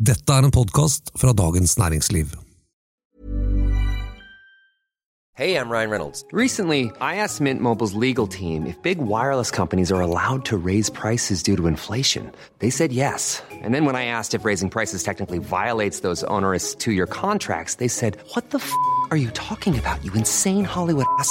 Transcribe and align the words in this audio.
Dette 0.00 0.32
er 0.32 0.46
en 0.46 0.50
podkast 0.50 1.10
fra 1.20 1.32
Dagens 1.36 1.78
Næringsliv. 1.78 2.26
Hey, 5.34 5.56
I'm 5.56 5.68
Ryan 5.70 5.90
Reynolds. 5.90 6.24
Recently, 6.32 6.90
I 7.02 7.16
asked 7.16 7.40
Mint 7.40 7.60
Mobile's 7.60 7.92
legal 7.92 8.26
team 8.26 8.66
if 8.66 8.82
big 8.82 8.98
wireless 8.98 9.50
companies 9.50 9.92
are 9.92 10.00
allowed 10.00 10.44
to 10.46 10.56
raise 10.56 10.90
prices 10.90 11.42
due 11.42 11.56
to 11.56 11.66
inflation. 11.66 12.32
They 12.60 12.70
said 12.70 12.92
yes. 12.92 13.42
And 13.62 13.74
then 13.74 13.84
when 13.84 13.96
I 13.96 14.06
asked 14.06 14.34
if 14.34 14.46
raising 14.46 14.70
prices 14.70 15.02
technically 15.02 15.38
violates 15.38 16.00
those 16.00 16.24
onerous 16.24 16.74
two 16.74 16.92
year 16.92 17.06
contracts, 17.06 17.74
they 17.74 17.88
said, 17.88 18.16
What 18.34 18.50
the 18.50 18.58
f 18.58 18.72
are 19.10 19.18
you 19.18 19.30
talking 19.30 19.78
about, 19.78 20.02
you 20.02 20.12
insane 20.14 20.64
Hollywood 20.64 21.06
ass? 21.18 21.30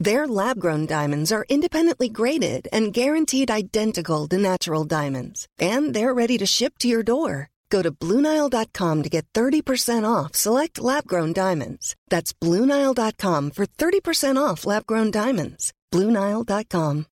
Their 0.00 0.28
lab 0.28 0.60
grown 0.60 0.86
diamonds 0.86 1.32
are 1.32 1.44
independently 1.48 2.08
graded 2.08 2.68
and 2.72 2.92
guaranteed 2.92 3.50
identical 3.50 4.28
to 4.28 4.38
natural 4.38 4.84
diamonds, 4.84 5.48
and 5.58 5.92
they're 5.92 6.14
ready 6.14 6.38
to 6.38 6.46
ship 6.46 6.74
to 6.78 6.88
your 6.88 7.02
door. 7.02 7.50
Go 7.68 7.82
to 7.82 7.90
BlueNile.com 7.90 9.02
to 9.02 9.08
get 9.08 9.26
30% 9.34 10.08
off 10.08 10.34
select 10.36 10.80
lab 10.80 11.06
grown 11.06 11.32
diamonds. 11.32 11.96
That's 12.08 12.32
BlueNile.com 12.32 13.50
for 13.50 13.66
30% 13.66 14.36
off 14.40 14.64
lab 14.64 14.86
grown 14.86 15.10
diamonds. 15.10 15.72
BlueNile.com. 15.92 17.06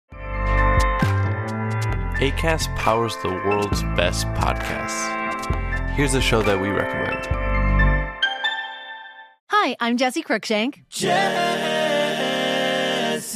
ACAST 2.19 2.75
powers 2.75 3.15
the 3.23 3.30
world's 3.30 3.81
best 3.95 4.27
podcasts. 4.27 5.89
Here's 5.91 6.13
a 6.13 6.21
show 6.21 6.41
that 6.43 6.59
we 6.59 6.69
recommend. 6.69 7.25
Hi, 9.49 9.75
I'm 9.80 9.97
Jesse 9.97 10.23
Cruikshank. 10.23 10.81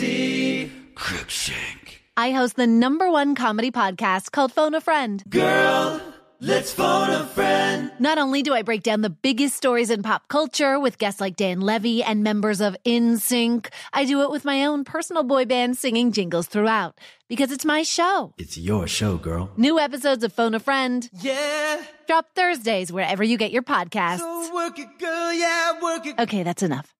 Jesse 0.01 0.71
Cruikshank. 0.93 1.97
I 2.15 2.29
host 2.31 2.55
the 2.55 2.67
number 2.67 3.09
one 3.09 3.33
comedy 3.33 3.71
podcast 3.71 4.31
called 4.31 4.51
Phone 4.51 4.75
a 4.75 4.81
Friend. 4.81 5.23
Girl, 5.27 5.99
let's 6.39 6.71
phone 6.71 7.09
a 7.09 7.25
friend. 7.25 7.91
Not 7.97 8.19
only 8.19 8.43
do 8.43 8.53
I 8.53 8.61
break 8.61 8.83
down 8.83 9.01
the 9.01 9.09
biggest 9.09 9.55
stories 9.57 9.89
in 9.89 10.03
pop 10.03 10.27
culture 10.27 10.79
with 10.79 10.99
guests 10.99 11.19
like 11.19 11.35
Dan 11.35 11.61
Levy 11.61 12.03
and 12.03 12.23
members 12.23 12.61
of 12.61 12.77
InSync, 12.85 13.69
I 13.91 14.05
do 14.05 14.21
it 14.21 14.29
with 14.29 14.45
my 14.45 14.65
own 14.65 14.83
personal 14.83 15.23
boy 15.23 15.45
band 15.45 15.77
singing 15.79 16.11
jingles 16.11 16.45
throughout 16.45 16.99
because 17.27 17.51
it's 17.51 17.65
my 17.65 17.81
show. 17.81 18.35
It's 18.37 18.55
your 18.55 18.87
show, 18.87 19.17
girl. 19.17 19.49
New 19.57 19.79
episodes 19.79 20.23
of 20.23 20.31
Phone 20.31 20.53
a 20.53 20.59
Friend 20.59 21.09
Yeah. 21.21 21.81
drop 22.05 22.27
Thursdays 22.35 22.91
wherever 22.91 23.23
you 23.23 23.35
get 23.37 23.51
your 23.51 23.63
podcasts. 23.63 24.19
So 24.19 24.53
work 24.53 24.77
it, 24.77 24.99
girl. 24.99 25.33
Yeah, 25.33 25.81
work 25.81 26.05
it. 26.05 26.19
Okay, 26.19 26.43
that's 26.43 26.61
enough. 26.61 26.93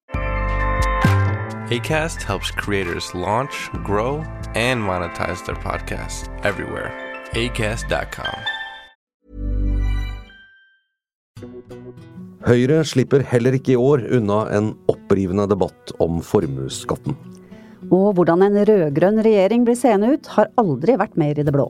ACAST 1.68 2.24
helps 2.24 2.50
creators 2.50 3.14
launch, 3.14 3.70
grow, 3.84 4.24
and 4.56 4.80
monetize 4.80 5.44
their 5.46 5.58
podcasts 5.60 6.30
everywhere. 6.48 6.94
ACAST.com. 7.36 8.40
Høyre 12.48 12.78
slipper 12.88 13.20
heller 13.20 13.58
ikke 13.58 13.74
i 13.74 13.76
år 13.76 14.06
unna 14.16 14.46
en 14.56 14.70
opprivende 14.88 15.44
debatt 15.52 15.92
om 16.00 16.22
formuesskatten. 16.24 17.18
Og 17.92 18.16
hvordan 18.16 18.48
en 18.48 18.56
rød-grønn 18.70 19.20
regjering 19.28 19.68
blir 19.68 19.76
seende 19.76 20.14
ut, 20.16 20.32
har 20.38 20.48
aldri 20.56 20.96
vært 20.96 21.20
mer 21.20 21.36
i 21.36 21.44
det 21.44 21.52
blå. 21.52 21.68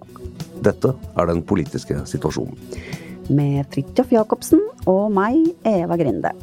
Dette 0.62 0.94
er 0.94 1.32
den 1.32 1.42
politiske 1.42 2.04
situasjonen. 2.06 2.54
Med 3.34 3.66
Fridtjof 3.74 4.14
Jacobsen 4.14 4.62
og 4.86 5.10
meg, 5.18 5.42
Eva 5.66 5.98
Grinde. 5.98 6.38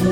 Eh, 0.00 0.06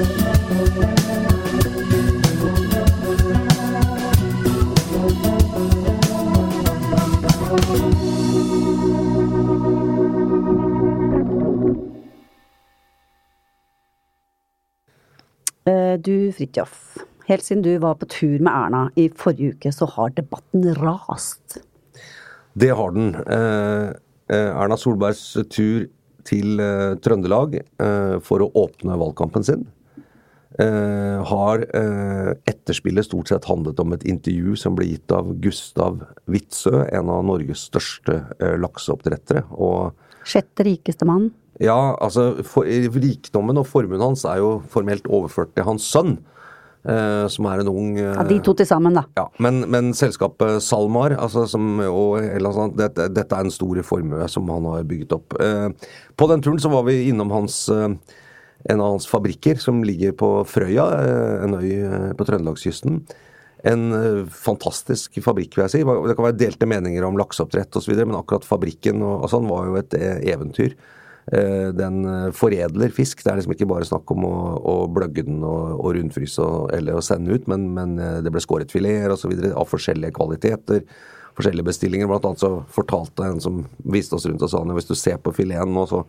Du 15.99 16.32
Fridtjof, 16.32 16.99
helt 17.25 17.43
siden 17.43 17.62
du 17.62 17.78
var 17.78 17.94
på 17.94 18.05
tur 18.05 18.38
med 18.44 18.53
Erna 18.53 18.91
i 18.93 19.09
forrige 19.09 19.55
uke, 19.55 19.72
så 19.72 19.88
har 19.88 20.12
debatten 20.12 20.69
rast. 20.76 21.62
Det 22.53 22.75
har 22.76 22.93
den. 22.93 23.15
Eh, 23.25 23.97
eh, 24.28 24.53
Erna 24.53 24.76
Solbergs 24.76 25.32
tur 25.49 25.88
til 26.28 26.60
eh, 26.60 26.93
Trøndelag 27.00 27.56
eh, 27.56 28.20
for 28.20 28.44
å 28.44 28.53
åpne 28.66 29.00
valgkampen 29.00 29.49
sin 29.49 29.65
eh, 30.62 31.19
har 31.30 31.64
eh, 31.76 32.30
etterspillet 32.50 33.06
stort 33.06 33.30
sett 33.32 33.48
handlet 33.50 33.80
om 33.82 33.94
et 33.96 34.06
intervju 34.08 34.56
som 34.58 34.76
ble 34.78 34.88
gitt 34.91 35.14
av 35.14 35.30
Gustav 35.42 36.02
Witzøe, 36.30 36.86
en 36.94 37.12
av 37.14 37.26
Norges 37.26 37.66
største 37.70 38.20
eh, 38.38 38.56
lakseoppdrettere. 38.60 39.46
Og 39.56 39.94
Sjette 40.28 40.66
rikeste 40.66 41.08
mann. 41.08 41.30
Ja, 41.62 41.96
altså 41.98 42.44
for, 42.46 42.69
Rikdommen 42.69 43.58
og 43.58 43.66
formuen 43.66 44.02
hans 44.02 44.26
er 44.28 44.42
jo 44.42 44.58
formelt 44.70 45.08
overført 45.10 45.54
til 45.56 45.66
hans 45.69 45.86
sønn, 45.88 46.19
Uh, 46.88 47.26
som 47.28 47.44
er 47.50 47.60
en 47.60 47.69
ung 47.69 47.96
uh, 47.98 48.14
Ja, 48.14 48.22
de 48.25 48.36
to 48.40 48.52
til 48.56 48.64
sammen, 48.64 48.94
da. 48.94 49.02
ja, 49.19 49.25
men, 49.42 49.64
men 49.69 49.90
selskapet 49.98 50.62
SalMar, 50.62 51.16
altså 51.19 51.42
som, 51.50 51.80
og, 51.82 52.22
eller 52.22 52.54
sånt, 52.54 52.76
dette, 52.78 53.08
dette 53.12 53.34
er 53.34 53.44
en 53.44 53.52
stor 53.52 53.80
formue 53.84 54.28
som 54.30 54.46
han 54.54 54.69
har 54.70 54.86
bygget 54.88 55.12
opp. 55.19 55.34
Uh, 55.42 55.75
på 56.16 56.28
den 56.30 56.44
turen 56.46 56.62
så 56.62 56.70
var 56.72 56.86
vi 56.86 57.10
innom 57.10 57.34
hans, 57.34 57.58
en 58.64 58.80
av 58.80 58.91
hans 58.91 59.06
fabrikker 59.06 59.54
som 59.54 59.84
ligger 59.84 60.12
på 60.19 60.28
Frøya, 60.48 60.84
eh, 60.98 61.44
en 61.44 61.54
øy 61.54 61.72
eh, 61.78 62.12
på 62.19 62.26
Trøndelagskysten. 62.26 63.00
En 63.69 63.84
eh, 63.94 64.22
fantastisk 64.34 65.19
fabrikk, 65.22 65.56
vil 65.56 65.66
jeg 65.66 65.76
si. 65.76 65.82
Det 65.86 66.16
kan 66.19 66.26
være 66.26 66.41
delte 66.41 66.69
meninger 66.70 67.06
om 67.06 67.19
lakseoppdrett 67.20 67.78
osv., 67.78 67.94
men 68.02 68.19
akkurat 68.19 68.46
fabrikken 68.46 69.02
og, 69.02 69.24
og 69.24 69.32
sånn 69.32 69.50
var 69.50 69.69
jo 69.69 69.78
et 69.80 69.98
eventyr. 69.98 70.78
Den 71.28 72.06
foredler 72.32 72.88
fisk. 72.96 73.20
Det 73.20 73.28
er 73.28 73.36
liksom 73.36 73.52
ikke 73.52 73.66
bare 73.69 73.84
snakk 73.84 74.08
om 74.14 74.22
å, 74.24 74.36
å 74.64 74.75
bløgge 74.88 75.26
den 75.26 75.42
og, 75.44 75.75
og 75.76 75.90
rundfryse 75.98 76.40
og, 76.40 76.70
eller 76.72 76.96
å 76.96 77.02
sende 77.04 77.36
ut, 77.36 77.44
men, 77.52 77.66
men 77.76 77.98
det 78.25 78.32
ble 78.32 78.40
skåret 78.40 78.72
fileter 78.72 79.12
osv. 79.12 79.34
av 79.52 79.69
forskjellige 79.69 80.16
kvaliteter. 80.16 80.86
Forskjellige 81.36 81.69
bestillinger. 81.69 82.08
Blant 82.08 82.25
annet 82.30 82.40
så 82.40 82.54
fortalte 82.72 83.28
en 83.28 83.44
som 83.44 83.60
viste 83.92 84.16
oss 84.16 84.25
rundt 84.25 84.46
og 84.46 84.54
sa 84.54 84.64
at 84.64 84.72
hvis 84.80 84.88
du 84.88 84.96
ser 84.96 85.20
på 85.20 85.34
fileten 85.36 85.76
nå, 85.76 85.84
så, 85.92 86.00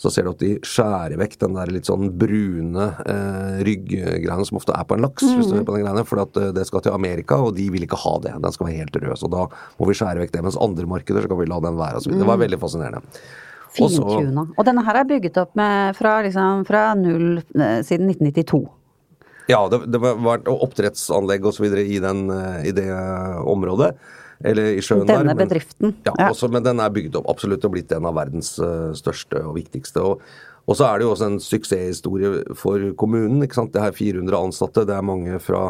så 0.00 0.10
ser 0.10 0.26
du 0.26 0.32
at 0.32 0.42
de 0.42 0.52
skjærer 0.66 1.18
vekk 1.20 1.36
den 1.42 1.56
der 1.56 1.70
litt 1.74 1.88
sånn 1.88 2.08
brune 2.18 2.88
eh, 3.06 3.60
rygggreiene 3.66 4.46
som 4.48 4.58
ofte 4.58 4.74
er 4.76 4.86
på 4.88 4.96
en 4.96 5.04
laks. 5.04 5.24
hvis 5.24 5.48
du 5.48 5.54
ser 5.56 5.66
på 5.68 5.76
den 5.76 5.84
greiene, 5.84 6.04
For 6.08 6.22
at 6.24 6.36
eh, 6.40 6.50
det 6.56 6.66
skal 6.68 6.84
til 6.84 6.96
Amerika, 6.96 7.38
og 7.38 7.54
de 7.58 7.68
vil 7.74 7.86
ikke 7.86 8.00
ha 8.02 8.16
det. 8.24 8.34
Den 8.42 8.56
skal 8.56 8.68
være 8.68 8.82
helt 8.82 8.98
rød. 8.98 9.14
Så 9.20 9.30
da 9.32 9.46
må 9.78 9.88
vi 9.88 9.96
skjære 9.98 10.24
vekk 10.24 10.34
det. 10.34 10.44
Mens 10.48 10.60
andre 10.60 10.88
markeder 10.90 11.24
så 11.24 11.30
kan 11.30 11.40
vi 11.40 11.48
la 11.50 11.60
den 11.62 11.80
være. 11.80 12.00
Og 12.00 12.04
så 12.04 12.10
videre. 12.10 12.24
det 12.24 12.30
var 12.32 12.44
veldig 12.44 12.60
fascinerende. 12.62 13.18
Fintuna. 13.72 14.46
Og 14.56 14.66
denne 14.68 14.84
her 14.84 15.00
er 15.00 15.08
bygget 15.08 15.38
opp 15.40 15.54
med, 15.56 15.96
fra, 15.96 16.18
liksom, 16.26 16.64
fra 16.68 16.86
null 16.98 17.38
eh, 17.40 17.80
siden 17.86 18.10
1992. 18.12 18.64
Ja, 19.50 19.60
det, 19.68 19.84
det 19.90 20.00
var 20.00 20.42
oppdrettsanlegg 20.48 21.46
osv. 21.48 21.66
I, 21.82 22.00
den, 22.02 22.26
eh, 22.30 22.58
i 22.70 22.74
det 22.76 22.88
området. 23.48 23.94
Eller 24.44 24.76
i 24.76 24.82
sjøen 24.84 25.06
der. 25.06 25.22
Denne 25.22 25.36
bedriften. 25.38 25.94
Ja, 26.06 26.14
Ja. 26.18 26.30
Også, 26.30 26.50
men 26.52 26.64
den 26.66 26.80
er 26.82 26.92
bygd 26.92 27.16
opp 27.20 27.30
absolutt 27.30 27.64
og 27.64 27.74
blitt 27.74 27.92
en 27.94 28.08
av 28.08 28.16
verdens 28.18 28.54
eh, 28.58 28.92
største 28.98 29.42
og 29.46 29.56
viktigste. 29.58 30.02
Og, 30.02 30.22
og 30.66 30.78
så 30.78 30.88
er 30.88 30.98
det 30.98 31.06
jo 31.06 31.14
også 31.14 31.30
en 31.30 31.40
suksesshistorie 31.42 32.54
for 32.58 32.92
kommunen. 32.98 33.42
ikke 33.42 33.60
sant? 33.60 33.72
Det 33.74 33.82
er 33.82 33.96
400 33.96 34.38
ansatte, 34.38 34.86
det 34.88 34.96
er 34.96 35.06
mange 35.06 35.38
fra 35.42 35.64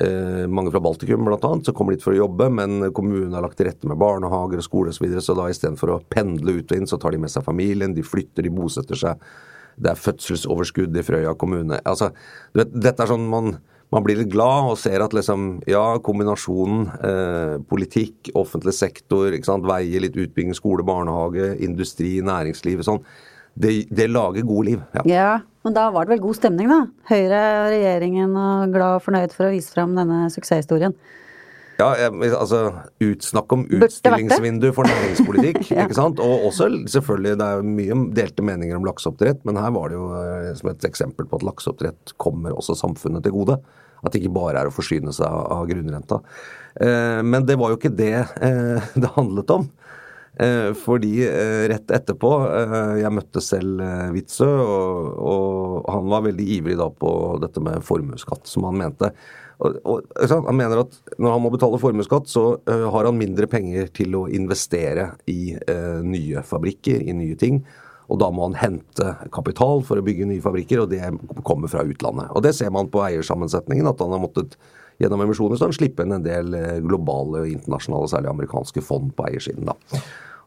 eh, 0.00 0.46
mange 0.48 0.72
fra 0.72 0.80
Baltikum 0.80 1.28
annet, 1.28 1.66
som 1.66 1.74
kommer 1.76 1.96
dit 1.96 2.04
for 2.04 2.14
å 2.14 2.22
jobbe, 2.22 2.48
men 2.50 2.92
kommunen 2.96 3.34
har 3.36 3.44
lagt 3.44 3.58
til 3.60 3.68
rette 3.68 3.88
med 3.88 4.00
barnehager 4.00 4.60
og 4.62 4.66
skole 4.66 4.92
osv. 4.92 5.00
Så, 5.00 5.04
videre, 5.06 5.24
så 5.24 5.36
da 5.38 5.48
istedenfor 5.52 5.96
å 5.96 6.02
pendle 6.12 6.58
ut 6.60 6.72
og 6.72 6.78
inn, 6.78 6.88
så 6.88 7.00
tar 7.00 7.12
de 7.12 7.22
med 7.24 7.32
seg 7.32 7.44
familien, 7.46 7.96
de 7.96 8.04
flytter, 8.06 8.46
de 8.46 8.54
bosetter 8.54 8.98
seg. 8.98 9.26
Det 9.82 9.92
er 9.92 10.00
fødselsoverskudd 10.00 10.96
i 10.96 11.04
Frøya 11.04 11.34
kommune. 11.38 11.80
Altså, 11.88 12.10
du 12.52 12.60
vet, 12.60 12.74
dette 12.76 13.04
er 13.04 13.12
sånn 13.12 13.28
man, 13.30 13.54
man 13.92 14.04
blir 14.06 14.22
litt 14.22 14.32
glad 14.32 14.70
og 14.72 14.78
ser 14.80 15.04
at 15.04 15.12
liksom, 15.12 15.60
ja, 15.68 15.82
kombinasjonen 16.04 16.86
eh, 17.04 17.56
politikk, 17.68 18.32
offentlig 18.38 18.74
sektor, 18.76 19.34
sant, 19.44 19.68
veier, 19.68 20.00
litt 20.04 20.16
utbygging, 20.16 20.56
skole, 20.56 20.84
barnehage, 20.86 21.52
industri, 21.64 22.16
næringsliv 22.24 22.84
sånn, 22.88 23.02
det, 23.52 23.82
det 23.92 24.08
lager 24.08 24.46
gode 24.48 24.70
liv. 24.70 24.84
Ja. 24.96 25.02
Ja, 25.12 25.32
men 25.66 25.76
da 25.76 25.90
var 25.92 26.06
det 26.06 26.16
vel 26.16 26.22
god 26.24 26.38
stemning, 26.40 26.72
da? 26.72 26.86
Høyre, 27.12 27.42
og 27.66 27.74
regjeringen 27.74 28.32
og 28.32 28.72
glad 28.72 28.96
og 28.96 29.04
fornøyd 29.04 29.36
for 29.36 29.50
å 29.50 29.52
vise 29.52 29.74
fram 29.74 29.92
denne 29.98 30.24
suksesshistorien. 30.32 30.96
Ja, 31.80 32.08
altså 32.36 32.58
Utsnakk 33.02 33.52
om 33.54 33.64
utstillingsvindu 33.66 34.68
for 34.76 34.88
næringspolitikk. 34.88 35.60
Ja. 35.72 35.86
ikke 35.86 35.96
sant? 35.96 36.20
Og 36.22 36.48
også 36.48 36.68
selvfølgelig, 36.90 37.36
det 37.40 37.46
er 37.46 37.64
mye 37.64 37.96
delte 38.16 38.44
meninger 38.44 38.76
om 38.76 38.84
lakseoppdrett, 38.86 39.40
men 39.48 39.60
her 39.60 39.72
var 39.74 39.92
det 39.92 39.96
jo 39.96 40.08
eh, 40.18 40.50
som 40.58 40.72
et 40.72 40.84
eksempel 40.88 41.28
på 41.28 41.38
at 41.40 41.46
lakseoppdrett 41.46 42.14
kommer 42.22 42.54
også 42.56 42.76
samfunnet 42.78 43.24
til 43.24 43.34
gode. 43.36 43.56
At 44.02 44.14
det 44.14 44.22
ikke 44.22 44.34
bare 44.34 44.62
er 44.62 44.68
å 44.68 44.74
forsyne 44.74 45.14
seg 45.14 45.28
av, 45.28 45.62
grunnrenta. 45.68 46.20
Eh, 46.74 47.20
men 47.22 47.46
det 47.46 47.58
var 47.60 47.72
jo 47.72 47.78
ikke 47.78 47.94
det 47.94 48.16
eh, 48.18 48.90
det 49.02 49.12
handlet 49.16 49.54
om. 49.54 49.68
Eh, 50.42 50.70
fordi 50.80 51.26
rett 51.68 51.90
etterpå 51.92 52.28
Jeg 52.96 53.12
møtte 53.12 53.42
selv 53.44 53.82
Witzøe, 54.14 54.64
og, 54.64 55.10
og 55.20 55.92
han 55.92 56.08
var 56.08 56.24
veldig 56.24 56.46
ivrig 56.56 56.78
da 56.80 56.88
på 56.88 57.12
dette 57.42 57.62
med 57.62 57.84
formuesskatt, 57.86 58.48
som 58.48 58.66
han 58.70 58.80
mente. 58.80 59.12
Og, 59.62 59.76
og, 59.86 60.08
han 60.32 60.58
mener 60.58 60.82
at 60.82 60.96
når 61.20 61.36
han 61.36 61.44
må 61.44 61.52
betale 61.52 61.78
formuesskatt, 61.78 62.26
så 62.32 62.46
har 62.66 63.06
han 63.06 63.20
mindre 63.20 63.46
penger 63.46 63.92
til 63.94 64.16
å 64.18 64.24
investere 64.32 65.12
i 65.30 65.54
nye 66.02 66.42
fabrikker, 66.48 67.04
i 67.04 67.14
nye 67.14 67.38
ting. 67.38 67.60
Og 68.12 68.20
da 68.20 68.28
må 68.34 68.50
han 68.50 68.58
hente 68.60 69.14
kapital 69.32 69.80
for 69.88 69.96
å 69.96 70.04
bygge 70.04 70.28
nye 70.28 70.44
fabrikker, 70.44 70.84
og 70.84 70.92
det 70.92 71.00
kommer 71.48 71.72
fra 71.72 71.84
utlandet. 71.88 72.28
Og 72.36 72.44
det 72.44 72.52
ser 72.58 72.72
man 72.74 72.90
på 72.92 73.00
eiersammensetningen, 73.06 73.88
at 73.88 74.04
han 74.04 74.12
har 74.12 74.20
måttet 74.20 74.58
gjennom 75.00 75.24
emisjoner 75.24 75.56
så 75.58 75.66
han 75.66 75.74
slippe 75.74 76.04
inn 76.04 76.12
en 76.14 76.24
del 76.26 76.52
globale 76.84 77.12
globale, 77.12 77.48
internasjonale, 77.52 78.08
særlig 78.08 78.30
amerikanske 78.30 78.82
fond 78.82 79.14
på 79.16 79.26
eiersiden. 79.26 79.66
da. 79.66 80.02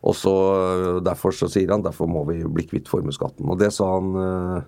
Og 0.06 0.16
så 0.16 0.34
eh, 0.54 1.04
Derfor 1.06 1.32
så 1.36 1.50
sier 1.52 1.72
han 1.72 1.84
derfor 1.86 2.08
må 2.08 2.26
vi 2.30 2.44
bli 2.46 2.68
kvitt 2.70 2.90
formuesskatten. 2.92 3.48
Og 3.50 3.60
det 3.60 3.72
sa 3.74 3.90
han 3.96 4.12
eh, 4.22 4.60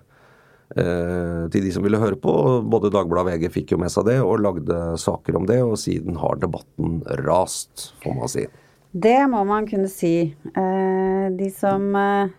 eh, 0.82 1.44
til 1.52 1.64
de 1.64 1.74
som 1.74 1.84
ville 1.86 2.00
høre 2.00 2.18
på. 2.20 2.34
Både 2.66 2.92
Dagbladet 2.94 3.36
og 3.36 3.44
VG 3.44 3.52
fikk 3.54 3.74
jo 3.74 3.82
med 3.82 3.92
seg 3.94 4.08
det 4.10 4.18
og 4.22 4.42
lagde 4.42 4.96
saker 4.98 5.38
om 5.38 5.46
det, 5.48 5.60
og 5.62 5.78
siden 5.78 6.18
har 6.18 6.40
debatten 6.42 7.02
rast, 7.24 7.92
får 8.02 8.18
man 8.18 8.32
si. 8.32 8.48
Det 8.90 9.20
må 9.30 9.44
man 9.44 9.68
kunne 9.68 9.90
si. 9.92 10.32
Eh, 10.32 11.24
de 11.38 11.50
som 11.54 11.90
eh, 11.96 12.36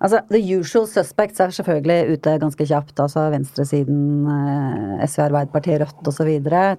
Altså, 0.00 0.22
the 0.32 0.40
usual 0.56 0.86
suspects 0.88 1.42
er 1.44 1.52
selvfølgelig 1.52 2.14
ute 2.16 2.36
ganske 2.40 2.66
kjapt. 2.70 2.94
Altså 3.04 3.26
venstresiden, 3.34 4.24
eh, 4.32 5.04
SV, 5.04 5.26
Arbeiderpartiet, 5.26 5.82
Rødt 5.82 6.08
osv. 6.08 6.30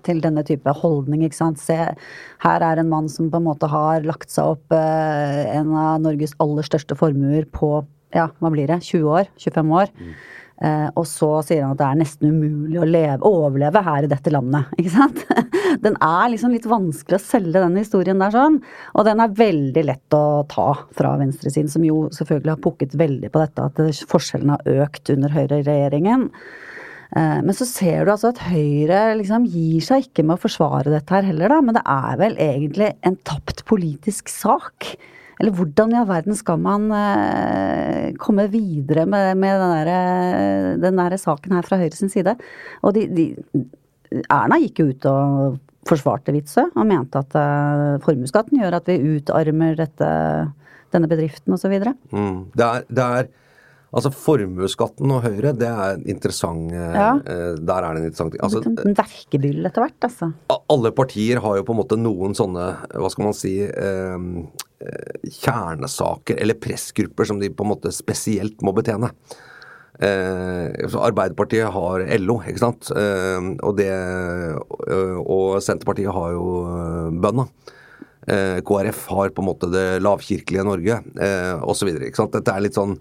til 0.04 0.22
denne 0.22 0.44
type 0.44 0.74
holdning. 0.82 1.24
ikke 1.24 1.38
sant. 1.38 1.60
Se, 1.60 1.78
her 2.42 2.66
er 2.66 2.80
en 2.80 2.90
mann 2.90 3.10
som 3.10 3.30
på 3.30 3.38
en 3.38 3.46
måte 3.46 3.70
har 3.70 4.02
lagt 4.02 4.32
seg 4.32 4.56
opp 4.56 4.74
eh, 4.74 5.54
en 5.54 5.70
av 5.78 6.02
Norges 6.02 6.34
aller 6.40 6.66
største 6.66 6.98
formuer 6.98 7.46
på 7.46 7.86
ja, 8.16 8.28
hva 8.42 8.52
blir 8.52 8.68
det, 8.68 8.82
20 8.84 9.08
år? 9.08 9.30
25 9.40 9.72
år. 9.78 9.92
Eh, 10.02 10.16
og 10.62 11.06
så 11.10 11.30
sier 11.46 11.64
han 11.66 11.74
at 11.74 11.80
det 11.80 11.88
er 11.88 12.00
nesten 12.04 12.30
umulig 12.36 12.78
å 12.78 12.86
leve, 12.86 13.20
overleve 13.26 13.82
her 13.86 14.06
i 14.06 14.12
dette 14.12 14.34
landet. 14.34 14.70
Ikke 14.80 14.94
sant? 14.94 15.24
Den 15.82 15.96
er 16.06 16.30
liksom 16.30 16.54
litt 16.54 16.68
vanskelig 16.70 17.18
å 17.18 17.24
selge 17.24 17.64
den 17.64 17.80
historien 17.80 18.22
der 18.22 18.34
sånn. 18.36 18.60
Og 18.94 19.08
den 19.08 19.24
er 19.24 19.38
veldig 19.38 19.86
lett 19.88 20.18
å 20.18 20.44
ta 20.52 20.68
fra 20.98 21.16
venstresiden, 21.22 21.72
som 21.72 21.86
jo 21.88 22.04
selvfølgelig 22.14 22.54
har 22.54 22.66
pukket 22.66 22.98
veldig 23.00 23.32
på 23.34 23.42
dette 23.42 23.70
at 23.72 24.04
forskjellene 24.12 24.60
har 24.60 24.84
økt 24.86 25.14
under 25.16 25.34
høyreregjeringen. 25.34 26.28
Eh, 27.16 27.40
Men 27.44 27.56
så 27.58 27.68
ser 27.68 28.06
du 28.06 28.14
altså 28.14 28.32
at 28.32 28.44
Høyre 28.52 29.02
liksom 29.20 29.48
gir 29.50 29.82
seg 29.84 30.08
ikke 30.08 30.24
med 30.28 30.38
å 30.38 30.44
forsvare 30.46 30.94
dette 30.94 31.16
her 31.16 31.28
heller, 31.28 31.52
da. 31.52 31.62
Men 31.66 31.80
det 31.80 31.86
er 31.86 32.22
vel 32.22 32.38
egentlig 32.40 32.94
en 33.08 33.18
tapt 33.28 33.66
politisk 33.70 34.32
sak. 34.32 34.94
Eller 35.42 35.56
hvordan 35.58 35.94
i 35.94 35.98
all 35.98 36.10
verden 36.10 36.38
skal 36.38 36.62
man 36.62 36.86
eh, 36.94 38.12
komme 38.22 38.46
videre 38.54 39.08
med, 39.10 39.34
med 39.42 39.58
den, 39.58 39.74
der, 39.74 39.92
eh, 39.96 40.68
den 40.84 41.02
der 41.02 41.18
saken 41.18 41.58
her 41.58 41.66
fra 41.66 41.80
Høyre 41.82 41.98
side? 41.98 42.36
Og 42.86 42.94
de, 42.94 43.08
de 43.10 43.26
Erna 44.30 44.60
gikk 44.62 44.84
jo 44.84 44.90
ut 44.92 45.08
og 45.10 45.60
forsvarte 45.90 46.34
Witzøe 46.36 46.68
og 46.76 46.86
mente 46.86 47.24
at 47.24 47.38
eh, 47.42 47.98
formuesskatten 48.06 48.62
gjør 48.62 48.78
at 48.78 48.90
vi 48.92 49.18
utarmer 49.18 49.80
dette, 49.80 50.10
denne 50.94 51.10
bedriften 51.10 51.58
osv. 51.58 51.74
Mm. 52.14 52.52
Det 52.54 52.72
det 52.92 53.08
er 53.08 53.32
Altså 53.92 54.08
Formuesskatten 54.16 55.12
og 55.12 55.26
Høyre, 55.26 55.52
det 55.60 55.68
er 55.68 55.98
interessant 56.08 56.72
eh, 56.72 56.94
Ja. 56.96 57.10
eh, 57.20 57.58
Der 57.60 57.84
er 57.84 57.94
det 57.98 58.00
en 58.02 58.08
interessant 58.08 58.32
ting. 58.32 58.42
Altså, 58.46 58.62
En 58.86 58.96
verkebyll 58.96 59.66
etter 59.68 59.84
hvert, 59.84 60.08
altså. 60.08 60.30
alle 60.72 60.92
partier 60.96 61.42
har 61.44 61.58
jo 61.60 61.66
på 61.68 61.76
en 61.76 61.82
måte 61.82 61.98
noen 62.00 62.34
sånne, 62.38 62.70
hva 62.96 63.12
skal 63.12 63.26
man 63.28 63.36
si, 63.36 63.58
eh, 63.68 64.16
eh, 64.80 65.30
kjernesaker 65.42 66.40
eller 66.40 66.56
pressgrupper 66.64 67.28
som 67.28 67.40
de 67.44 67.50
på 67.52 67.66
en 67.68 67.74
måte 67.74 67.92
spesielt 67.92 68.64
må 68.64 68.72
betjene. 68.74 69.12
Eh, 70.02 70.88
Arbeiderpartiet 70.98 71.68
har 71.76 72.06
LO, 72.18 72.40
ikke 72.48 72.64
sant. 72.64 72.88
Eh, 72.96 73.52
og, 73.62 73.76
det, 73.78 73.92
og 75.28 75.60
Senterpartiet 75.62 76.10
har 76.16 76.32
jo 76.34 76.48
bønda. 77.22 77.46
Eh, 78.32 78.60
KrF 78.66 79.08
har 79.10 79.30
på 79.34 79.42
en 79.44 79.50
måte 79.52 79.68
det 79.74 79.86
lavkirkelige 80.06 80.64
Norge, 80.66 81.00
eh, 81.20 81.56
osv. 81.66 81.92
Dette 82.00 82.54
er 82.56 82.62
litt 82.62 82.78
sånn 82.78 82.96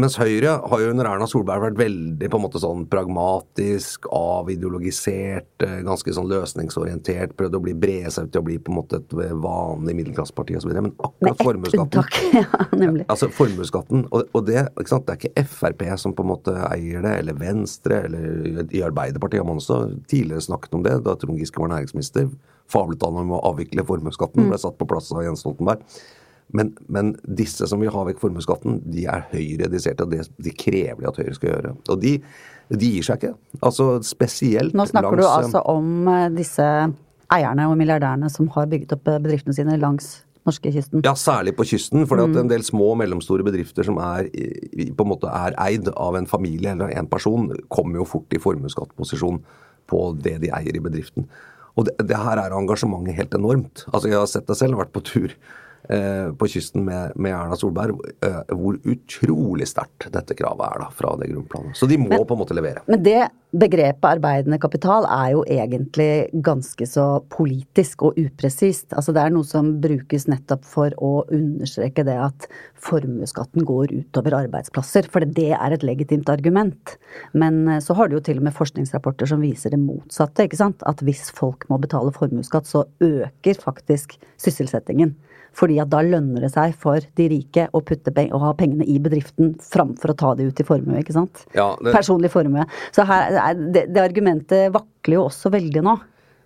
mens 0.00 0.16
Høyre 0.20 0.56
har 0.70 0.82
jo 0.82 0.90
under 0.92 1.08
Erna 1.08 1.26
Solberg 1.28 1.62
vært 1.64 1.78
veldig 1.80 2.28
på 2.30 2.38
en 2.38 2.44
måte 2.44 2.60
sånn 2.62 2.86
pragmatisk, 2.90 4.08
avideologisert, 4.14 5.50
eh, 5.66 5.80
ganske 5.86 6.14
sånn 6.16 6.28
løsningsorientert, 6.30 7.34
prøvd 7.38 7.58
å 7.58 7.62
bli 7.64 7.74
brede 7.78 8.12
seg 8.14 8.28
ut 8.28 8.34
til 8.34 8.42
å 8.42 8.46
bli 8.48 8.58
på 8.60 8.72
en 8.72 8.78
måte 8.80 9.00
et 9.00 9.14
vanlig 9.44 9.96
middelklasseparti 10.00 10.58
osv. 10.58 10.72
Men 10.76 10.92
akkurat 10.98 11.44
formuesskatten. 11.44 12.08
Ja, 12.40 12.46
nemlig. 12.76 13.04
Altså 13.10 13.26
formuesskatten, 13.34 14.04
og, 14.14 14.28
og 14.36 14.44
det, 14.46 14.62
ikke 14.78 14.92
sant? 14.92 15.06
det 15.08 15.16
er 15.16 15.20
ikke 15.20 15.44
Frp 15.50 15.82
som 16.00 16.14
på 16.16 16.24
en 16.24 16.30
måte 16.30 16.54
eier 16.68 17.02
det, 17.04 17.16
eller 17.22 17.36
Venstre, 17.40 18.04
eller 18.06 18.62
i 18.76 18.84
Arbeiderpartiet 18.86 19.42
har 19.42 19.48
man 19.48 19.60
også 19.60 19.82
tidligere 20.10 20.44
snakket 20.44 20.76
om 20.78 20.84
det, 20.86 20.94
da 21.06 21.16
Trond 21.18 21.40
Giske 21.40 21.62
var 21.62 21.72
næringsminister. 21.74 22.30
Fablet 22.70 23.02
han 23.02 23.18
om 23.24 23.34
å 23.34 23.42
avvikle 23.50 23.84
formuesskatten, 23.86 24.48
ble 24.50 24.60
satt 24.60 24.78
på 24.78 24.88
plass 24.88 25.10
av 25.14 25.24
Jens 25.26 25.42
Stoltenberg. 25.42 25.82
Men, 26.56 26.72
men 26.88 27.12
disse 27.24 27.66
som 27.70 27.80
vil 27.82 27.92
ha 27.94 28.04
vekk 28.08 28.22
formuesskatten, 28.22 28.80
de 28.90 29.04
er 29.10 29.26
høyredisert, 29.32 30.00
og 30.02 30.10
det 30.14 30.24
de 30.42 30.54
krever 30.56 31.02
de 31.04 31.10
at 31.10 31.20
Høyre 31.20 31.34
skal 31.36 31.52
gjøre. 31.52 31.74
Og 31.92 32.00
de, 32.02 32.16
de 32.72 32.90
gir 32.96 33.06
seg 33.06 33.20
ikke. 33.20 33.34
Altså 33.62 33.90
spesielt 34.06 34.74
langs 34.74 34.90
Nå 34.90 34.90
snakker 34.94 35.20
langs 35.20 35.22
du 35.22 35.28
altså 35.30 35.62
om 35.70 36.08
eh, 36.10 36.26
disse 36.34 36.66
eierne 37.30 37.68
og 37.70 37.76
milliardærene 37.78 38.30
som 38.32 38.48
har 38.56 38.66
bygget 38.70 38.96
opp 38.96 39.08
eh, 39.12 39.20
bedriftene 39.22 39.54
sine 39.54 39.78
langs 39.78 40.20
norskekysten. 40.48 41.02
Ja, 41.04 41.12
særlig 41.18 41.54
på 41.58 41.66
kysten. 41.68 42.06
For 42.08 42.16
Mm. 42.16 42.36
en 42.44 42.48
del 42.48 42.62
små 42.64 42.92
og 42.92 42.98
mellomstore 42.98 43.44
bedrifter 43.44 43.84
som 43.84 43.98
er, 43.98 44.26
på 44.96 45.04
en 45.04 45.10
måte 45.10 45.28
er 45.28 45.54
eid 45.58 45.88
av 45.96 46.16
en 46.16 46.26
familie 46.26 46.72
eller 46.72 46.90
en 46.96 47.06
person, 47.06 47.50
kommer 47.68 48.00
jo 48.00 48.04
fort 48.04 48.32
i 48.32 48.38
formuesskattposisjon 48.40 49.42
på 49.86 50.02
det 50.22 50.40
de 50.40 50.50
eier 50.50 50.74
i 50.76 50.80
bedriften. 50.80 51.26
Og 51.76 51.86
det, 51.86 51.94
det 52.08 52.16
her 52.16 52.38
er 52.38 52.56
engasjementet 52.56 53.14
helt 53.14 53.34
enormt. 53.34 53.84
Altså 53.92 54.08
Jeg 54.08 54.18
har 54.18 54.26
sett 54.26 54.46
det 54.46 54.56
selv, 54.56 54.78
vært 54.80 54.92
på 54.92 55.02
tur 55.04 55.34
på 55.88 56.46
kysten 56.52 56.84
med, 56.84 57.12
med 57.16 57.34
Erna 57.34 57.56
Solberg, 57.56 57.98
eh, 58.26 58.54
hvor 58.54 58.76
utrolig 58.84 59.66
sterkt 59.68 60.10
dette 60.12 60.36
kravet 60.38 60.66
er 60.66 60.82
da 60.84 60.88
fra 60.94 61.16
det 61.20 61.30
grunnplanet. 61.32 61.76
Så 61.76 61.88
de 61.90 61.98
må 61.98 62.12
på 62.12 62.36
en 62.36 62.42
måte 62.42 62.56
levere. 62.56 62.84
Men 62.90 63.02
det 63.02 63.20
begrepet 63.50 64.06
arbeidende 64.06 64.60
kapital 64.62 65.06
er 65.10 65.32
jo 65.34 65.40
egentlig 65.50 66.28
ganske 66.46 66.86
så 66.86 67.06
politisk 67.34 68.04
og 68.06 68.18
upresist. 68.20 68.92
Altså 68.94 69.14
det 69.16 69.24
er 69.24 69.32
noe 69.34 69.46
som 69.46 69.72
brukes 69.82 70.28
nettopp 70.30 70.66
for 70.68 70.94
å 71.02 71.24
understreke 71.34 72.04
det 72.06 72.14
at 72.22 72.46
formuesskatten 72.80 73.66
går 73.66 73.94
utover 73.96 74.36
arbeidsplasser. 74.44 75.08
For 75.10 75.26
det 75.26 75.50
er 75.56 75.74
et 75.74 75.86
legitimt 75.86 76.30
argument. 76.30 76.94
Men 77.32 77.64
eh, 77.66 77.82
så 77.82 77.96
har 77.98 78.10
du 78.10 78.18
jo 78.18 78.24
til 78.28 78.38
og 78.42 78.46
med 78.46 78.56
forskningsrapporter 78.56 79.32
som 79.32 79.42
viser 79.42 79.74
det 79.74 79.82
motsatte. 79.82 80.46
ikke 80.46 80.60
sant? 80.60 80.86
At 80.86 81.02
hvis 81.06 81.28
folk 81.34 81.66
må 81.72 81.80
betale 81.82 82.14
formuesskatt, 82.14 82.70
så 82.70 82.86
øker 83.02 83.64
faktisk 83.64 84.18
sysselsettingen. 84.40 85.16
Fordi 85.56 85.80
at 85.82 85.90
da 85.90 86.00
lønner 86.06 86.44
det 86.46 86.52
seg 86.54 86.74
for 86.78 87.02
de 87.18 87.26
rike 87.32 87.66
å, 87.74 87.80
putte 87.82 88.12
å 88.30 88.38
ha 88.42 88.52
pengene 88.54 88.86
i 88.86 88.98
bedriften 89.02 89.56
framfor 89.60 90.12
å 90.12 90.16
ta 90.16 90.34
det 90.38 90.46
ut 90.50 90.60
i 90.62 90.66
formue, 90.68 91.00
ikke 91.02 91.16
sant? 91.16 91.44
Ja, 91.56 91.72
det- 91.82 91.94
Personlig 91.96 92.30
formue. 92.30 92.64
Så 92.94 93.04
her, 93.08 93.32
er- 93.32 93.54
det, 93.74 93.86
det 93.92 94.00
argumentet 94.04 94.70
vakler 94.72 95.18
jo 95.18 95.26
også 95.28 95.50
veldig 95.50 95.82
nå. 95.82 95.96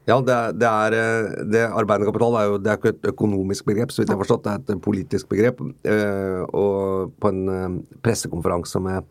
Ja, 0.06 0.18
det 0.20 0.58
det 0.60 0.68
er 0.68 0.92
eh, 0.92 1.44
det 1.48 1.62
Arbeidende 1.72 2.10
kapital 2.10 2.34
er 2.36 2.48
jo 2.50 2.58
det 2.60 2.70
er 2.72 2.76
ikke 2.76 2.90
et 2.92 3.06
økonomisk 3.14 3.64
begrep, 3.64 3.88
så 3.92 4.02
vidt 4.02 4.10
jeg 4.12 4.16
har 4.18 4.24
forstått. 4.24 4.42
Det 4.44 4.52
er 4.74 4.76
et 4.76 4.82
politisk 4.84 5.28
begrep. 5.32 5.62
Eh, 5.88 6.42
og 6.52 7.14
på 7.20 7.30
en 7.32 7.48
eh, 7.48 7.78
pressekonferanse 8.04 8.82
med, 8.84 9.04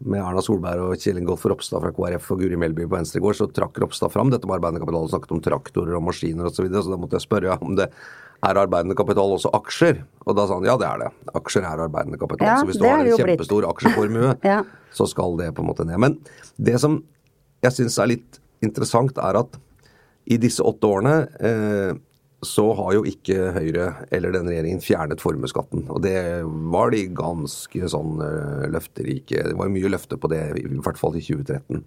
med 0.00 0.20
Erna 0.24 0.40
Solberg 0.40 0.80
og 0.86 0.96
Kjell 0.96 1.20
Ingolf 1.20 1.44
Ropstad 1.44 1.84
fra 1.84 1.92
KrF 1.92 2.30
og 2.32 2.40
Guri 2.40 2.56
Melby 2.56 2.86
på 2.88 2.96
Venstre 2.96 3.20
i 3.20 3.24
går, 3.26 3.36
så 3.36 3.50
trakk 3.52 3.76
Ropstad 3.84 4.12
fram 4.14 4.32
dette 4.32 4.48
med 4.48 4.56
arbeidende 4.56 4.80
kapital 4.80 5.04
og 5.04 5.12
snakket 5.12 5.36
om 5.36 5.42
traktorer 5.44 5.98
og 6.00 6.06
maskiner 6.08 6.48
osv. 6.48 6.56
Så, 6.56 6.64
videre, 6.64 6.84
så 6.88 6.94
da 6.94 7.00
måtte 7.04 7.20
jeg 7.20 7.26
spørre 7.28 7.58
om 7.60 7.76
det 7.76 7.90
er 8.46 8.56
arbeidende 8.56 8.96
kapital 8.96 9.34
også 9.36 9.50
aksjer. 9.58 10.02
Og 10.26 10.36
da 10.38 10.46
sa 10.48 10.56
han 10.56 10.64
ja, 10.68 10.76
det 10.80 10.86
er 10.88 11.02
det. 11.04 11.08
Aksjer 11.36 11.66
er 11.68 11.82
arbeidende 11.86 12.18
kapital. 12.20 12.46
Ja, 12.48 12.58
så 12.62 12.68
hvis 12.70 12.78
du 12.80 12.86
har 12.88 13.00
en 13.02 13.08
blitt. 13.10 13.20
kjempestor 13.20 13.66
aksjeformue, 13.68 14.34
Ja. 14.50 14.62
så 14.96 15.06
skal 15.10 15.36
det 15.40 15.50
på 15.56 15.64
en 15.64 15.68
måte 15.72 15.84
ned. 15.88 15.98
Men 16.00 16.18
det 16.56 16.78
som 16.80 17.02
jeg 17.64 17.76
syns 17.76 17.98
er 18.00 18.12
litt 18.14 18.38
interessant, 18.64 19.18
er 19.20 19.36
at 19.42 19.58
i 20.30 20.36
disse 20.40 20.64
åtte 20.64 20.88
årene 20.88 21.14
eh, 21.40 21.92
så 22.44 22.64
har 22.78 22.94
jo 22.96 23.02
ikke 23.04 23.50
Høyre 23.52 23.86
eller 24.16 24.32
den 24.32 24.46
regjeringen 24.48 24.80
fjernet 24.80 25.20
formuesskatten. 25.20 25.82
Og 25.92 26.00
det 26.04 26.14
var 26.72 26.92
de 26.94 27.02
ganske 27.12 27.90
sånn 27.92 28.20
eh, 28.24 28.68
løfterike 28.72 29.42
Det 29.50 29.56
var 29.58 29.68
mye 29.72 29.90
løfter 29.92 30.16
på 30.20 30.30
det, 30.32 30.40
i 30.62 30.64
hvert 30.80 31.00
fall 31.00 31.18
i 31.20 31.24
2013. 31.26 31.82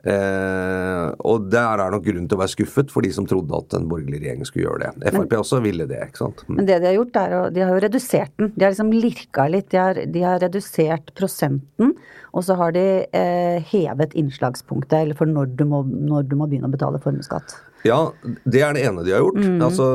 Eh, 0.00 1.06
og 1.28 1.48
der 1.52 1.82
er 1.84 1.92
nok 1.92 2.04
grunn 2.06 2.28
til 2.28 2.38
å 2.38 2.40
være 2.40 2.52
skuffet 2.54 2.92
for 2.92 3.04
de 3.04 3.10
som 3.14 3.26
trodde 3.28 3.52
at 3.58 3.76
en 3.76 3.88
borgerlig 3.90 4.22
regjering 4.22 4.46
skulle 4.48 4.66
gjøre 4.68 4.90
det. 4.96 5.12
Frp 5.14 5.34
også 5.40 5.60
ville 5.64 5.86
det, 5.90 6.00
ikke 6.08 6.22
sant. 6.22 6.44
Men 6.48 6.68
det 6.68 6.78
de 6.80 6.88
har 6.90 6.96
gjort, 6.96 7.18
er 7.20 7.36
å 7.36 7.42
De 7.52 7.64
har 7.64 7.74
jo 7.74 7.82
redusert 7.84 8.32
den. 8.40 8.52
De 8.56 8.64
har 8.64 8.72
liksom 8.74 8.92
lirka 8.96 9.46
litt. 9.52 9.68
De 9.72 9.80
har, 9.80 10.00
de 10.16 10.24
har 10.24 10.40
redusert 10.40 11.12
prosenten, 11.18 11.94
og 12.32 12.44
så 12.46 12.56
har 12.60 12.72
de 12.76 12.84
eh, 13.12 13.60
hevet 13.72 14.14
innslagspunktet, 14.18 15.00
eller 15.02 15.18
for 15.18 15.28
når 15.28 15.52
du 15.58 15.64
må, 15.68 15.82
når 15.84 16.28
du 16.30 16.36
må 16.38 16.46
begynne 16.50 16.70
å 16.70 16.74
betale 16.74 17.00
formuesskatt. 17.02 17.56
Ja, 17.84 18.10
det 18.44 18.60
er 18.60 18.74
det 18.76 18.82
ene 18.84 19.02
de 19.06 19.14
har 19.14 19.22
gjort. 19.24 19.40
Altså, 19.64 19.86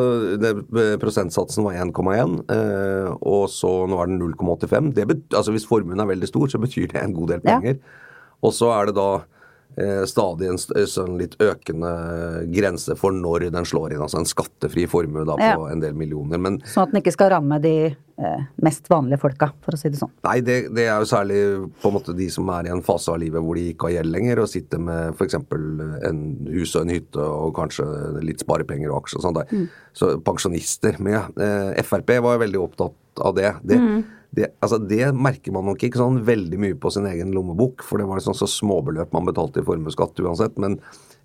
det, 0.41 0.55
Prosentsatsen 1.01 1.65
var 1.67 1.77
1,1, 1.77 2.39
eh, 2.49 3.11
og 3.21 3.45
så 3.53 3.75
nå 3.89 3.99
er 4.01 4.09
den 4.09 4.17
0,85. 4.21 4.89
Altså, 5.37 5.53
hvis 5.53 5.67
formuen 5.69 6.01
er 6.01 6.09
veldig 6.09 6.29
stor, 6.31 6.49
så 6.49 6.61
betyr 6.61 6.89
det 6.93 7.03
en 7.03 7.13
god 7.13 7.35
del 7.35 7.41
Ja. 7.45 7.59
penger. 7.59 7.77
Og 8.43 8.53
så 8.57 8.71
er 8.73 8.89
det 8.89 8.95
da 8.97 9.09
eh, 9.21 9.23
stadig 10.07 10.47
en 10.47 10.57
sånn 10.87 11.17
litt 11.19 11.33
økende 11.43 11.89
grense 12.53 12.95
for 12.95 13.11
når 13.11 13.49
den 13.51 13.65
slår 13.67 13.91
inn. 13.95 14.01
Altså 14.05 14.21
en 14.21 14.29
skattefri 14.29 14.85
formue 14.87 15.25
da 15.27 15.35
på 15.35 15.43
Ja. 15.51 15.57
en 15.71 15.81
del 15.83 15.93
millioner. 15.93 16.39
Men 16.39 16.61
Sånn 16.63 16.83
at 16.87 16.91
den 16.93 17.01
ikke 17.01 17.11
skal 17.11 17.31
ramme 17.33 17.59
de 17.61 17.73
eh, 18.17 18.45
mest 18.63 18.87
vanlige 18.87 19.19
folka, 19.19 19.49
for 19.65 19.75
å 19.75 19.77
si 19.77 19.89
det 19.91 19.99
sånn. 19.99 20.11
Nei, 20.23 20.39
det, 20.39 20.73
det 20.73 20.85
er 20.87 20.99
jo 21.03 21.09
særlig 21.09 21.39
på 21.81 21.89
en 21.91 21.97
måte 21.97 22.15
de 22.15 22.29
som 22.31 22.47
er 22.55 22.69
i 22.69 22.71
en 22.71 22.81
fase 22.85 23.11
av 23.11 23.19
livet 23.19 23.43
hvor 23.43 23.59
de 23.59 23.65
ikke 23.73 23.89
har 23.89 23.97
gjeld 23.97 24.13
lenger, 24.15 24.39
og 24.39 24.47
sitter 24.47 24.79
med 24.79 25.13
f.eks. 25.19 25.35
en 25.35 26.21
hus 26.55 26.75
og 26.75 26.85
en 26.85 26.93
hytte 26.95 27.19
og 27.19 27.53
kanskje 27.57 27.85
litt 28.23 28.39
sparepenger 28.45 28.91
og 28.93 29.01
aksjer 29.03 29.19
og 29.19 29.27
sånn. 29.27 29.41
Mm. 29.51 29.67
Så 29.93 30.13
pensjonister. 30.23 30.95
Men 31.03 31.17
ja, 31.19 31.25
eh, 31.35 31.83
Frp 31.83 32.15
var 32.23 32.37
jo 32.37 32.43
veldig 32.45 32.61
opptatt 32.63 32.95
av 33.25 33.35
det. 33.35 33.51
Det, 33.63 33.77
det, 34.35 34.49
altså 34.63 34.77
det 34.83 35.09
merker 35.15 35.53
man 35.55 35.67
nok 35.69 35.83
ikke 35.87 35.99
sånn 36.01 36.21
veldig 36.27 36.57
mye 36.59 36.75
på 36.81 36.91
sin 36.91 37.07
egen 37.07 37.31
lommebok, 37.35 37.83
for 37.87 38.01
det 38.01 38.07
var 38.09 38.19
sånn 38.23 38.35
så 38.37 38.47
småbeløp 38.51 39.13
man 39.15 39.27
betalte 39.29 39.61
i 39.61 39.65
formuesskatt 39.67 40.19
uansett. 40.19 40.57
Men, 40.61 40.75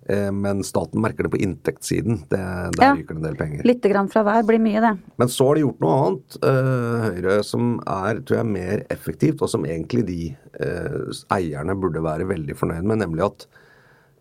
eh, 0.07 0.29
men 0.31 0.63
staten 0.63 1.01
merker 1.03 1.27
det 1.27 1.33
på 1.33 1.41
inntektssiden. 1.43 2.21
Det, 2.31 2.39
der 2.77 2.85
Ja. 2.85 2.93
ryker 2.95 3.15
det 3.15 3.19
en 3.19 3.27
del 3.27 3.35
penger. 3.35 3.63
Litt 3.67 3.81
grann 3.83 4.07
fra 4.09 4.23
hver 4.23 4.45
blir 4.47 4.59
mye, 4.63 4.79
det. 4.79 4.93
Men 5.19 5.27
så 5.27 5.47
har 5.49 5.55
de 5.55 5.61
gjort 5.65 5.81
noe 5.83 5.97
annet, 6.05 6.37
eh, 6.43 7.09
Høyre, 7.09 7.43
som 7.43 7.79
er 7.85 8.21
tror 8.21 8.37
jeg, 8.37 8.45
mer 8.45 8.85
effektivt, 8.89 9.41
og 9.41 9.49
som 9.49 9.63
egentlig 9.65 10.05
de 10.05 10.37
eh, 10.59 11.11
eierne 11.31 11.75
burde 11.79 12.01
være 12.03 12.27
veldig 12.27 12.55
fornøyd 12.55 12.83
med, 12.83 12.99
nemlig 12.99 13.25
at 13.25 13.45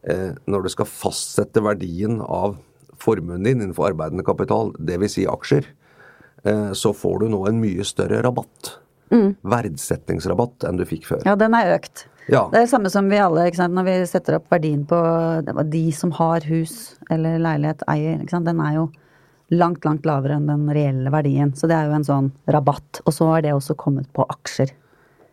eh, 0.08 0.32
når 0.48 0.62
du 0.64 0.68
skal 0.70 0.86
fastsette 0.86 1.62
verdien 1.62 2.20
av 2.22 2.56
formuen 3.00 3.42
din 3.44 3.60
innenfor 3.60 3.92
arbeidende 3.92 4.24
kapital, 4.24 4.72
dvs. 4.78 5.14
Si 5.14 5.26
aksjer, 5.26 5.64
så 6.74 6.92
får 6.96 7.18
du 7.20 7.28
nå 7.32 7.42
en 7.48 7.58
mye 7.62 7.84
større 7.86 8.22
rabatt. 8.24 8.76
Verdsettingsrabatt 9.10 10.64
enn 10.68 10.78
du 10.78 10.86
fikk 10.88 11.08
før. 11.08 11.24
Ja, 11.26 11.34
den 11.38 11.54
er 11.58 11.74
økt. 11.74 12.06
Ja. 12.30 12.44
Det 12.52 12.60
er 12.60 12.64
det 12.64 12.70
samme 12.70 12.90
som 12.92 13.08
vi 13.10 13.18
alle, 13.18 13.48
når 13.50 13.86
vi 13.88 13.94
setter 14.06 14.36
opp 14.38 14.50
verdien 14.52 14.84
på 14.86 14.98
de 15.66 15.84
som 15.96 16.12
har 16.14 16.44
hus 16.46 16.94
eller 17.10 17.40
leilighet 17.42 17.82
eier, 17.90 18.22
den 18.22 18.60
er 18.62 18.76
jo 18.76 18.84
langt, 19.50 19.84
langt 19.84 20.06
lavere 20.06 20.36
enn 20.38 20.46
den 20.46 20.68
reelle 20.70 21.10
verdien. 21.10 21.50
Så 21.58 21.66
det 21.66 21.74
er 21.74 21.88
jo 21.90 21.96
en 21.96 22.06
sånn 22.06 22.28
rabatt. 22.46 23.00
Og 23.02 23.16
så 23.16 23.26
har 23.32 23.42
det 23.42 23.56
også 23.56 23.74
kommet 23.74 24.06
på 24.14 24.22
aksjer. 24.30 24.70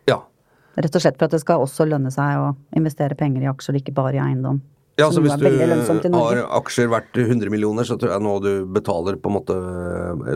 Ja. 0.09 0.23
Rett 0.77 0.97
og 0.97 1.03
slett 1.03 1.19
for 1.19 1.29
at 1.29 1.35
det 1.35 1.43
skal 1.43 1.61
også 1.61 1.85
lønne 1.85 2.09
seg 2.13 2.41
å 2.41 2.55
investere 2.77 3.17
penger 3.19 3.45
i 3.45 3.51
aksjer, 3.51 3.77
ikke 3.77 3.93
bare 3.97 4.17
i 4.17 4.23
eiendom. 4.23 4.63
Ja, 4.97 5.11
så 5.13 5.21
Hvis 5.21 5.35
du 5.37 6.09
har 6.17 6.39
aksjer 6.57 6.87
verdt 6.89 7.17
100 7.21 7.51
millioner, 7.53 7.85
så 7.85 7.97
tror 8.01 8.15
jeg 8.15 8.23
nå 8.25 8.41
du 8.41 8.65
betaler 8.65 9.19
på 9.21 9.29
en 9.29 9.35
måte 9.37 9.57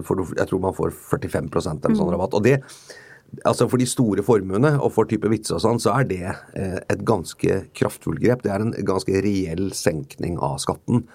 for, 0.05 0.21
Jeg 0.37 0.47
tror 0.51 0.61
man 0.61 0.75
får 0.77 0.91
45% 0.93 1.85
eller 1.85 1.95
Mm. 1.95 1.97
sånn 1.97 2.11
rabatt. 2.13 2.33
Og 2.37 2.43
det, 2.43 2.59
altså 3.43 3.67
For 3.69 3.77
de 3.77 3.85
store 3.85 4.21
formuene 4.21 4.79
og 4.79 4.91
for 4.93 5.05
type 5.05 5.27
vitser 5.27 5.55
og 5.55 5.61
sånn, 5.61 5.79
så 5.81 5.97
er 5.99 6.03
det 6.05 6.21
eh, 6.53 6.79
et 6.89 7.03
ganske 7.03 7.67
kraftfullt 7.73 8.21
grep. 8.21 8.43
Det 8.43 8.51
er 8.51 8.61
en 8.61 8.71
ganske 8.85 9.09
reell 9.23 9.71
senkning 9.71 10.37
av 10.37 10.57
skatten. 10.59 11.05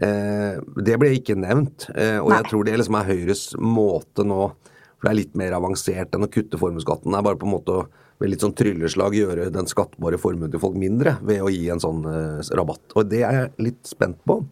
Eh, 0.00 0.58
det 0.82 0.98
ble 0.98 1.14
ikke 1.18 1.36
nevnt, 1.38 1.90
eh, 1.94 2.18
og 2.18 2.30
jeg 2.30 2.44
tror 2.50 2.64
det 2.64 2.78
liksom 2.78 2.98
er 3.00 3.08
Høyres 3.10 3.54
måte 3.58 4.24
nå 4.26 4.52
For 5.00 5.08
det 5.08 5.10
er 5.12 5.20
litt 5.24 5.34
mer 5.36 5.52
avansert 5.56 6.10
enn 6.12 6.26
å 6.26 6.30
kutte 6.30 6.58
formuesskatten. 6.60 7.10
Det 7.10 7.16
er 7.18 7.22
bare 7.22 7.38
på 7.40 7.46
en 7.46 7.54
måte 7.54 7.72
å 7.72 7.86
ved 8.20 8.30
litt 8.34 8.42
sånn 8.44 8.56
trylleslag 8.56 9.16
gjøre 9.16 9.48
den 9.52 9.68
skattbare 9.70 10.18
formuen 10.20 10.52
til 10.52 10.60
folk 10.60 10.76
mindre 10.78 11.16
ved 11.24 11.40
å 11.40 11.48
gi 11.52 11.70
en 11.72 11.80
sånn 11.80 12.04
eh, 12.04 12.50
rabatt. 12.58 12.92
Og 12.94 13.08
det 13.08 13.22
er 13.24 13.38
jeg 13.38 13.68
litt 13.70 13.80
spent 13.88 14.20
på. 14.28 14.42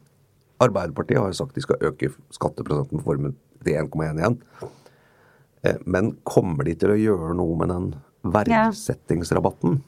Arbeiderpartiet 0.65 1.21
har 1.21 1.29
jo 1.31 1.39
sagt 1.39 1.59
de 1.59 1.63
skal 1.63 1.85
øke 1.91 2.11
skatteprosenten 2.35 3.03
på 3.03 3.07
formuen 3.11 3.37
til 3.65 3.77
1,1 3.77 4.23
igjen. 4.23 4.39
Eh, 5.63 5.77
Men 5.85 6.17
kommer 6.25 6.65
de 6.65 6.75
til 6.81 6.95
å 6.95 6.99
gjøre 6.99 7.37
noe 7.37 7.59
med 7.61 7.73
den 7.75 7.91
verdsettingsrabatten? 8.33 9.83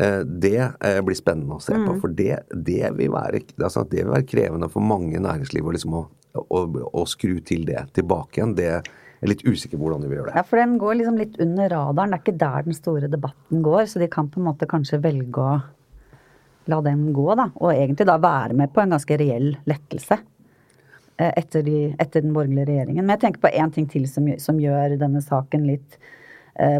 Eh, 0.00 0.22
Det 0.24 0.56
eh, 0.80 1.00
blir 1.04 1.18
spennende 1.18 1.58
å 1.58 1.64
se 1.64 1.76
på, 1.76 1.98
for 2.00 2.08
det, 2.16 2.46
det, 2.50 2.94
vil 2.96 3.12
være, 3.12 3.44
altså 3.60 3.84
det 3.84 4.06
vil 4.06 4.14
være 4.14 4.28
krevende 4.30 4.70
for 4.72 4.80
mange 4.80 5.20
næringsliv 5.20 5.68
å, 5.68 5.76
liksom 5.76 5.98
å, 6.00 6.06
å, 6.40 6.64
å 6.96 7.04
skru 7.04 7.42
til 7.44 7.66
det 7.68 7.90
tilbake 7.98 8.40
igjen. 8.40 8.56
Det 8.56 8.72
jeg 9.20 9.26
er 9.26 9.32
litt 9.34 9.44
usikker 9.44 9.76
på 9.76 9.84
hvordan 9.84 10.00
de 10.00 10.08
vil 10.08 10.16
gjøre 10.18 10.30
det. 10.30 10.36
Ja, 10.40 10.42
for 10.48 10.56
den 10.56 10.78
går 10.80 10.94
liksom 10.96 11.18
litt 11.20 11.34
under 11.44 11.68
radaren. 11.68 12.14
Det 12.14 12.16
er 12.16 12.22
ikke 12.24 12.40
der 12.40 12.62
den 12.70 12.76
store 12.76 13.10
debatten 13.12 13.60
går, 13.66 13.82
så 13.92 14.00
de 14.00 14.08
kan 14.08 14.30
på 14.32 14.40
en 14.40 14.46
måte 14.48 14.68
kanskje 14.70 15.00
velge 15.04 15.44
å 15.44 15.58
la 16.72 16.78
den 16.86 17.02
gå, 17.12 17.26
da. 17.36 17.50
Og 17.60 17.72
egentlig 17.74 18.06
da 18.08 18.16
være 18.22 18.56
med 18.56 18.72
på 18.72 18.80
en 18.80 18.94
ganske 18.96 19.18
reell 19.20 19.50
lettelse. 19.68 20.18
eh, 21.20 21.32
Etter, 21.36 21.62
de, 21.66 21.94
etter 22.00 22.24
den 22.24 22.32
borgerlige 22.32 22.68
regjeringen. 22.70 23.04
Men 23.04 23.16
jeg 23.18 23.22
tenker 23.26 23.44
på 23.44 23.52
én 23.52 23.72
ting 23.74 23.88
til 23.92 24.06
som, 24.08 24.24
som 24.40 24.60
gjør 24.62 24.96
denne 25.00 25.20
saken 25.20 25.66
litt 25.68 25.98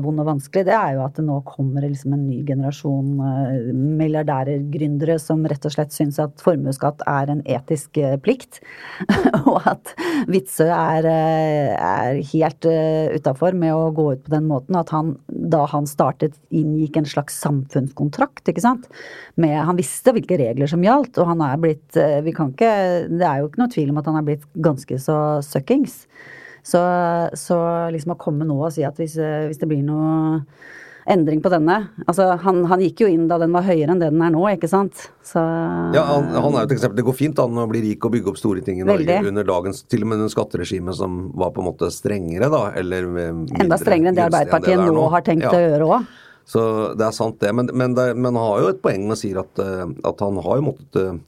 vond 0.05 0.21
og 0.21 0.29
vanskelig. 0.29 0.67
Det 0.69 0.75
er 0.77 0.97
jo 0.97 1.05
at 1.07 1.17
det 1.17 1.25
nå 1.27 1.39
kommer 1.49 1.85
liksom 1.87 2.15
en 2.17 2.27
ny 2.29 2.41
generasjon 2.49 3.21
eh, 3.25 3.71
milliardærer, 3.75 4.65
gründere, 4.73 5.17
som 5.23 5.45
rett 5.49 5.65
og 5.69 5.75
slett 5.75 5.95
syns 5.95 6.21
at 6.23 6.43
formuesskatt 6.45 7.05
er 7.09 7.33
en 7.33 7.43
etisk 7.49 8.01
eh, 8.01 8.17
plikt. 8.21 8.61
og 9.51 9.61
at 9.71 9.95
Witzøe 10.31 10.69
er, 10.69 11.09
eh, 11.11 11.73
er 11.77 12.21
helt 12.33 12.69
utafor 13.17 13.57
med 13.59 13.75
å 13.77 13.91
gå 13.97 14.07
ut 14.15 14.25
på 14.27 14.35
den 14.35 14.49
måten. 14.51 14.79
At 14.81 14.93
han, 14.95 15.15
da 15.29 15.65
han 15.73 15.89
startet, 15.91 16.37
inngikk 16.53 17.01
en 17.01 17.09
slags 17.09 17.39
samfunnskontrakt, 17.41 18.45
ikke 18.51 18.65
sant. 18.65 18.91
Med, 19.41 19.57
han 19.67 19.79
visste 19.81 20.15
hvilke 20.17 20.39
regler 20.41 20.71
som 20.71 20.85
gjaldt, 20.85 21.19
og 21.21 21.33
han 21.33 21.47
er 21.47 21.61
blitt 21.63 22.01
eh, 22.01 22.21
vi 22.27 22.35
kan 22.37 22.53
ikke, 22.53 22.75
Det 23.11 23.27
er 23.27 23.41
jo 23.41 23.49
ikke 23.51 23.63
noe 23.63 23.73
tvil 23.73 23.95
om 23.95 24.03
at 24.03 24.11
han 24.11 24.21
er 24.21 24.29
blitt 24.29 24.47
ganske 24.61 25.01
så 25.01 25.17
suckings. 25.47 26.05
Så, 26.63 26.81
så 27.39 27.57
liksom 27.95 28.15
å 28.17 28.21
komme 28.21 28.45
nå 28.49 28.59
og 28.61 28.73
si 28.75 28.85
at 28.87 28.99
hvis, 29.01 29.17
eh, 29.21 29.47
hvis 29.49 29.61
det 29.63 29.69
blir 29.71 29.83
noe 29.87 30.43
endring 31.11 31.41
på 31.43 31.49
denne 31.51 31.77
Altså, 32.05 32.27
han, 32.43 32.61
han 32.69 32.83
gikk 32.85 33.01
jo 33.05 33.09
inn 33.11 33.25
da 33.31 33.39
den 33.41 33.55
var 33.57 33.65
høyere 33.67 33.95
enn 33.95 34.03
det 34.03 34.11
den 34.13 34.23
er 34.23 34.33
nå, 34.35 34.43
ikke 34.53 34.69
sant? 34.71 35.07
Så 35.27 35.41
Ja, 35.97 36.05
han, 36.11 36.29
han 36.35 36.53
er 36.55 36.65
jo 36.65 36.69
et 36.69 36.75
eksempel. 36.77 37.01
Det 37.01 37.07
går 37.09 37.17
fint 37.17 37.41
han 37.41 37.59
å 37.59 37.67
bli 37.71 37.81
rik 37.89 38.05
og 38.07 38.13
bygge 38.15 38.33
opp 38.35 38.41
store 38.41 38.63
ting 38.67 38.83
i 38.83 38.87
Norge 38.87 39.07
Veldig. 39.09 39.33
under 39.33 39.49
dagens 39.49 39.83
Til 39.91 40.05
og 40.05 40.13
med 40.13 40.23
den 40.25 40.33
skatteregimet 40.33 40.99
som 41.01 41.21
var 41.41 41.55
på 41.57 41.65
en 41.65 41.71
måte 41.73 41.89
strengere, 41.95 42.51
da. 42.53 42.67
Eller 42.79 43.09
mindre 43.09 43.65
Enda 43.65 43.81
strengere 43.81 44.13
enn 44.13 44.21
det 44.21 44.27
Arbeiderpartiet 44.29 44.77
Arbeiderpartiet 44.77 44.93
det 44.93 44.99
nå 45.01 45.09
har 45.17 45.27
tenkt 45.27 45.49
Ja. 45.49 45.55
å 45.57 45.65
gjøre 45.65 45.89
òg. 45.97 46.11
Så 46.51 46.63
det 46.99 47.05
er 47.07 47.15
sant, 47.15 47.37
det. 47.41 47.51
Men, 47.55 47.69
men, 47.73 47.95
det, 47.95 48.07
men 48.17 48.35
han 48.35 48.43
har 48.43 48.63
jo 48.65 48.71
et 48.73 48.81
poeng 48.83 49.05
med 49.07 49.15
å 49.15 49.21
si 49.21 49.31
at, 49.39 49.61
eh, 49.63 49.85
at 50.09 50.25
han 50.25 50.41
har 50.43 50.59
jo 50.59 50.65
måttet 50.67 50.97
eh, 51.05 51.21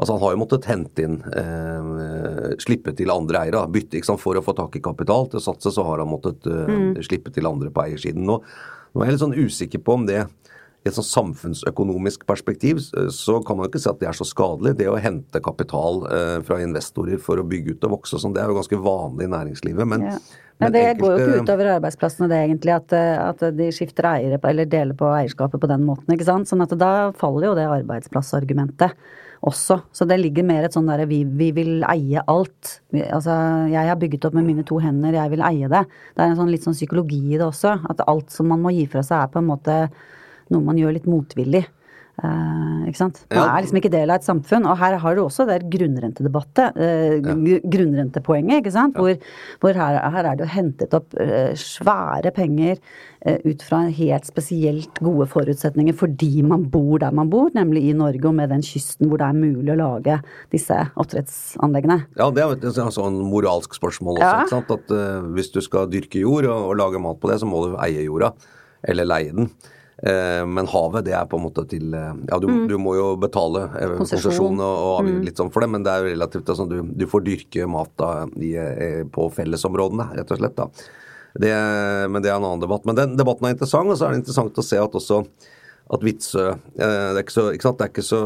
Altså 0.00 0.14
Han 0.16 0.22
har 0.22 0.32
jo 0.32 0.40
måttet 0.40 0.64
hente 0.64 1.02
inn, 1.04 1.18
eh, 1.36 2.54
slippe 2.62 2.94
til 2.96 3.10
andre 3.12 3.42
eiere. 3.44 3.66
Bytte, 3.70 3.98
ikke 4.00 4.08
sant? 4.08 4.20
For 4.22 4.38
å 4.38 4.42
få 4.44 4.54
tak 4.56 4.76
i 4.76 4.80
kapital 4.80 5.28
til 5.28 5.40
å 5.40 5.44
satse, 5.44 5.72
så 5.76 5.84
har 5.84 5.98
han 6.00 6.08
måttet 6.08 6.46
eh, 6.48 6.66
Mm. 6.70 6.94
slippe 7.04 7.32
til 7.34 7.46
andre 7.46 7.68
på 7.70 7.84
eiersiden. 7.84 8.24
Nå, 8.24 8.40
nå 8.94 9.02
er 9.02 9.10
jeg 9.10 9.18
litt 9.18 9.24
sånn 9.26 9.36
usikker 9.44 9.84
på 9.84 9.92
om 9.98 10.06
det 10.06 10.22
i 10.80 10.88
et 10.88 10.94
sånn 10.96 11.04
samfunnsøkonomisk 11.04 12.24
perspektiv 12.24 12.78
så 13.12 13.44
kan 13.44 13.58
man 13.58 13.66
jo 13.66 13.70
ikke 13.74 13.80
si 13.82 13.90
at 13.90 13.98
det 14.00 14.08
er 14.08 14.16
så 14.16 14.24
skadelig. 14.24 14.78
Det 14.78 14.86
å 14.88 14.96
hente 14.98 15.42
kapital 15.44 16.06
eh, 16.08 16.40
fra 16.40 16.56
investorer 16.64 17.20
for 17.20 17.36
å 17.36 17.44
bygge 17.46 17.74
ut 17.76 17.84
og 17.84 17.98
vokse 17.98 18.14
og 18.16 18.22
sånn, 18.22 18.32
det 18.32 18.40
er 18.42 18.48
jo 18.48 18.56
ganske 18.56 18.80
vanlig 18.80 19.28
i 19.28 19.34
næringslivet. 19.34 19.86
Men, 19.86 20.00
Ja. 20.08 20.16
men 20.58 20.72
det 20.72 20.98
går 20.98 21.10
jo 21.10 21.18
enkelte- 21.18 21.36
ikke 21.36 21.44
utover 21.44 21.80
arbeidsplassene 21.80 22.28
det 22.32 22.40
egentlig, 22.48 22.74
at, 22.74 22.92
eh, 22.96 23.28
at 23.28 23.38
de 23.56 23.68
skifter 23.70 24.04
eiere 24.08 24.40
eller 24.42 24.64
deler 24.64 24.94
på 24.94 25.04
eierskapet 25.12 25.60
på 25.60 25.68
den 25.68 25.84
måten, 25.84 26.08
ikke 26.08 26.24
sant. 26.24 26.48
Sånn 26.48 26.62
at 26.62 26.72
da 26.78 27.12
faller 27.12 27.48
jo 27.48 27.54
det 27.54 27.68
arbeidsplassargumentet 27.68 28.92
også. 29.46 29.78
Så 29.92 30.04
det 30.08 30.18
ligger 30.20 30.44
mer 30.46 30.66
et 30.66 30.74
sånn 30.76 30.88
derre 30.90 31.06
vi, 31.08 31.22
vi 31.24 31.50
vil 31.56 31.84
eie 31.88 32.22
alt. 32.28 32.76
Vi, 32.92 33.02
altså 33.06 33.34
jeg 33.72 33.88
har 33.88 33.98
bygget 34.00 34.26
opp 34.28 34.36
med 34.36 34.48
mine 34.48 34.64
to 34.68 34.80
hender, 34.82 35.16
jeg 35.16 35.32
vil 35.32 35.44
eie 35.46 35.70
det. 35.72 35.84
Det 36.14 36.24
er 36.24 36.32
en 36.32 36.38
sånn 36.40 36.52
litt 36.52 36.66
sånn 36.66 36.76
psykologi 36.76 37.22
i 37.30 37.38
det 37.38 37.46
også. 37.46 37.78
At 37.90 38.04
alt 38.10 38.34
som 38.34 38.50
man 38.52 38.62
må 38.64 38.74
gi 38.76 38.86
fra 38.90 39.04
seg 39.06 39.24
er 39.24 39.32
på 39.32 39.40
en 39.40 39.48
måte 39.48 39.76
noe 40.50 40.66
man 40.66 40.78
gjør 40.80 40.96
litt 40.98 41.08
motvillig. 41.08 41.64
Eh, 42.20 42.88
ikke 42.90 43.00
sant? 43.00 43.22
Man 43.30 43.38
Ja. 43.38 43.56
er 43.56 43.62
liksom 43.62 43.80
ikke 43.80 43.90
del 43.92 44.10
av 44.10 44.16
et 44.16 44.26
samfunn. 44.26 44.66
Og 44.68 44.76
her 44.76 44.98
har 44.98 45.14
du 45.14 45.22
også 45.22 45.46
det 45.46 45.70
grunnrentedebattet, 45.70 46.76
uh, 46.76 47.16
ja. 47.20 47.60
grunnrentepoenget, 47.64 48.60
ikke 48.60 48.72
sant? 48.72 48.94
Hvor, 48.96 49.16
hvor 49.60 49.72
her, 49.72 50.10
her 50.10 50.24
er 50.24 50.36
det 50.36 50.44
jo 50.44 50.54
hentet 50.54 50.92
opp 50.94 51.14
uh, 51.14 51.54
svære 51.56 52.32
penger 52.34 52.76
eh, 53.24 53.38
ut 53.44 53.62
fra 53.62 53.82
helt 53.88 54.28
spesielt 54.28 55.00
gode 55.00 55.26
forutsetninger 55.30 55.96
fordi 55.96 56.42
man 56.46 56.68
bor 56.72 56.98
der 56.98 57.12
man 57.12 57.30
bor, 57.30 57.50
nemlig 57.54 57.86
i 57.88 57.96
Norge 57.96 58.26
og 58.26 58.34
med 58.34 58.50
den 58.50 58.62
kysten 58.62 59.08
hvor 59.08 59.20
det 59.20 59.28
er 59.28 59.38
mulig 59.38 59.74
å 59.74 59.80
lage 59.80 60.20
disse 60.52 60.76
oppdrettsanleggene. 60.96 62.02
Ja, 62.20 62.30
det 62.30 62.44
er 62.44 62.56
et 62.56 62.94
sånn 62.96 63.20
moralsk 63.30 63.76
spørsmål 63.76 64.20
også. 64.20 64.28
Ja. 64.28 64.44
ikke 64.44 64.56
sant? 64.56 64.70
At 64.76 64.96
eh, 64.96 65.28
Hvis 65.36 65.52
du 65.54 65.60
skal 65.64 65.90
dyrke 65.90 66.20
jord 66.20 66.44
og, 66.44 66.70
og 66.70 66.80
lage 66.80 67.00
mat 67.02 67.20
på 67.20 67.30
det, 67.30 67.40
så 67.40 67.48
må 67.48 67.66
du 67.68 67.76
eie 67.80 68.04
jorda. 68.04 68.34
Eller 68.88 69.08
leie 69.08 69.32
den. 69.36 69.50
Eh, 70.00 70.42
men 70.48 70.68
havet, 70.72 71.04
det 71.04 71.12
er 71.12 71.26
på 71.28 71.36
en 71.36 71.44
måte 71.44 71.66
til 71.68 71.92
eh, 71.92 72.14
Ja, 72.30 72.38
du, 72.40 72.48
du 72.70 72.76
må 72.80 72.94
jo 72.96 73.10
betale 73.20 73.66
eh, 73.76 73.92
Konsesjon. 73.98 74.56
og, 74.56 74.78
og 74.86 75.04
mm. 75.04 75.20
litt 75.26 75.40
sånn 75.42 75.52
for 75.52 75.60
det, 75.60 75.68
men 75.74 75.84
det 75.84 75.92
er 75.92 76.06
jo 76.06 76.14
relativt 76.14 76.48
altså, 76.48 76.64
du, 76.70 76.78
du 76.96 77.04
får 77.10 77.26
dyrke 77.26 77.68
mat 77.68 77.92
da, 78.00 78.10
i, 78.40 78.54
på 79.12 79.28
fellesområdene, 79.36 80.10
rett 80.16 80.32
og 80.32 80.40
slett. 80.40 80.56
da. 80.56 80.70
Det, 81.30 81.54
men 82.10 82.24
det 82.24 82.32
er 82.32 82.38
en 82.38 82.48
annen 82.48 82.64
debatt. 82.64 82.86
Men 82.88 82.98
den 82.98 83.16
debatten 83.20 83.46
er 83.46 83.54
interessant, 83.54 83.92
og 83.92 83.98
så 83.98 84.08
er 84.08 84.14
det 84.14 84.24
interessant 84.24 84.58
å 84.58 84.66
se 84.66 84.80
at 84.80 84.96
også 84.98 85.22
at 85.90 86.04
eh, 86.06 86.58
det, 86.78 87.18
er 87.18 87.32
så, 87.34 87.48
sant? 87.58 87.80
det 87.80 87.86
er 87.86 87.90
ikke 87.90 88.06
så 88.06 88.20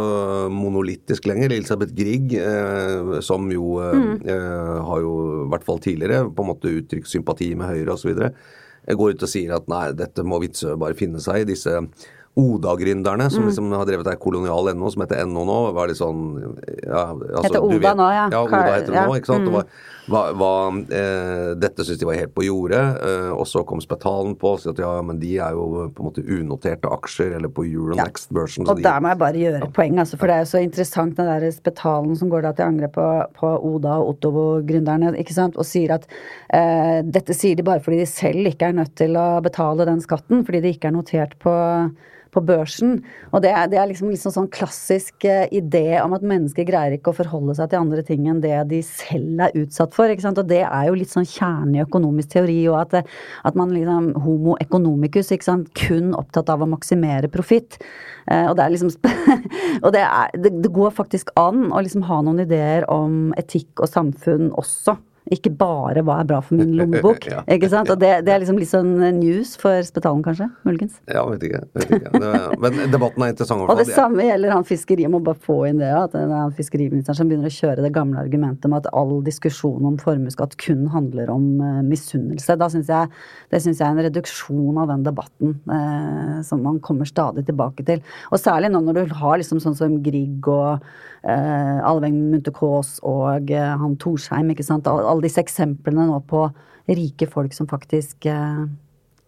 monolittisk 0.53 1.29
lenger. 1.31 1.55
Elisabeth 1.55 1.95
Grieg, 1.97 2.35
eh, 2.37 3.21
som 3.25 3.49
jo 3.53 3.79
mm. 3.81 4.11
eh, 4.29 4.75
har 4.85 5.01
jo 5.01 5.15
i 5.45 5.49
hvert 5.53 5.65
fall 5.65 5.81
tidligere 5.81 6.29
på 6.29 6.45
en 6.45 6.51
måte 6.51 6.75
uttrykt 6.83 7.09
sympati 7.09 7.55
med 7.57 7.73
Høyre 7.73 7.97
osv., 7.97 8.21
går 8.93 9.15
ut 9.15 9.25
og 9.25 9.31
sier 9.31 9.55
at 9.57 9.71
nei, 9.73 9.87
dette 9.97 10.25
må 10.27 10.37
Witzøe 10.43 10.77
bare 10.81 10.97
finne 10.99 11.23
seg 11.25 11.43
i. 11.43 11.49
Disse 11.55 11.79
Oda-gründerne 12.35 13.29
som 13.31 13.45
liksom 13.47 13.71
har 13.79 13.87
drevet 13.87 14.09
ei 14.11 14.19
kolonial 14.19 14.67
NO, 14.75 14.89
som 14.91 15.05
heter 15.05 15.21
NO 15.31 15.45
nå, 15.47 15.59
var 15.77 15.87
litt 15.87 16.01
sånn 16.01 16.23
ja, 16.83 17.13
altså, 17.15 17.43
Heter 17.45 17.61
du 17.63 17.75
Oda 17.77 17.93
nå, 17.95 18.09
ja. 18.11 18.25
Ja, 18.33 18.41
Oda 18.43 18.63
heter 18.73 18.91
det 18.91 18.99
ja. 18.99 19.05
nå, 19.07 19.19
ikke 19.21 19.31
sant. 19.31 19.45
Mm. 19.47 19.53
Det 20.05 20.13
var, 20.13 20.33
var, 20.37 20.79
eh, 20.99 21.53
dette 21.63 21.85
syntes 21.87 22.01
de 22.01 22.09
var 22.09 22.19
helt 22.19 22.33
på 22.35 22.45
jordet, 22.45 22.83
eh, 23.07 23.29
og 23.31 23.47
så 23.47 23.63
kom 23.65 23.79
Spetalen 23.81 24.35
på 24.41 24.51
og 24.57 24.59
sa 24.61 24.73
at 24.75 24.83
ja, 24.83 24.91
men 25.07 25.21
de 25.23 25.31
er 25.39 25.55
jo 25.55 25.87
på 25.95 26.03
en 26.03 26.09
måte 26.11 26.25
unoterte 26.27 26.91
aksjer, 26.93 27.37
eller 27.39 27.53
på 27.55 27.65
Euronext-børsen. 27.69 28.67
så 28.67 28.75
Og 28.75 28.83
de- 28.83 28.85
der 28.89 28.99
må 29.01 29.13
jeg 29.15 29.21
bare 29.23 29.45
gjøre 29.45 29.71
poeng, 29.73 30.01
altså, 30.03 30.19
for 30.19 30.27
det 30.27 30.35
er 30.35 30.43
jo 30.43 30.51
så 30.51 30.63
interessant 30.67 31.17
den 31.17 31.31
der 31.31 31.51
spetalen 31.55 32.19
som 32.19 32.29
går 32.35 32.43
da 32.43 32.53
til 32.53 32.67
angrep 32.67 32.99
på, 32.99 33.07
på 33.39 33.53
Oda 33.71 34.01
og 34.03 34.17
Ottovo-gründerne, 34.17 35.15
ikke 35.23 35.39
sant, 35.39 35.57
og 35.57 35.65
sier 35.65 35.95
at 35.95 36.11
eh, 36.51 36.99
dette 37.07 37.33
sier 37.33 37.55
de 37.55 37.63
bare 37.63 37.81
fordi 37.81 38.03
de 38.03 38.11
selv 38.11 38.51
ikke 38.51 38.75
er 38.75 38.81
nødt 38.83 38.97
til 38.99 39.15
å 39.15 39.41
betale 39.41 39.87
den 39.87 40.03
skatten, 40.03 40.43
fordi 40.45 40.61
de 40.67 40.75
ikke 40.75 40.91
er 40.91 40.99
notert 40.99 41.39
på 41.39 41.55
på 42.35 42.43
børsen. 42.45 42.99
Og 43.33 43.43
det 43.45 43.53
er, 43.55 43.69
det 43.71 43.79
er 43.81 43.89
liksom, 43.91 44.11
liksom 44.13 44.35
sånn 44.35 44.51
klassisk 44.53 45.27
eh, 45.29 45.47
idé 45.55 46.01
om 46.03 46.17
at 46.17 46.27
mennesker 46.27 46.67
greier 46.69 46.97
ikke 46.97 47.13
å 47.13 47.19
forholde 47.19 47.57
seg 47.59 47.71
til 47.71 47.83
andre 47.83 48.05
ting 48.07 48.27
enn 48.31 48.43
det 48.45 48.57
de 48.71 48.81
selv 48.87 49.47
er 49.47 49.57
utsatt 49.63 49.95
for. 49.97 50.11
ikke 50.11 50.27
sant? 50.27 50.41
Og 50.43 50.51
det 50.51 50.63
er 50.67 50.89
jo 50.89 50.99
litt 50.99 51.13
sånn 51.13 51.29
kjernen 51.29 51.79
i 51.79 51.85
økonomisk 51.85 52.35
teori, 52.35 52.59
og 52.73 52.81
at, 52.83 53.15
at 53.49 53.59
man 53.59 53.73
liksom 53.75 54.13
homo 54.25 54.59
economicus, 54.63 55.33
ikke 55.35 55.49
sant, 55.49 55.73
kun 55.79 56.13
opptatt 56.19 56.53
av 56.53 56.65
å 56.65 56.71
maksimere 56.71 57.31
profitt. 57.33 57.79
Eh, 58.27 58.47
og 58.49 58.59
det 58.59 58.67
er 58.67 58.75
liksom 58.75 58.93
Og 59.85 59.91
det, 59.95 60.05
er, 60.05 60.31
det, 60.39 60.55
det 60.65 60.71
går 60.73 60.95
faktisk 60.95 61.33
an 61.41 61.69
å 61.73 61.83
liksom 61.83 62.05
ha 62.09 62.21
noen 62.25 62.45
ideer 62.45 62.87
om 62.93 63.35
etikk 63.41 63.83
og 63.83 63.91
samfunn 63.91 64.53
også. 64.61 64.97
Ikke 65.33 65.49
bare 65.57 66.03
hva 66.05 66.19
er 66.21 66.27
bra 66.29 66.39
for 66.45 66.59
min 66.59 66.75
lommebok. 66.77 67.25
Ja. 67.33 67.41
ikke 67.49 67.71
sant? 67.73 67.89
Og 67.89 67.97
det, 68.01 68.11
det 68.27 68.33
er 68.35 68.43
liksom 68.43 68.59
litt 68.61 68.69
sånn 68.69 68.91
news 69.17 69.55
for 69.61 69.81
Spetalen, 69.87 70.21
kanskje? 70.25 70.51
Muligens. 70.69 70.99
Ja, 71.09 71.23
vet 71.31 71.47
ikke. 71.49 71.63
Vet 71.79 71.95
ikke. 71.97 72.11
Det, 72.21 72.33
men 72.61 72.77
debatten 72.93 73.25
er 73.25 73.33
interessant. 73.33 73.65
Og 73.65 73.81
det 73.81 73.87
samme 73.89 74.27
gjelder 74.27 74.53
han 74.53 74.67
fiskeri, 74.69 75.07
jeg 75.07 75.13
må 75.15 75.23
bare 75.25 75.41
få 75.47 75.63
inn 75.71 75.81
det, 75.81 75.89
ja, 75.89 76.03
at 76.05 76.13
det 76.13 76.27
er 76.27 76.35
han 76.35 76.53
fiskeriministeren 76.59 77.17
som 77.17 77.31
begynner 77.31 77.49
å 77.49 77.57
kjøre 77.57 77.87
det 77.87 77.93
gamle 77.97 78.21
argumentet 78.21 78.69
om 78.69 78.77
at 78.77 78.91
all 78.93 79.15
diskusjon 79.25 79.89
om 79.89 79.97
formuesskatt 80.03 80.59
kun 80.61 80.85
handler 80.93 81.33
om 81.33 81.49
uh, 81.63 81.81
misunnelse. 81.89 82.59
Da 82.61 82.69
synes 82.77 82.93
jeg, 82.93 83.17
det 83.55 83.63
synes 83.65 83.81
jeg 83.81 83.87
er 83.89 83.97
en 83.97 84.05
reduksjon 84.11 84.83
av 84.85 84.93
den 84.93 85.09
debatten 85.09 85.57
uh, 85.73 86.45
som 86.45 86.61
man 86.69 86.83
kommer 86.85 87.09
stadig 87.09 87.47
tilbake 87.49 87.89
til. 87.89 88.05
Og 88.29 88.45
særlig 88.45 88.75
nå 88.75 88.85
når 88.85 89.01
du 89.01 89.19
har 89.25 89.41
liksom 89.41 89.65
sånn 89.65 89.81
som 89.81 89.99
Grieg 90.05 90.53
og 90.53 90.85
eh, 91.25 91.81
Alveng 91.89 92.19
Munthe-Kaas 92.33 92.99
og 93.03 93.51
eh, 93.51 93.73
han 93.81 93.97
Torsheim, 94.03 94.51
ikke 94.55 94.67
sant. 94.67 94.87
All- 94.91 95.07
Alle 95.09 95.25
disse 95.27 95.41
eksemplene 95.43 96.07
nå 96.11 96.21
på 96.29 96.47
rike 96.89 97.27
folk 97.33 97.55
som 97.57 97.67
faktisk 97.71 98.27
eh, 98.29 98.65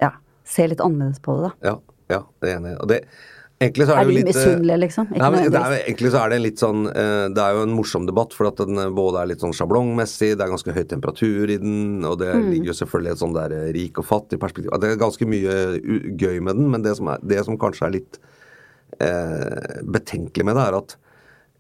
ja, 0.04 0.12
ser 0.44 0.68
litt 0.74 0.82
annerledes 0.84 1.22
på 1.24 1.38
det, 1.40 1.48
da. 1.48 1.72
Ja, 1.72 1.78
ja, 2.12 2.22
det 2.42 2.50
er 2.52 2.58
enig. 2.60 2.74
Og 2.84 2.90
det, 2.92 2.98
egentlig 3.64 3.86
så 3.88 3.94
er, 3.96 4.02
Er 4.04 4.10
de 4.12 4.18
eh, 4.20 4.26
misunnelige, 4.28 4.76
liksom? 4.84 5.08
Nei, 5.16 5.30
men 5.32 5.48
det 5.50 5.62
er, 5.62 5.76
egentlig 5.86 6.12
så 6.12 6.20
er 6.20 6.28
det 6.34 6.36
en 6.36 6.44
litt 6.44 6.60
sånn 6.60 6.82
eh, 6.92 7.22
Det 7.32 7.40
er 7.46 7.56
jo 7.56 7.62
en 7.64 7.72
morsom 7.74 8.04
debatt, 8.06 8.36
for 8.36 8.50
at 8.50 8.60
den 8.60 8.76
eh, 8.84 8.90
både 8.94 9.22
er 9.22 9.30
litt 9.32 9.40
sånn 9.42 9.56
sjablongmessig, 9.56 10.34
det 10.36 10.44
er 10.44 10.52
ganske 10.52 10.76
høy 10.76 10.84
temperatur 10.92 11.48
i 11.50 11.56
den, 11.64 12.04
og 12.04 12.18
det 12.20 12.28
Mm. 12.36 12.50
ligger 12.52 12.74
jo 12.74 12.78
selvfølgelig 12.82 13.12
et 13.16 13.22
sånn 13.24 13.34
der 13.38 13.56
rik 13.74 13.98
og 13.98 14.04
fattig 14.12 14.38
perspektiv. 14.44 14.70
Det 14.84 14.92
er 14.92 15.00
ganske 15.00 15.24
mye 15.32 15.56
gøy 16.20 16.38
med 16.44 16.60
den, 16.60 16.68
men 16.76 16.84
det 16.84 16.92
som, 17.00 17.08
er, 17.08 17.24
det 17.24 17.40
som 17.48 17.56
kanskje 17.58 17.88
er 17.88 17.96
litt 17.96 18.20
eh, 19.00 19.82
betenkelig 19.96 20.44
med 20.46 20.56
det, 20.60 20.64
er 20.68 20.78
at 20.82 20.96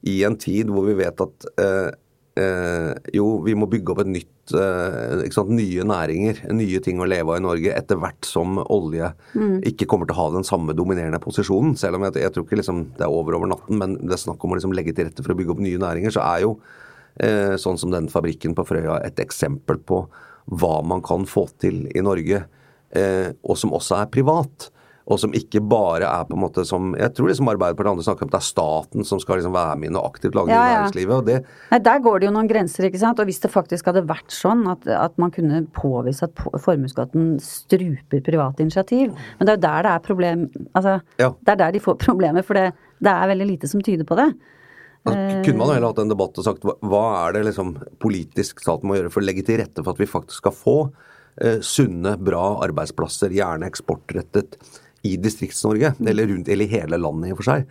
i 0.06 0.20
en 0.26 0.36
tid 0.40 0.70
hvor 0.72 0.86
vi 0.88 0.96
vet 0.98 1.20
at 1.22 1.46
eh, 1.62 1.90
eh, 2.42 2.92
jo, 3.16 3.26
vi 3.44 3.56
må 3.58 3.68
bygge 3.70 3.92
opp 3.92 4.02
et 4.04 4.12
nytt 4.12 4.54
eh, 4.54 5.24
sant, 5.34 5.52
Nye 5.56 5.86
næringer, 5.88 6.44
nye 6.54 6.80
ting 6.84 7.00
å 7.02 7.08
leve 7.08 7.34
av 7.34 7.40
i 7.40 7.44
Norge 7.44 7.74
etter 7.74 8.00
hvert 8.00 8.28
som 8.28 8.60
olje 8.62 9.10
ikke 9.66 9.88
kommer 9.90 10.08
til 10.08 10.16
å 10.16 10.20
ha 10.20 10.28
den 10.36 10.46
samme 10.46 10.76
dominerende 10.76 11.20
posisjonen. 11.22 11.76
Selv 11.80 11.98
om 11.98 12.06
jeg, 12.06 12.18
jeg 12.22 12.34
tror 12.34 12.46
ikke 12.46 12.60
liksom, 12.62 12.84
det 12.98 13.06
er 13.06 13.12
over 13.12 13.38
over 13.38 13.50
natten, 13.50 13.80
men 13.80 13.98
det 14.02 14.16
er 14.16 14.24
snakk 14.26 14.44
om 14.44 14.54
å 14.54 14.60
liksom 14.60 14.76
legge 14.76 14.94
til 14.96 15.08
rette 15.08 15.24
for 15.24 15.34
å 15.34 15.38
bygge 15.38 15.56
opp 15.56 15.64
nye 15.64 15.82
næringer, 15.82 16.14
så 16.14 16.24
er 16.26 16.44
jo 16.46 16.54
eh, 17.22 17.56
sånn 17.60 17.80
som 17.80 17.94
den 17.94 18.10
fabrikken 18.12 18.56
på 18.56 18.66
Frøya 18.68 19.00
et 19.06 19.20
eksempel 19.22 19.80
på 19.82 20.04
hva 20.46 20.76
man 20.86 21.02
kan 21.02 21.26
få 21.26 21.48
til 21.58 21.86
i 21.90 22.04
Norge, 22.04 22.44
eh, 22.94 23.28
og 23.42 23.58
som 23.58 23.74
også 23.74 24.02
er 24.02 24.10
privat. 24.12 24.70
Og 25.06 25.20
som 25.22 25.30
ikke 25.38 25.60
bare 25.62 26.02
er 26.02 26.24
på 26.26 26.34
en 26.34 26.40
måte 26.42 26.64
som 26.66 26.88
Jeg 26.98 27.12
tror 27.14 27.28
liksom 27.30 27.46
Arbeiderpartiet 27.52 27.86
og 27.86 27.92
andre 27.94 28.06
snakker 28.08 28.24
om 28.26 28.30
at 28.30 28.34
det 28.34 28.40
er 28.40 28.46
staten 28.48 29.04
som 29.06 29.20
skal 29.22 29.36
liksom 29.38 29.52
være 29.54 29.76
med 29.78 29.90
inn 29.92 29.98
og 30.00 30.08
aktivt 30.08 30.34
lage 30.34 30.50
Ja, 30.50 30.64
ja. 30.66 30.80
næringslivet. 30.80 31.14
og 31.14 31.26
det 31.28 31.36
Nei, 31.70 31.78
Der 31.78 32.00
går 32.02 32.18
det 32.20 32.26
jo 32.26 32.32
noen 32.34 32.48
grenser, 32.50 32.88
ikke 32.88 32.98
sant. 32.98 33.20
Og 33.22 33.26
hvis 33.30 33.38
det 33.40 33.52
faktisk 33.52 33.86
hadde 33.86 34.02
vært 34.08 34.34
sånn 34.34 34.66
at, 34.72 34.86
at 34.90 35.14
man 35.22 35.30
kunne 35.30 35.60
påvise 35.72 36.24
at 36.26 36.34
formuesskatten 36.58 37.36
struper 37.38 38.20
private 38.26 38.60
initiativ 38.66 39.14
Men 39.38 39.46
det 39.46 39.54
er 39.54 39.56
jo 39.60 39.64
der 39.68 39.82
det 39.86 39.92
er 39.94 40.04
problem 40.10 40.44
Altså, 40.74 41.00
Ja. 41.22 41.30
det 41.30 41.52
er 41.54 41.56
der 41.62 41.70
de 41.72 41.78
får 41.86 41.98
problemer, 42.02 42.42
for 42.42 42.54
det, 42.54 42.72
det 43.00 43.12
er 43.12 43.28
veldig 43.30 43.46
lite 43.46 43.68
som 43.70 43.80
tyder 43.80 44.04
på 44.04 44.16
det. 44.18 44.32
Altså, 45.06 45.18
Eh. 45.38 45.42
kunne 45.46 45.58
man 45.58 45.68
jo 45.68 45.74
heller 45.74 45.86
hatt 45.92 45.98
en 46.02 46.08
debatt 46.10 46.36
og 46.38 46.44
sagt 46.44 46.62
hva 46.82 47.28
er 47.28 47.32
det 47.32 47.44
liksom 47.46 47.76
politisk 48.02 48.58
staten 48.58 48.88
må 48.90 48.96
gjøre 48.98 49.12
for 49.12 49.20
å 49.22 49.24
legge 49.28 49.44
til 49.46 49.58
rette 49.62 49.84
for 49.84 49.92
at 49.94 49.98
vi 49.98 50.06
faktisk 50.10 50.42
skal 50.42 50.50
få 50.52 50.92
eh, 51.40 51.58
sunne, 51.60 52.16
bra 52.18 52.58
arbeidsplasser, 52.66 53.30
gjerne 53.30 53.68
eksportrettet, 53.70 54.56
i 55.06 55.16
Distrikts-Norge, 55.22 55.94
eller 56.12 56.30
rundt 56.32 56.50
eller 56.52 56.66
i 56.66 56.76
hele 56.76 56.98
landet 57.00 57.30
i 57.30 57.34
og 57.34 57.40
for 57.40 57.50
seg. 57.50 57.66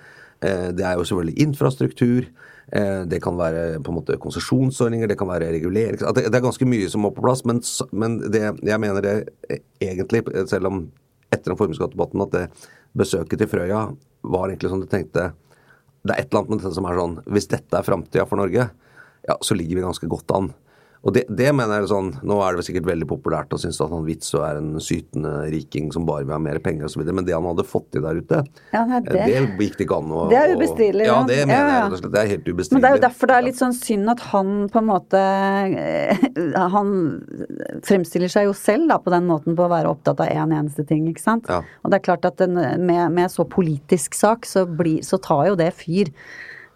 Eh, 0.46 0.68
det 0.76 0.86
er 0.86 0.98
jo 0.98 1.06
selvfølgelig 1.08 1.48
infrastruktur. 1.48 2.28
eh, 2.72 3.06
Det 3.06 3.22
kan 3.22 3.38
være 3.38 3.80
på 3.84 3.92
en 3.92 4.00
måte 4.00 4.18
konsesjonsordninger, 4.18 5.08
det 5.08 5.18
kan 5.18 5.28
være 5.28 5.52
regulering 5.54 5.98
det, 5.98 6.32
det 6.32 6.36
er 6.36 6.48
ganske 6.48 6.66
mye 6.66 6.90
som 6.90 7.02
må 7.02 7.12
på 7.14 7.22
plass, 7.22 7.46
men, 7.46 7.62
men 7.92 8.20
det, 8.32 8.42
jeg 8.64 8.80
mener 8.80 9.02
det 9.02 9.16
eh, 9.50 9.60
egentlig, 9.82 10.24
selv 10.50 10.72
om 10.72 10.92
etter 11.32 11.52
den 11.52 11.60
formuesskattdebatten, 11.60 12.22
at 12.22 12.32
det 12.32 12.46
besøket 12.96 13.40
til 13.40 13.50
Frøya 13.52 13.90
var 14.24 14.50
egentlig 14.50 14.72
som 14.72 14.82
du 14.82 14.88
tenkte 14.88 15.34
det 16.06 16.14
er 16.14 16.22
et 16.22 16.30
eller 16.30 16.44
annet 16.44 16.50
med 16.50 16.60
dette 16.62 16.76
som 16.76 16.86
er 16.86 17.00
sånn 17.00 17.16
Hvis 17.34 17.48
dette 17.50 17.78
er 17.80 17.86
framtida 17.86 18.26
for 18.30 18.38
Norge, 18.38 18.68
ja, 19.26 19.36
så 19.42 19.58
ligger 19.58 19.80
vi 19.80 19.86
ganske 19.88 20.10
godt 20.10 20.34
an. 20.38 20.52
Og 21.06 21.14
det, 21.14 21.22
det 21.30 21.52
mener 21.54 21.76
jeg 21.78 21.84
er 21.86 21.90
sånn 21.92 22.08
Nå 22.26 22.40
er 22.42 22.56
det 22.56 22.58
vel 22.60 22.66
sikkert 22.66 22.88
veldig 22.90 23.06
populært 23.12 23.52
å 23.54 23.60
synes 23.62 23.78
at 23.84 23.92
han 23.94 24.06
Witzøe 24.08 24.42
er 24.48 24.58
en 24.58 24.72
sytende 24.82 25.34
riking 25.54 25.92
som 25.94 26.06
bare 26.08 26.24
vil 26.26 26.34
ha 26.34 26.40
mer 26.42 26.58
penger 26.66 26.88
osv., 26.88 27.04
men 27.14 27.28
det 27.28 27.36
han 27.36 27.46
hadde 27.46 27.66
fått 27.70 27.92
til 27.94 28.02
der 28.02 28.18
ute, 28.18 28.40
Ja, 28.74 28.82
nei, 28.90 29.00
det- 29.06 29.14
det 29.14 29.36
gikk 29.60 29.78
det 29.78 29.86
ikke 29.86 30.00
an 30.02 30.10
å 30.10 30.24
Det 30.32 30.40
er 30.40 30.56
ubestridelig, 30.56 31.06
Ja, 31.06 31.20
det 31.30 31.38
mener 31.46 31.54
Ja, 31.54 31.68
ja. 31.86 31.90
jeg. 31.94 32.12
Det 32.12 32.22
er 32.24 32.32
helt 32.34 32.50
ubestridelig. 32.50 32.72
Men 32.74 32.82
det 32.82 32.90
er 32.90 32.96
jo 32.98 33.04
derfor 33.06 33.28
det 33.28 33.36
er 33.38 33.46
litt 33.46 33.60
sånn 33.62 33.78
synd 33.78 34.10
at 34.16 34.20
han 34.32 34.52
på 34.74 34.82
en 34.82 34.90
måte 34.90 35.22
eh, 35.22 36.26
Han 36.76 36.90
fremstiller 37.86 38.32
seg 38.32 38.48
jo 38.50 38.56
selv 38.58 38.90
da 38.90 38.98
på 39.02 39.14
den 39.14 39.28
måten 39.30 39.56
på 39.58 39.66
å 39.68 39.72
være 39.72 39.92
opptatt 39.92 40.20
av 40.26 40.32
én 40.32 40.44
en 40.46 40.58
eneste 40.64 40.86
ting, 40.88 41.06
ikke 41.10 41.22
sant. 41.24 41.48
Og 41.50 41.92
det 41.92 42.00
er 42.00 42.06
klart 42.06 42.26
at 42.30 42.38
den, 42.42 42.54
med, 42.86 43.12
med 43.16 43.32
så 43.34 43.46
politisk 43.50 44.14
sak, 44.18 44.46
så, 44.46 44.66
bli, 44.70 45.00
så 45.06 45.18
tar 45.22 45.48
jo 45.52 45.56
det 45.60 45.72
fyr 45.78 46.12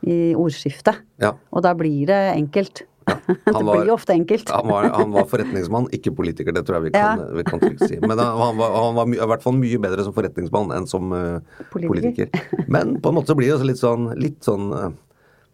i 0.08 0.34
ordskiftet. 0.40 1.02
Ja. 1.22 1.34
Og 1.54 1.64
da 1.66 1.74
blir 1.78 2.06
det 2.10 2.20
enkelt. 2.36 2.84
det 3.28 3.54
Han 3.56 3.66
var- 3.66 3.80
blir 3.80 3.90
jo 3.92 3.96
ofte 3.98 4.14
enkelt. 4.16 4.50
Han 4.54 4.68
var, 4.72 4.88
han 4.96 5.12
var 5.16 5.28
forretningsmann, 5.32 5.90
ikke 5.96 6.14
politiker. 6.18 6.56
Det 6.56 6.64
tror 6.68 6.80
jeg 6.80 6.88
vi 6.90 6.94
kan, 6.96 7.20
Ja. 7.24 7.28
vi 7.40 7.44
kan 7.48 7.60
trygt 7.64 7.84
si. 7.88 8.00
Men 8.02 8.18
han, 8.22 8.58
var, 8.60 8.74
han 8.78 8.96
var 8.98 9.06
my, 9.10 9.18
i 9.20 9.28
hvert 9.34 9.44
fall 9.46 9.58
mye 9.60 9.82
bedre 9.84 10.06
som 10.08 10.16
forretningsmann 10.16 10.74
enn 10.78 10.88
som 10.90 11.12
uh, 11.14 11.40
Politiker. 11.74 12.30
politiker. 12.30 12.66
Men 12.68 12.98
på 13.02 13.12
en 13.14 13.20
måte 13.20 13.32
så 13.34 13.38
blir 13.40 13.52
det 13.52 13.58
også 13.60 13.70
litt 13.70 13.82
sånn, 13.84 14.10
litt 14.20 14.44
sånn 14.46 14.68
uh, 14.74 14.90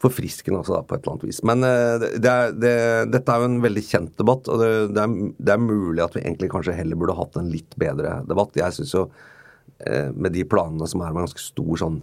forfriskende 0.04 0.60
også, 0.60 0.76
da, 0.76 0.82
på 0.86 0.98
et 0.98 1.06
eller 1.06 1.13
annet 1.15 1.28
vis. 1.30 1.39
Men 1.48 1.63
uh, 1.65 1.94
det, 2.04 2.10
det 2.24 2.34
er, 2.34 2.52
det, 2.65 2.74
dette 3.15 3.32
er 3.36 3.44
jo 3.46 3.52
en 3.52 3.62
veldig 3.63 3.86
kjent 3.88 4.12
debatt, 4.20 4.50
og 4.52 4.60
det, 4.62 4.72
det, 4.96 5.06
er, 5.06 5.32
det 5.50 5.56
er 5.56 5.63
mulig 5.63 6.04
at 6.04 6.18
vi 6.18 6.26
egentlig 6.26 6.52
kanskje 6.54 6.76
heller 6.78 7.00
burde 7.00 7.15
hatt 7.18 7.39
en 7.41 7.50
litt 7.54 7.78
bedre 7.80 8.20
debatt. 8.28 8.56
Jeg 8.60 8.76
syns 8.80 8.94
jo, 8.98 9.08
med 10.15 10.32
de 10.32 10.44
planene 10.48 10.88
som 10.88 11.02
er 11.04 11.12
med 11.12 11.26
ganske 11.26 11.41
stor 11.44 11.80
sånn 11.82 11.98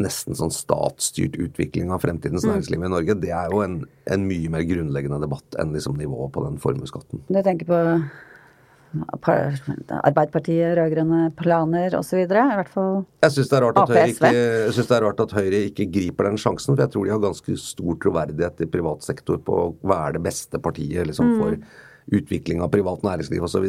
nesten 0.00 0.36
sånn 0.38 0.52
statsstyrt 0.54 1.36
utvikling 1.40 1.90
av 1.92 2.00
fremtidens 2.04 2.46
næringsliv 2.48 2.86
i 2.86 2.92
Norge, 2.92 3.18
det 3.20 3.32
er 3.36 3.50
jo 3.52 3.60
en, 3.64 3.80
en 4.08 4.28
mye 4.28 4.52
mer 4.52 4.64
grunnleggende 4.68 5.20
debatt 5.24 5.58
enn 5.60 5.74
liksom 5.76 5.98
nivået 6.00 6.32
på 6.32 6.46
den 6.46 6.56
formuesskatten. 6.62 7.26
Du 7.28 7.42
tenker 7.44 7.68
på 7.68 7.82
par- 9.20 9.60
Arbeiderpartiet, 10.06 10.76
rød-grønne 10.78 11.30
planer 11.36 11.96
osv. 11.98 12.22
I 12.22 12.26
hvert 12.28 12.70
fall 12.72 13.04
Jeg 13.22 13.34
syns 13.34 13.50
det, 13.50 13.56
det 13.56 14.96
er 14.96 15.04
rart 15.04 15.20
at 15.26 15.34
Høyre 15.36 15.62
ikke 15.70 15.88
griper 15.92 16.30
den 16.30 16.40
sjansen, 16.40 16.74
for 16.74 16.84
jeg 16.84 16.94
tror 16.94 17.04
de 17.04 17.14
har 17.14 17.24
ganske 17.26 17.58
stor 17.60 17.98
troverdighet 18.02 18.64
i 18.64 18.70
privat 18.70 19.04
sektor 19.06 19.40
på 19.42 19.58
å 19.64 19.74
være 19.86 20.16
det 20.18 20.24
beste 20.28 20.60
partiet 20.62 21.10
liksom, 21.10 21.36
for 21.40 21.58
utvikling 22.12 22.62
av 22.62 22.70
privat 22.74 23.02
næringsliv 23.06 23.44
osv. 23.46 23.66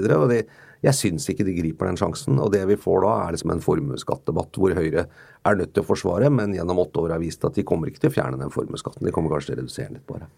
Jeg 0.86 0.94
syns 0.94 1.26
ikke 1.32 1.46
de 1.48 1.56
griper 1.58 1.90
den 1.90 1.98
sjansen. 2.00 2.38
Og 2.44 2.52
det 2.54 2.64
vi 2.70 2.78
får 2.80 3.02
da, 3.06 3.16
er 3.24 3.36
liksom 3.36 3.54
en 3.56 3.64
formuesskattdebatt 3.64 4.60
hvor 4.60 4.78
Høyre 4.78 5.08
er 5.48 5.60
nødt 5.60 5.74
til 5.74 5.86
å 5.86 5.90
forsvare, 5.90 6.30
men 6.34 6.56
gjennom 6.58 6.84
åtte 6.84 7.02
år 7.04 7.16
har 7.16 7.24
vist 7.24 7.46
at 7.48 7.58
de 7.58 7.66
kommer 7.68 7.90
ikke 7.90 8.06
til 8.06 8.14
å 8.14 8.18
fjerne 8.20 8.42
den 8.42 8.54
formuesskatten. 8.54 9.06
De 9.08 9.14
kommer 9.16 9.34
kanskje 9.34 9.54
til 9.54 9.58
å 9.58 9.62
redusere 9.64 9.90
den 9.92 10.00
litt, 10.00 10.08
bare. 10.10 10.30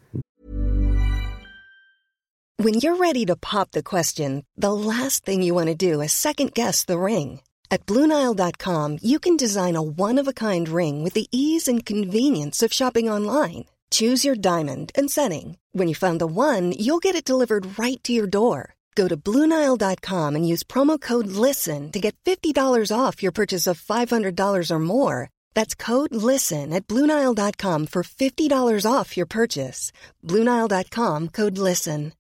When 2.59 2.81
you're 2.83 2.97
ready 2.97 3.25
to 3.25 3.37
pop 3.37 3.71
the 3.71 3.83
question, 3.83 4.43
the 4.57 4.73
last 4.73 5.23
thing 5.23 5.41
you 5.41 5.53
want 5.53 5.67
to 5.67 5.75
do 5.75 6.01
is 6.01 6.11
second 6.11 6.53
guess 6.53 6.83
the 6.83 6.99
ring. 6.99 7.39
At 7.71 7.85
Bluenile.com, 7.85 8.97
you 9.01 9.19
can 9.19 9.37
design 9.37 9.75
a 9.75 9.81
one 9.81 10.17
of 10.17 10.27
a 10.27 10.33
kind 10.33 10.67
ring 10.67 11.03
with 11.03 11.13
the 11.13 11.27
ease 11.31 11.67
and 11.67 11.85
convenience 11.85 12.61
of 12.61 12.73
shopping 12.73 13.09
online. 13.09 13.65
Choose 13.89 14.25
your 14.25 14.35
diamond 14.35 14.91
and 14.95 15.09
setting. 15.09 15.57
When 15.71 15.87
you 15.87 15.95
find 15.95 16.19
the 16.19 16.27
one, 16.27 16.73
you'll 16.73 16.99
get 16.99 17.15
it 17.15 17.23
delivered 17.23 17.79
right 17.79 18.03
to 18.03 18.11
your 18.11 18.27
door. 18.27 18.75
Go 18.95 19.07
to 19.07 19.15
Bluenile.com 19.15 20.35
and 20.35 20.45
use 20.45 20.63
promo 20.63 20.99
code 20.99 21.27
LISTEN 21.27 21.91
to 21.93 21.99
get 21.99 22.17
$50 22.25 22.91
off 22.91 23.23
your 23.23 23.31
purchase 23.31 23.65
of 23.65 23.79
$500 23.79 24.71
or 24.71 24.79
more. 24.79 25.29
That's 25.53 25.73
code 25.73 26.13
LISTEN 26.13 26.73
at 26.73 26.85
Bluenile.com 26.87 27.87
for 27.87 28.03
$50 28.03 28.91
off 28.91 29.15
your 29.15 29.25
purchase. 29.25 29.93
Bluenile.com 30.25 31.29
code 31.29 31.57
LISTEN. 31.57 32.11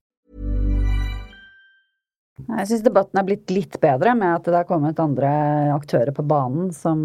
Jeg 2.47 2.67
syns 2.69 2.83
debatten 2.85 3.19
er 3.19 3.25
blitt 3.27 3.51
litt 3.51 3.73
bedre 3.83 4.13
med 4.15 4.37
at 4.37 4.45
det 4.47 4.55
har 4.55 4.67
kommet 4.67 4.99
andre 5.03 5.29
aktører 5.73 6.13
på 6.15 6.23
banen 6.23 6.69
som 6.71 7.01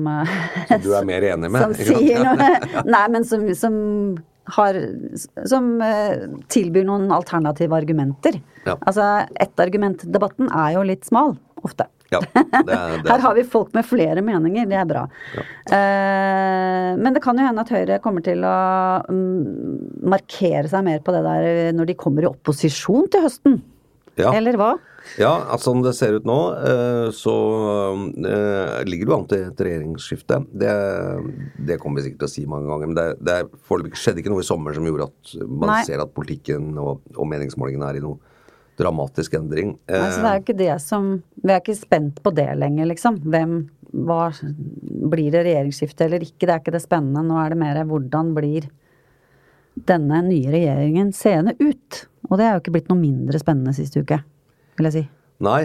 Som 0.68 0.84
du 0.84 0.92
er 0.94 1.08
mer 1.08 1.26
enig 1.26 1.50
med? 1.50 1.74
Som 1.80 1.96
sier 1.98 2.22
noe 2.22 2.84
Nei, 2.94 3.02
men 3.10 3.26
som, 3.26 3.42
som 3.58 3.74
har 4.56 4.76
Som 5.48 5.80
eh, 5.82 6.28
tilbyr 6.52 6.84
noen 6.84 7.08
alternative 7.14 7.76
argumenter. 7.76 8.40
Ja. 8.64 8.76
Altså, 8.80 9.26
ett-argument-debatten 9.40 10.50
er 10.52 10.74
jo 10.76 10.84
litt 10.88 11.08
smal, 11.08 11.34
ofte. 11.64 11.88
Ja, 12.12 12.20
det 12.20 12.40
er, 12.44 12.64
det 13.00 13.08
er 13.08 13.08
Her 13.14 13.22
har 13.24 13.36
vi 13.36 13.44
folk 13.48 13.72
med 13.76 13.86
flere 13.88 14.22
meninger, 14.24 14.68
det 14.70 14.78
er 14.78 14.88
bra. 14.88 15.04
Eh, 15.34 16.90
men 17.00 17.16
det 17.16 17.22
kan 17.24 17.40
jo 17.40 17.46
hende 17.46 17.64
at 17.64 17.72
Høyre 17.72 18.00
kommer 18.04 18.24
til 18.24 18.44
å 18.46 18.56
mm, 19.08 20.02
markere 20.12 20.68
seg 20.70 20.84
mer 20.86 21.00
på 21.04 21.14
det 21.16 21.22
der 21.26 21.76
når 21.76 21.90
de 21.90 22.00
kommer 22.00 22.26
i 22.26 22.30
opposisjon 22.30 23.08
til 23.12 23.24
høsten. 23.24 23.62
Ja. 24.20 24.30
Eller 24.36 24.60
hva? 24.60 24.74
Ja, 25.20 25.32
altså 25.52 25.70
som 25.70 25.82
det 25.84 25.94
ser 25.98 26.16
ut 26.18 26.26
nå, 26.28 26.38
eh, 26.58 27.08
så 27.14 27.34
eh, 28.02 28.80
ligger 28.88 29.10
det 29.10 29.16
an 29.16 29.26
til 29.30 29.44
et 29.50 29.62
regjeringsskifte. 29.66 30.40
Det, 30.50 30.74
det 31.68 31.78
kommer 31.82 32.00
vi 32.00 32.08
sikkert 32.08 32.24
til 32.24 32.30
å 32.30 32.34
si 32.34 32.46
mange 32.50 32.70
ganger. 32.70 32.90
Men 32.90 32.98
det, 32.98 33.06
det 33.24 33.38
foreløpig 33.68 34.00
skjedde 34.00 34.24
ikke 34.24 34.32
noe 34.32 34.44
i 34.44 34.48
sommer 34.48 34.76
som 34.76 34.88
gjorde 34.88 35.10
at 35.10 35.34
man 35.44 35.74
Nei. 35.74 35.82
ser 35.86 36.02
at 36.02 36.14
politikken 36.16 36.72
og, 36.80 37.04
og 37.14 37.28
meningsmålingene 37.30 37.92
er 37.92 38.00
i 38.00 38.04
noe 38.04 38.18
dramatisk 38.80 39.36
endring. 39.38 39.76
Nei, 39.86 40.10
så 40.10 40.22
det 40.22 40.30
er 40.30 40.38
jo 40.38 40.42
ikke 40.42 40.58
det 40.58 40.74
som 40.82 41.10
Vi 41.38 41.52
er 41.52 41.60
ikke 41.60 41.76
spent 41.78 42.18
på 42.24 42.32
det 42.34 42.48
lenger, 42.58 42.88
liksom. 42.90 43.20
Hvem 43.22 43.58
hva, 43.94 44.32
Blir 45.12 45.30
det 45.30 45.44
regjeringsskifte 45.46 46.08
eller 46.08 46.24
ikke? 46.26 46.46
Det 46.46 46.54
er 46.54 46.62
ikke 46.62 46.74
det 46.74 46.82
spennende. 46.82 47.22
Nå 47.26 47.38
er 47.38 47.54
det 47.54 47.60
mer 47.60 47.82
hvordan 47.86 48.32
blir 48.36 48.66
denne 49.74 50.20
nye 50.26 50.50
regjeringen 50.54 51.12
seende 51.14 51.54
ut? 51.60 52.04
Og 52.30 52.38
det 52.38 52.46
er 52.46 52.56
jo 52.56 52.62
ikke 52.62 52.74
blitt 52.76 52.90
noe 52.90 53.00
mindre 53.00 53.40
spennende 53.42 53.74
siste 53.76 54.02
uke, 54.02 54.20
vil 54.78 54.90
jeg 54.90 54.96
si. 54.96 55.04
Nei. 55.44 55.62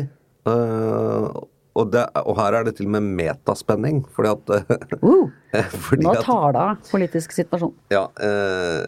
Uh, 0.48 1.30
og, 1.78 1.91
det, 1.93 2.06
og 2.26 2.38
her 2.39 2.58
er 2.58 2.65
det 2.67 2.76
til 2.80 2.89
og 2.89 2.95
med 2.98 3.12
metaspenning, 3.19 4.02
fordi 4.15 4.34
at 4.34 4.98
Uh, 5.04 5.30
fordi 5.88 6.06
nå 6.06 6.15
tar 6.26 6.54
det 6.56 6.63
av 6.63 6.89
politisk 6.89 7.34
situasjon. 7.34 7.74
Ja, 7.93 8.08
eh, 8.22 8.86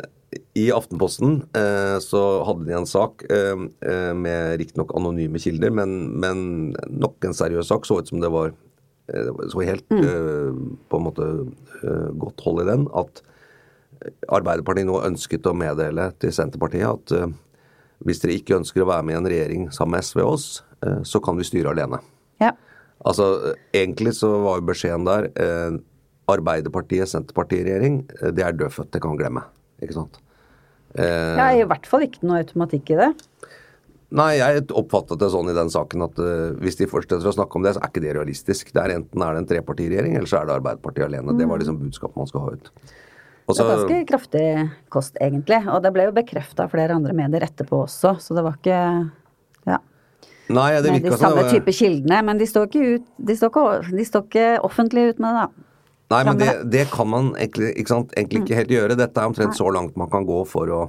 I 0.60 0.68
Aftenposten 0.76 1.42
eh, 1.58 1.98
så 2.04 2.22
hadde 2.48 2.68
de 2.68 2.76
en 2.78 2.90
sak 2.90 3.26
eh, 3.32 3.66
eh, 3.88 4.12
med 4.18 4.60
riktignok 4.62 4.94
anonyme 4.98 5.42
kilder, 5.42 5.74
men, 5.74 5.96
men 6.22 6.44
nok 6.86 7.26
en 7.26 7.38
seriøs 7.38 7.72
sak. 7.72 7.88
Så 7.88 8.02
ut 8.02 8.12
som 8.12 8.22
det 8.22 8.32
var 8.34 8.54
eh, 8.54 9.32
så 9.52 9.66
helt 9.66 9.98
eh, 9.98 10.54
på 10.92 11.02
en 11.02 11.08
måte 11.08 11.30
eh, 11.82 12.10
godt 12.22 12.46
hold 12.46 12.66
i 12.66 12.70
den 12.70 12.88
at 13.02 13.24
Arbeiderpartiet 14.34 14.88
nå 14.90 14.96
ønsket 15.06 15.46
å 15.46 15.54
meddele 15.54 16.08
til 16.22 16.32
Senterpartiet 16.34 16.88
at 16.90 17.16
eh, 17.18 17.28
hvis 18.06 18.22
dere 18.24 18.38
ikke 18.40 18.58
ønsker 18.60 18.84
å 18.84 18.90
være 18.90 19.06
med 19.08 19.16
i 19.16 19.20
en 19.20 19.30
regjering 19.34 19.70
sammen 19.76 19.98
med 19.98 20.08
SV 20.08 20.24
og 20.24 20.34
oss, 20.34 20.50
eh, 20.86 21.02
så 21.08 21.22
kan 21.24 21.38
vi 21.40 21.48
styre 21.48 21.74
alene. 21.74 22.02
Ja. 22.42 22.54
Altså, 23.06 23.56
Egentlig 23.74 24.16
så 24.18 24.30
var 24.44 24.60
jo 24.60 24.68
beskjeden 24.70 25.08
der 25.08 25.30
eh, 25.36 25.80
Arbeiderpartiet, 26.32 27.10
Senterpartiet-regjering, 27.12 28.04
eh, 28.20 28.34
det 28.36 28.46
er 28.46 28.58
dødfødt, 28.58 28.92
det 28.94 29.02
kan 29.02 29.14
man 29.14 29.22
glemme. 29.22 29.46
Ikke 29.82 29.98
sant? 29.98 30.22
Eh, 30.96 31.38
er 31.40 31.62
i 31.62 31.68
hvert 31.68 31.88
fall 31.88 32.06
ikke 32.06 32.26
noe 32.28 32.42
automatikk 32.44 32.94
i 32.94 33.00
det. 33.00 33.12
Nei, 34.12 34.32
jeg 34.42 34.66
oppfattet 34.76 35.22
det 35.22 35.30
sånn 35.32 35.48
i 35.48 35.56
den 35.56 35.70
saken 35.72 36.04
at 36.04 36.18
uh, 36.20 36.52
hvis 36.60 36.76
de 36.82 36.88
fortsetter 36.92 37.30
å 37.30 37.32
snakke 37.32 37.56
om 37.56 37.64
det, 37.64 37.72
så 37.78 37.80
er 37.80 37.92
ikke 37.94 38.04
det 38.04 38.16
realistisk. 38.18 38.74
Det 38.76 38.82
er 38.82 38.98
Enten 38.98 39.24
er 39.24 39.38
det 39.38 39.40
en 39.40 39.48
trepartiregjering, 39.54 40.18
eller 40.20 40.28
så 40.28 40.42
er 40.42 40.50
det 40.50 40.58
Arbeiderpartiet 40.58 41.06
alene. 41.06 41.38
Det 41.40 41.48
var 41.48 41.62
liksom 41.62 41.78
budskapet 41.80 42.20
man 42.20 42.28
skal 42.28 42.44
ha 42.44 42.58
ut. 42.58 42.68
Og 43.52 43.58
Det 43.58 43.66
var 43.68 43.82
ganske 43.82 44.04
kraftig 44.10 44.46
kost, 44.94 45.18
egentlig. 45.22 45.62
Og 45.70 45.82
det 45.84 45.92
ble 45.96 46.08
jo 46.08 46.14
bekrefta 46.16 46.66
av 46.66 46.74
flere 46.74 46.96
andre 46.96 47.16
medier 47.18 47.44
etterpå 47.48 47.84
også, 47.86 48.16
så 48.24 48.38
det 48.38 48.46
var 48.46 48.60
ikke 48.60 48.78
ja, 49.70 49.82
Nei, 50.52 50.70
det 50.82 50.96
virka 50.96 51.10
de 51.10 51.16
som 51.16 51.26
samme 51.28 51.44
type 51.52 51.76
kildene. 51.76 52.22
Men 52.28 52.40
de 52.40 52.48
står 52.50 52.70
ikke, 52.70 52.96
ut, 52.96 53.12
de 53.30 53.36
står 53.38 53.52
ikke, 53.52 53.98
de 54.00 54.08
står 54.08 54.26
ikke 54.28 54.48
offentlig 54.68 55.12
ut 55.12 55.22
med 55.24 55.38
det, 55.38 55.44
da. 55.44 55.68
Nei, 56.12 56.24
men 56.28 56.40
det, 56.42 56.50
det 56.74 56.88
kan 56.92 57.08
man 57.08 57.30
egentlig 57.38 57.70
ikke, 57.80 57.92
sant, 57.94 58.16
egentlig 58.20 58.42
ikke 58.44 58.58
helt 58.58 58.74
gjøre. 58.74 58.98
Dette 59.00 59.22
er 59.22 59.32
omtrent 59.32 59.56
så 59.56 59.70
langt 59.72 59.96
man 60.00 60.10
kan 60.12 60.26
gå 60.28 60.42
for 60.50 60.72
å, 60.76 60.82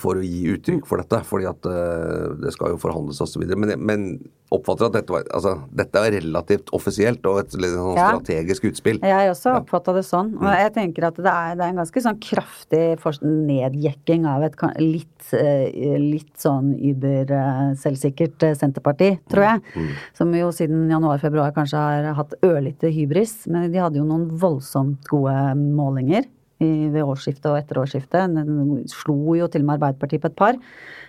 for 0.00 0.16
å 0.16 0.24
gi 0.24 0.44
uttrykk 0.54 0.86
for 0.88 1.02
dette. 1.02 1.20
Fordi 1.28 1.48
at 1.50 1.66
eh, 1.68 2.36
det 2.40 2.52
skal 2.54 2.74
jo 2.74 2.78
forhandles 2.80 3.20
osv. 3.20 3.42
Men, 3.58 3.74
men 3.84 4.06
oppfatter 4.50 4.88
at 4.88 4.96
dette 4.96 5.14
var 5.14 5.26
Altså, 5.30 5.52
dette 5.76 6.00
er 6.00 6.16
relativt 6.16 6.72
offisielt 6.74 7.26
og 7.28 7.42
et 7.42 7.56
litt 7.60 7.74
sånn 7.74 7.98
Ja. 7.98 8.08
strategisk 8.14 8.64
utspill. 8.70 9.00
Jeg 9.04 9.30
også 9.30 9.52
oppfatta 9.60 9.94
det 9.94 10.04
sånn. 10.08 10.32
Og 10.40 10.48
jeg 10.48 10.72
tenker 10.74 11.06
at 11.10 11.20
det 11.20 11.28
er, 11.34 11.54
det 11.58 11.66
er 11.66 11.74
en 11.74 11.82
ganske 11.82 12.04
sånn 12.06 12.18
kraftig 12.24 12.84
nedjekking 13.22 14.26
av 14.26 14.46
et 14.48 14.56
litt, 14.80 15.28
eh, 15.36 15.98
litt 16.00 16.34
sånn 16.40 16.72
über-selvsikkert 16.80 18.48
Senterparti, 18.58 19.12
tror 19.30 19.46
jeg. 19.46 19.94
Som 20.16 20.32
jo 20.34 20.50
siden 20.54 20.88
januar-februar 20.90 21.52
kanskje 21.56 21.78
har 21.78 22.10
hatt 22.14 22.34
ørlite 22.42 22.90
hybris. 22.92 23.46
Men 23.46 23.70
de 23.72 23.78
hadde 23.78 24.00
jo 24.00 24.08
noen 24.08 24.28
voldsomt 24.40 25.04
gode 25.10 25.36
målinger 25.56 26.24
ved 26.60 27.00
årsskiftet 27.02 27.48
og 27.50 27.58
etter 27.58 27.80
årsskiftet. 27.80 28.34
Den 28.36 28.82
slo 28.90 29.34
jo 29.38 29.48
til 29.48 29.64
og 29.64 29.68
med 29.68 29.78
Arbeiderpartiet 29.78 30.22
på 30.22 30.30
et 30.30 30.38
par. 30.38 30.60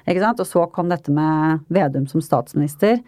Og 0.08 0.46
så 0.48 0.66
kom 0.74 0.90
dette 0.90 1.12
med 1.14 1.66
Vedum 1.70 2.08
som 2.08 2.24
statsminister. 2.24 3.02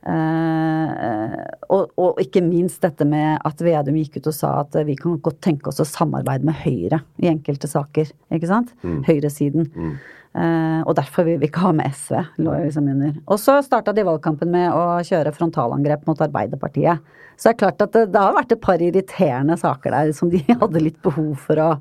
Eh, 0.00 1.34
og, 1.68 1.90
og 2.00 2.20
ikke 2.22 2.40
minst 2.44 2.80
dette 2.84 3.04
med 3.08 3.42
at 3.44 3.60
Vedum 3.64 3.98
gikk 4.00 4.20
ut 4.20 4.30
og 4.30 4.36
sa 4.36 4.52
at 4.62 4.78
vi 4.88 4.96
kan 4.98 5.18
godt 5.20 5.42
tenke 5.44 5.68
oss 5.68 5.82
å 5.82 5.88
samarbeide 5.88 6.46
med 6.48 6.56
Høyre 6.62 7.02
i 7.20 7.28
enkelte 7.32 7.68
saker. 7.70 8.14
Ikke 8.32 8.48
sant? 8.50 8.72
Høyresiden. 9.08 9.68
Eh, 10.30 10.80
og 10.86 10.94
derfor 10.94 11.26
vil 11.26 11.40
vi 11.42 11.48
ikke 11.50 11.64
ha 11.64 11.72
med 11.74 11.90
SV, 11.90 12.18
lå 12.44 12.56
liksom 12.62 12.90
under. 12.92 13.14
Og 13.26 13.40
så 13.42 13.56
starta 13.66 13.94
de 13.94 14.06
valgkampen 14.06 14.52
med 14.52 14.70
å 14.70 15.00
kjøre 15.06 15.34
frontalangrep 15.34 16.06
mot 16.06 16.20
Arbeiderpartiet. 16.22 17.02
Så 17.34 17.48
det 17.48 17.56
er 17.56 17.62
klart 17.64 17.82
at 17.82 17.96
det, 17.96 18.04
det 18.14 18.20
har 18.22 18.36
vært 18.36 18.52
et 18.54 18.62
par 18.62 18.82
irriterende 18.84 19.56
saker 19.58 19.96
der 19.96 20.12
som 20.16 20.30
de 20.32 20.42
hadde 20.60 20.84
litt 20.84 21.00
behov 21.04 21.34
for 21.48 21.62
å 21.62 21.72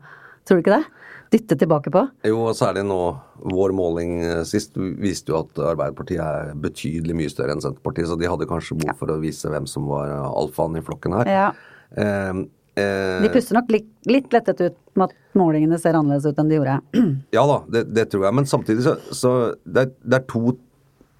Tror 0.48 0.58
du 0.58 0.64
ikke 0.64 0.80
det? 0.80 0.99
Dytte 1.30 1.58
tilbake 1.62 1.92
på. 1.94 2.02
Jo, 2.26 2.40
og 2.50 2.56
særlig 2.58 2.82
nå, 2.90 3.00
vår 3.54 3.74
måling 3.78 4.16
eh, 4.26 4.40
sist 4.50 4.78
viste 4.78 5.30
jo 5.30 5.44
at 5.44 5.60
Arbeiderpartiet 5.62 6.24
er 6.24 6.56
betydelig 6.58 7.18
mye 7.20 7.30
større 7.30 7.54
enn 7.54 7.62
Senterpartiet, 7.62 8.08
så 8.10 8.18
de 8.18 8.30
hadde 8.32 8.48
kanskje 8.50 8.80
behov 8.80 8.98
for 8.98 9.14
å 9.14 9.20
vise 9.22 9.52
hvem 9.52 9.68
som 9.70 9.86
var 9.92 10.10
eh, 10.10 10.32
alfaen 10.42 10.80
i 10.80 10.84
flokken 10.86 11.18
her. 11.20 11.30
Ja. 11.30 11.52
Eh, 11.94 12.42
eh, 12.82 13.20
De 13.28 13.30
puster 13.36 13.60
nok 13.60 13.70
litt, 13.76 13.92
litt 14.10 14.34
lettet 14.34 14.64
ut 14.64 14.80
med 14.98 15.12
at 15.12 15.38
målingene 15.38 15.78
ser 15.82 16.00
annerledes 16.00 16.26
ut 16.26 16.42
enn 16.42 16.50
de 16.50 16.58
gjorde. 16.58 16.80
Ja 17.38 17.46
da, 17.52 17.60
det, 17.78 17.86
det 17.94 18.10
tror 18.10 18.26
jeg. 18.26 18.38
Men 18.40 18.50
samtidig 18.50 18.88
så, 18.88 18.98
så 19.14 19.36
det, 19.64 19.86
er, 19.86 19.94
det 20.02 20.22
er 20.22 20.28
to, 20.34 20.56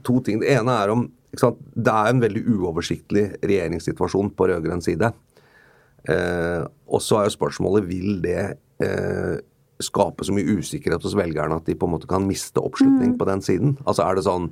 to 0.10 0.18
ting. 0.26 0.42
Det 0.42 0.50
ene 0.58 0.74
er 0.82 0.96
om? 0.96 1.06
Det 1.30 1.94
er 1.94 2.10
en 2.10 2.24
veldig 2.24 2.42
uoversiktlig 2.56 3.28
regjeringssituasjon 3.46 4.34
på 4.34 4.50
rød-grønn 4.50 4.82
side. 4.82 5.12
Eh, 6.10 6.64
og 6.90 7.04
så 7.04 7.20
er 7.20 7.28
jo 7.28 7.36
spørsmålet 7.36 7.86
vil 7.86 8.18
det 8.24 8.40
eh, 8.82 9.38
skape 9.84 10.26
så 10.28 10.36
mye 10.36 10.58
usikkerhet 10.60 11.04
hos 11.06 11.16
velgerne 11.16 11.60
at 11.60 11.68
de 11.70 11.76
på 11.80 11.88
en 11.88 11.94
måte 11.96 12.10
kan 12.10 12.28
miste 12.28 12.60
oppslutning 12.60 13.16
på 13.20 13.28
den 13.30 13.44
siden? 13.46 13.78
Altså 13.86 14.04
er 14.06 14.18
det 14.18 14.26
sånn 14.28 14.50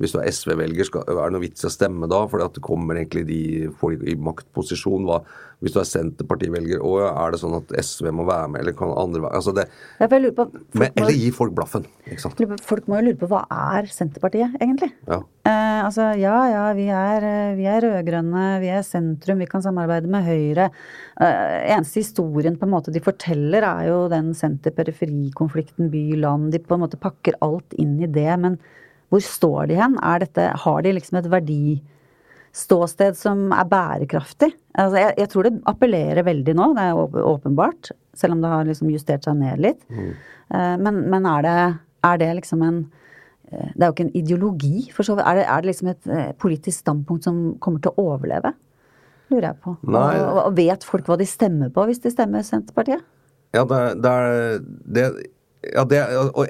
hvis 0.00 0.14
du 0.14 0.20
er 0.22 0.30
SV-velger, 0.32 0.88
er 1.02 1.16
det 1.20 1.32
noe 1.34 1.42
vits 1.42 1.64
i 1.64 1.68
å 1.68 1.72
stemme 1.72 2.08
da? 2.08 2.22
At 2.24 2.56
det 2.56 2.64
kommer 2.64 2.96
egentlig 2.96 3.26
de 3.28 3.40
folk 3.80 4.04
i 4.08 4.14
maktposisjon. 4.16 5.04
Hva, 5.08 5.18
hvis 5.62 5.74
du 5.74 5.78
er 5.82 5.86
Senterparti-velger, 5.86 6.80
er 7.06 7.34
det 7.34 7.38
sånn 7.42 7.58
at 7.58 7.74
SV 7.78 8.08
må 8.16 8.24
være 8.26 8.48
med, 8.50 8.62
eller 8.64 8.74
kan 8.78 8.94
andre 8.98 9.22
være 9.26 9.38
altså 9.38 9.54
det, 9.54 9.68
Jeg 10.00 10.10
lurer 10.24 10.34
på, 10.38 10.46
men, 10.80 10.88
Eller 10.98 11.14
gi 11.20 11.28
folk 11.34 11.54
blaffen, 11.54 11.86
folk 12.66 12.88
må 12.90 12.98
jo 12.98 13.10
lure 13.10 13.20
på 13.20 13.28
hva 13.30 13.44
er 13.76 13.86
Senterpartiet, 13.92 14.56
egentlig? 14.58 14.90
Ja. 15.06 15.20
Eh, 15.46 15.78
altså, 15.84 16.08
ja 16.18 16.34
ja, 16.50 16.64
vi 16.78 16.88
er, 16.94 17.28
eh, 17.28 17.54
vi 17.58 17.68
er 17.70 17.84
rød-grønne, 17.84 18.48
vi 18.62 18.72
er 18.74 18.82
sentrum, 18.86 19.42
vi 19.42 19.50
kan 19.50 19.62
samarbeide 19.62 20.10
med 20.10 20.26
Høyre. 20.26 20.68
Eh, 21.20 21.56
eneste 21.76 22.02
historien 22.02 22.58
på 22.58 22.66
en 22.66 22.74
måte 22.74 22.94
de 22.94 23.02
forteller, 23.02 23.62
er 23.66 23.90
jo 23.92 24.04
den 24.10 24.32
senter-periferi-konflikten 24.38 25.92
by-land. 25.94 26.50
De 26.54 26.62
på 26.62 26.78
en 26.78 26.86
måte 26.88 27.00
pakker 27.00 27.38
alt 27.44 27.76
inn 27.78 28.00
i 28.02 28.10
det. 28.10 28.30
Men, 28.42 28.58
Hvor 29.12 29.20
står 29.24 29.68
de 29.68 29.76
hen? 29.76 29.98
Er 30.00 30.22
dette, 30.24 30.46
har 30.64 30.82
de 30.86 30.94
liksom 30.96 31.18
et 31.20 31.28
verdiståsted 31.28 33.18
som 33.20 33.50
er 33.52 33.68
bærekraftig? 33.68 34.48
Altså, 34.72 34.96
jeg, 35.02 35.14
jeg 35.20 35.30
tror 35.32 35.48
det 35.48 35.52
appellerer 35.68 36.24
veldig 36.24 36.54
nå, 36.56 36.70
det 36.78 36.86
er 36.88 36.96
åp- 36.96 37.20
åpenbart. 37.34 37.92
Selv 38.16 38.36
om 38.36 38.42
det 38.44 38.50
har 38.52 38.64
liksom 38.68 38.90
justert 38.92 39.28
seg 39.28 39.36
ned 39.40 39.60
litt. 39.64 39.84
Mm. 39.92 40.10
Men, 40.84 40.98
men 41.12 41.28
er, 41.28 41.44
det, 41.46 41.54
er 42.08 42.18
det 42.20 42.30
liksom 42.42 42.64
en 42.66 42.80
eh, 43.48 43.70
Det 43.72 43.80
er 43.80 43.86
jo 43.86 43.94
ikke 43.94 44.04
en 44.04 44.16
ideologi, 44.20 44.82
for 44.92 45.06
så 45.08 45.16
vidt. 45.16 45.24
Er 45.28 45.38
det, 45.38 45.46
er 45.48 45.62
det 45.62 45.70
liksom 45.70 45.92
et 45.92 46.10
eh, 46.12 46.32
politisk 46.40 46.82
standpunkt 46.82 47.24
som 47.28 47.38
kommer 47.62 47.80
til 47.84 47.92
å 47.94 48.08
overleve? 48.12 48.52
Lurer 49.32 49.48
jeg 49.48 49.60
på. 49.64 49.76
Nei. 49.88 50.16
Og, 50.20 50.50
vet 50.58 50.84
folk 50.84 51.08
hva 51.08 51.16
de 51.20 51.28
stemmer 51.28 51.72
på 51.72 51.86
hvis 51.88 52.02
de 52.04 52.12
stemmer 52.12 52.44
Senterpartiet? 52.44 53.00
Ja, 53.56 53.64
det, 53.68 53.80
det 54.04 54.12
er 54.12 54.60
det, 54.96 55.06
ja, 55.62 55.84
det, 55.88 56.02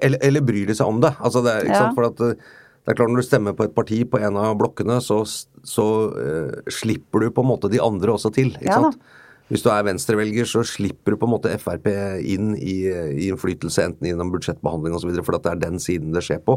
eller, 0.03 0.19
eller 0.25 0.45
bryr 0.45 0.67
de 0.71 0.77
seg 0.79 0.89
om 0.89 1.01
det? 1.05 1.13
Altså 1.21 1.43
det 1.45 1.57
Ja. 1.69 1.79
sant? 1.85 1.97
For 1.99 2.09
at 2.09 2.21
eh, 2.21 2.37
det 2.83 2.91
er 2.91 2.99
klart 2.99 3.13
Når 3.13 3.23
du 3.23 3.27
stemmer 3.29 3.55
på 3.55 3.65
et 3.69 3.75
parti 3.77 4.01
på 4.11 4.19
en 4.19 4.37
av 4.37 4.57
blokkene, 4.59 4.97
så, 5.05 5.21
så 5.63 5.85
uh, 6.11 6.63
slipper 6.67 7.23
du 7.23 7.29
på 7.31 7.45
en 7.45 7.51
måte 7.53 7.71
de 7.71 7.79
andre 7.79 8.11
også 8.17 8.33
til. 8.35 8.51
ikke 8.57 8.67
Ja 8.67 8.81
da. 8.83 8.91
sant? 8.91 8.99
Hvis 9.53 9.63
du 9.63 9.69
er 9.71 9.85
venstrevelger, 9.85 10.49
så 10.49 10.65
slipper 10.67 11.13
du 11.13 11.19
på 11.21 11.29
en 11.29 11.35
måte 11.35 11.53
Frp 11.61 11.87
inn 12.25 12.57
i, 12.57 12.89
i 12.89 13.29
innflytelse, 13.29 13.85
enten 13.85 14.09
gjennom 14.09 14.33
budsjettbehandling 14.33 14.97
osv., 14.97 15.13
for 15.23 15.37
at 15.37 15.45
det 15.45 15.53
er 15.53 15.61
den 15.69 15.79
siden 15.83 16.15
det 16.17 16.25
skjer 16.25 16.41
på. 16.43 16.57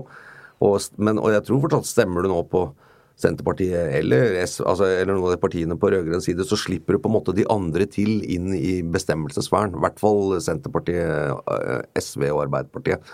Og, 0.64 0.80
men, 0.98 1.20
og 1.20 1.34
jeg 1.36 1.44
tror 1.46 1.62
fortsatt 1.66 1.90
stemmer 1.90 2.24
du 2.24 2.32
nå 2.32 2.40
på 2.50 2.70
Senterpartiet 3.16 3.94
eller, 3.96 4.34
altså, 4.44 4.90
eller 4.90 5.14
noen 5.14 5.30
av 5.30 5.36
de 5.38 5.40
partiene 5.40 5.78
på 5.80 5.88
rød-grønn 5.94 6.24
side, 6.24 6.44
så 6.48 6.58
slipper 6.60 6.98
du 6.98 7.04
på 7.04 7.12
en 7.12 7.16
måte 7.16 7.36
de 7.36 7.46
andre 7.52 7.88
til 7.88 8.20
inn 8.28 8.52
i 8.58 8.82
bestemmelsesvern. 8.84 9.78
I 9.78 9.84
hvert 9.86 10.02
fall 10.02 10.36
Senterpartiet, 10.44 11.32
eh, 11.56 11.86
SV 12.02 12.28
og 12.34 12.42
Arbeiderpartiet. 12.50 13.14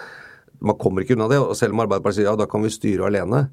Man 0.61 0.79
kommer 0.81 1.05
ikke 1.05 1.13
unna 1.17 1.29
det. 1.29 1.37
og 1.41 1.53
Selv 1.57 1.77
om 1.77 1.83
Arbeiderpartiet 1.85 2.23
sier 2.23 2.31
ja, 2.31 2.37
da 2.39 2.49
kan 2.49 2.65
vi 2.65 2.73
styre 2.73 3.09
alene, 3.11 3.45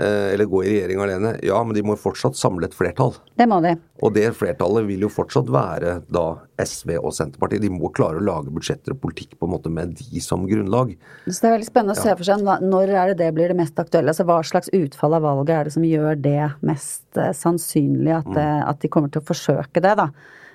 eller 0.00 0.48
gå 0.48 0.62
i 0.64 0.70
regjering 0.72 1.02
alene, 1.04 1.34
ja, 1.44 1.58
men 1.64 1.76
de 1.76 1.82
må 1.84 1.96
fortsatt 1.98 2.38
samle 2.38 2.68
et 2.68 2.76
flertall. 2.76 3.14
Det 3.36 3.46
må 3.50 3.60
de. 3.64 3.74
Og 4.00 4.14
det 4.16 4.26
flertallet 4.38 4.86
vil 4.88 5.04
jo 5.04 5.10
fortsatt 5.12 5.50
være 5.52 5.98
da 6.08 6.24
SV 6.60 6.94
og 6.98 7.12
Senterpartiet. 7.16 7.62
De 7.64 7.72
må 7.72 7.90
klare 7.96 8.20
å 8.20 8.24
lage 8.24 8.52
budsjetter 8.54 8.94
og 8.94 9.02
politikk 9.02 9.36
på 9.36 9.48
en 9.48 9.54
måte 9.54 9.72
med 9.72 9.92
de 9.98 10.24
som 10.24 10.46
grunnlag. 10.48 10.94
Så 11.26 11.36
det 11.36 11.50
er 11.50 11.56
veldig 11.58 11.68
spennende 11.68 11.96
å 11.98 12.00
se 12.00 12.16
for 12.16 12.26
seg 12.26 12.44
når 12.44 12.94
er 12.94 13.12
det 13.12 13.20
det 13.20 13.30
blir 13.36 13.52
det 13.52 13.58
mest 13.60 13.78
aktuelle. 13.80 14.14
Altså 14.14 14.26
hva 14.28 14.40
slags 14.46 14.72
utfall 14.76 15.18
av 15.18 15.26
valget 15.26 15.54
er 15.56 15.68
det 15.68 15.76
som 15.76 15.86
gjør 15.86 16.20
det 16.24 16.50
mest 16.66 17.20
eh, 17.20 17.32
sannsynlig 17.36 18.16
at, 18.22 18.34
det, 18.36 18.50
at 18.72 18.82
de 18.82 18.92
kommer 18.92 19.12
til 19.12 19.22
å 19.22 19.30
forsøke 19.30 19.84
det, 19.84 19.96
da. 20.00 20.10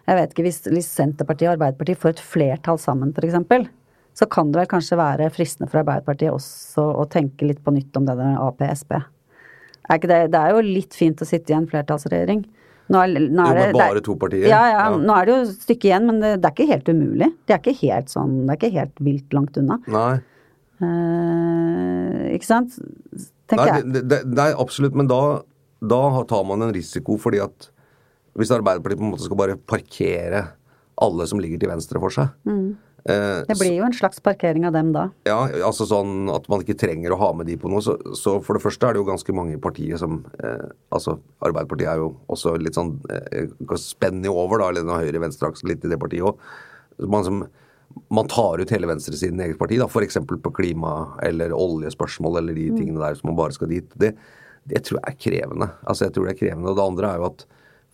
Jeg 0.06 0.20
vet 0.20 0.34
ikke, 0.34 0.46
hvis, 0.46 0.62
hvis 0.70 0.92
Senterpartiet 0.94 1.50
og 1.50 1.56
Arbeiderpartiet 1.56 2.02
får 2.02 2.14
et 2.14 2.28
flertall 2.34 2.82
sammen, 2.82 3.14
f.eks., 3.16 3.72
så 4.16 4.28
kan 4.32 4.52
det 4.52 4.62
vel 4.62 4.70
kanskje 4.72 4.98
være 5.00 5.32
fristende 5.34 5.68
for 5.68 5.82
Arbeiderpartiet 5.82 6.32
også 6.32 6.86
å 7.02 7.04
tenke 7.12 7.48
litt 7.50 7.60
på 7.66 7.74
nytt 7.76 7.98
om 8.00 8.06
det 8.08 8.16
der 8.16 8.38
Ap-Sp. 8.40 9.02
Er 9.90 10.00
ikke 10.00 10.10
det, 10.10 10.20
det 10.34 10.40
er 10.42 10.52
jo 10.56 10.62
litt 10.66 10.94
fint 10.98 11.20
å 11.22 11.28
sitte 11.30 11.54
i 11.54 11.58
en 11.58 11.68
flertallsregjering. 11.70 12.46
Nå 12.90 13.00
er, 13.02 13.08
nå 13.34 13.44
er 13.46 13.50
Jo, 13.50 13.54
det, 13.58 13.66
er- 13.70 13.74
bare 13.80 14.02
to 14.06 14.16
partier? 14.22 14.48
Ja, 14.50 14.62
ja, 14.70 14.80
Ja. 14.92 14.98
Nå 14.98 15.14
er 15.18 15.26
det 15.26 15.34
jo 15.36 15.42
et 15.46 15.62
stykke 15.66 15.90
igjen, 15.90 16.06
men 16.06 16.20
det, 16.22 16.32
det 16.42 16.50
er 16.50 16.54
ikke 16.56 16.70
helt 16.72 16.90
umulig. 16.94 17.30
Det 17.46 17.54
er 17.56 17.62
ikke 17.64 17.78
helt 17.82 18.10
sånn, 18.14 18.34
det 18.46 18.54
er 18.54 18.60
ikke 18.62 18.74
helt 18.80 19.04
vilt 19.08 19.34
langt 19.38 19.58
unna. 19.62 19.78
Nei. 19.90 20.16
Eh, 20.86 22.36
ikke 22.36 22.48
sant? 22.48 22.76
Tenker 23.50 23.72
Nei, 23.72 23.80
jeg. 24.02 24.06
det, 24.10 24.48
absolutt, 24.58 24.96
men 24.98 25.10
da, 25.10 25.22
da 25.86 26.02
tar 26.30 26.46
man 26.50 26.66
en 26.66 26.74
risiko 26.76 27.18
fordi 27.22 27.42
at 27.44 27.70
hvis 28.36 28.52
Arbeiderpartiet 28.52 29.00
på 29.00 29.06
en 29.06 29.14
måte 29.14 29.26
skal 29.28 29.40
bare 29.40 29.56
parkere 29.70 30.42
alle 31.06 31.28
som 31.30 31.40
ligger 31.40 31.62
til 31.62 31.72
venstre 31.72 32.02
for 32.04 32.14
seg 32.14 32.34
Mm. 32.48 32.74
Det 33.06 33.56
blir 33.60 33.76
jo 33.78 33.86
en 33.86 33.94
slags 33.94 34.20
parkering 34.26 34.66
av 34.66 34.74
dem 34.74 34.88
da. 34.96 35.04
Ja, 35.30 35.44
altså 35.68 35.86
sånn 35.86 36.30
at 36.34 36.48
man 36.50 36.64
ikke 36.64 36.78
trenger 36.82 37.14
å 37.14 37.20
ha 37.22 37.28
med 37.38 37.46
de 37.46 37.58
på 37.62 37.70
noe. 37.70 37.84
Så, 37.86 37.94
så 38.18 38.40
for 38.42 38.58
det 38.58 38.64
første 38.64 38.88
er 38.90 38.96
det 38.96 39.04
jo 39.04 39.10
ganske 39.12 39.36
mange 39.38 39.60
partier 39.62 40.00
som 40.02 40.24
eh, 40.42 40.64
Altså 40.96 41.20
Arbeiderpartiet 41.46 41.92
er 41.92 42.02
jo 42.02 42.08
også 42.34 42.56
litt 42.58 42.80
sånn 42.80 42.96
eh, 43.14 43.46
spennig 43.78 44.32
over, 44.34 44.64
da, 44.64 44.72
eller 44.72 44.88
den 44.88 44.96
høyre-venstre-aksen 44.98 45.70
litt 45.70 45.86
i 45.86 45.92
det 45.94 46.00
partiet 46.02 46.26
òg. 46.32 46.42
Man, 47.06 47.24
som- 47.28 47.46
man 48.12 48.28
tar 48.28 48.60
ut 48.60 48.72
hele 48.74 48.88
venstresiden 48.90 49.40
i 49.40 49.46
eget 49.46 49.60
parti, 49.62 49.78
da, 49.80 49.86
f.eks. 49.88 50.18
på 50.26 50.52
klima 50.58 50.96
eller 51.24 51.54
oljespørsmål 51.56 52.40
eller 52.42 52.58
de 52.58 52.66
tingene 52.76 53.00
der 53.00 53.16
som 53.16 53.30
man 53.30 53.38
bare 53.38 53.54
skal 53.56 53.70
dit. 53.72 53.86
Det, 54.02 54.10
det 54.68 54.82
tror 54.84 54.98
jeg 55.00 55.14
er 55.14 55.22
krevende. 55.30 55.70
Altså 55.86 56.08
jeg 56.08 56.16
tror 56.18 56.26
det 56.28 56.34
er 56.34 56.42
krevende. 56.42 56.74
Og 56.74 56.76
det 56.80 56.84
andre 56.90 57.12
er 57.14 57.22
jo 57.22 57.30
at 57.30 57.46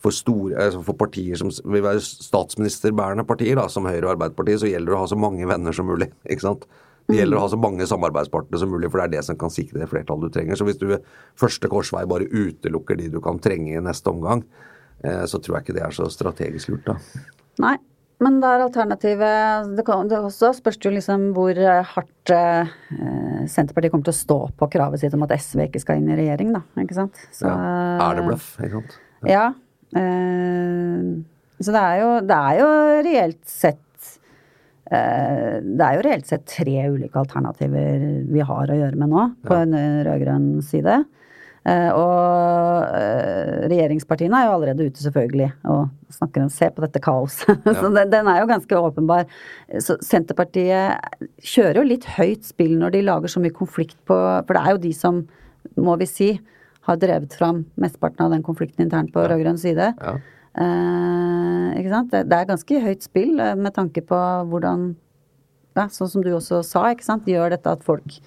for, 0.02 0.14
store, 0.14 0.56
altså 0.58 0.82
for 0.86 0.98
partier 0.98 1.38
som 1.38 1.50
vil 1.50 1.84
være 1.84 2.02
statsministerbærende 2.02 3.24
partier, 3.28 3.56
da, 3.58 3.68
som 3.70 3.86
Høyre 3.86 4.08
og 4.08 4.14
Arbeiderpartiet, 4.16 4.62
så 4.62 4.70
gjelder 4.70 4.92
det 4.92 4.98
å 4.98 5.02
ha 5.04 5.10
så 5.12 5.18
mange 5.18 5.46
venner 5.48 5.76
som 5.76 5.86
mulig. 5.90 6.10
ikke 6.32 6.46
sant? 6.48 6.66
Det 7.10 7.18
gjelder 7.18 7.38
å 7.38 7.44
ha 7.44 7.50
så 7.50 7.58
mange 7.58 7.86
samarbeidspartnere 7.90 8.60
som 8.62 8.70
mulig, 8.72 8.90
for 8.90 9.02
det 9.02 9.08
er 9.08 9.14
det 9.16 9.24
som 9.26 9.38
kan 9.38 9.52
sikre 9.52 9.82
det 9.82 9.88
flertallet 9.90 10.30
du 10.30 10.34
trenger. 10.34 10.58
Så 10.58 10.66
hvis 10.68 10.78
du 10.80 10.86
ved 10.92 11.06
første 11.38 11.70
korsvei 11.70 12.04
bare 12.08 12.28
utelukker 12.30 12.98
de 12.98 13.08
du 13.12 13.18
kan 13.24 13.40
trenge 13.42 13.74
i 13.74 13.82
neste 13.82 14.10
omgang, 14.12 14.44
eh, 15.02 15.24
så 15.26 15.40
tror 15.42 15.58
jeg 15.58 15.66
ikke 15.66 15.78
det 15.80 15.86
er 15.88 15.96
så 15.96 16.06
strategisk 16.12 16.74
lurt, 16.74 16.92
da. 16.92 17.24
Nei. 17.62 17.78
Men 18.22 18.36
det 18.38 18.46
er 18.46 18.62
alternativet 18.62 19.72
Det, 19.74 19.82
kan, 19.82 20.06
det 20.06 20.20
også 20.22 20.52
spørs 20.54 20.76
jo 20.84 20.92
liksom 20.94 21.24
hvor 21.34 21.58
eh, 21.58 21.80
hardt 21.94 22.30
eh, 22.30 22.70
Senterpartiet 23.50 23.90
kommer 23.90 24.06
til 24.06 24.14
å 24.14 24.20
stå 24.20 24.38
på 24.60 24.68
kravet 24.76 25.02
sitt 25.02 25.16
om 25.16 25.24
at 25.26 25.34
SV 25.34 25.64
ikke 25.66 25.82
skal 25.82 25.98
inn 25.98 26.12
i 26.12 26.18
regjering, 26.20 26.52
da. 26.54 26.62
Ikke 26.84 27.00
sant? 27.00 27.18
Så, 27.34 27.48
Ja. 27.50 27.56
Er 28.06 28.20
det 28.20 28.26
bløff? 28.28 28.52
ikke 28.60 28.76
sant? 28.76 28.94
Ja. 29.26 29.48
eh, 29.50 29.58
så 31.62 31.74
det 31.74 31.80
er 31.80 31.96
jo, 32.00 32.10
det 32.26 32.36
er 32.36 32.60
jo 32.60 32.68
reelt 33.06 33.42
sett 33.48 34.12
eh, 34.90 35.58
Det 35.62 35.86
er 35.86 35.98
jo 35.98 36.04
reelt 36.06 36.30
sett 36.30 36.46
tre 36.48 36.76
ulike 36.90 37.20
alternativer 37.20 38.06
vi 38.32 38.46
har 38.46 38.72
å 38.72 38.78
gjøre 38.78 38.98
med 38.98 39.12
nå, 39.12 39.26
på 39.46 39.58
en 39.58 39.76
eh, 39.78 40.00
rød-grønn 40.08 40.48
side. 40.66 41.02
Eh, 41.62 41.90
og 41.94 42.88
eh, 42.98 43.68
regjeringspartiene 43.70 44.40
er 44.40 44.48
jo 44.48 44.54
allerede 44.56 44.88
ute, 44.88 44.98
selvfølgelig, 45.04 45.50
og 45.70 46.16
snakker 46.16 46.42
om 46.42 46.50
se 46.50 46.68
på 46.74 46.82
dette 46.82 47.02
kaoset. 47.02 47.52
så 47.78 47.90
den, 47.94 48.10
den 48.10 48.30
er 48.30 48.40
jo 48.42 48.48
ganske 48.50 48.80
åpenbar. 48.88 49.28
Så 49.78 49.96
Senterpartiet 50.02 51.28
kjører 51.38 51.82
jo 51.82 51.86
litt 51.92 52.08
høyt 52.16 52.48
spill 52.48 52.74
når 52.80 52.96
de 52.96 53.04
lager 53.06 53.30
så 53.30 53.42
mye 53.42 53.54
konflikt 53.54 53.98
på 54.08 54.16
For 54.16 54.56
det 54.56 54.64
er 54.64 54.74
jo 54.74 54.82
de 54.88 54.92
som, 54.96 55.22
må 55.78 55.94
vi 56.00 56.10
si, 56.10 56.32
har 56.88 56.98
drevet 57.00 57.34
fram 57.38 57.64
mesteparten 57.80 58.26
av 58.26 58.34
den 58.34 58.44
konflikten 58.46 58.86
internt 58.86 59.12
på 59.14 59.22
rød-grønn 59.22 59.60
side. 59.60 59.92
Ja. 59.98 60.14
Eh, 60.52 61.68
ikke 61.80 61.92
sant? 61.92 62.10
Det, 62.12 62.26
det 62.28 62.38
er 62.38 62.48
ganske 62.50 62.80
høyt 62.84 63.06
spill 63.06 63.40
eh, 63.40 63.54
med 63.56 63.74
tanke 63.76 64.02
på 64.04 64.18
hvordan 64.50 64.92
ja, 65.72 65.86
Sånn 65.88 66.10
som 66.12 66.24
du 66.24 66.28
også 66.36 66.58
sa, 66.66 66.90
ikke 66.92 67.06
sant. 67.06 67.28
Gjør 67.30 67.54
dette 67.54 67.72
at 67.72 67.84
folk 67.86 68.18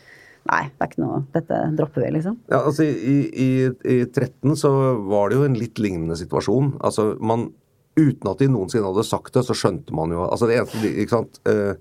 Nei, 0.45 0.63
det 0.69 0.81
er 0.81 0.89
ikke 0.91 1.01
noe 1.01 1.19
Dette 1.33 1.59
dropper 1.77 2.05
vi, 2.05 2.09
liksom. 2.17 2.39
Ja, 2.49 2.63
altså 2.63 2.85
I, 2.85 3.17
i, 3.29 3.49
i 3.85 3.99
13 4.05 4.55
så 4.57 4.71
var 5.05 5.29
det 5.29 5.39
jo 5.39 5.45
en 5.45 5.57
litt 5.57 5.81
lignende 5.81 6.17
situasjon. 6.17 6.75
Altså 6.85 7.11
man, 7.21 7.49
Uten 7.95 8.27
at 8.27 8.41
de 8.41 8.49
noensinne 8.51 8.89
hadde 8.89 9.05
sagt 9.07 9.37
det, 9.37 9.45
så 9.47 9.55
skjønte 9.55 9.93
man 9.95 10.11
jo 10.11 10.25
altså 10.25 10.49
det 10.49 10.57
eneste, 10.59 10.89
ikke 10.99 11.13
sant, 11.13 11.37
eh, 11.47 11.77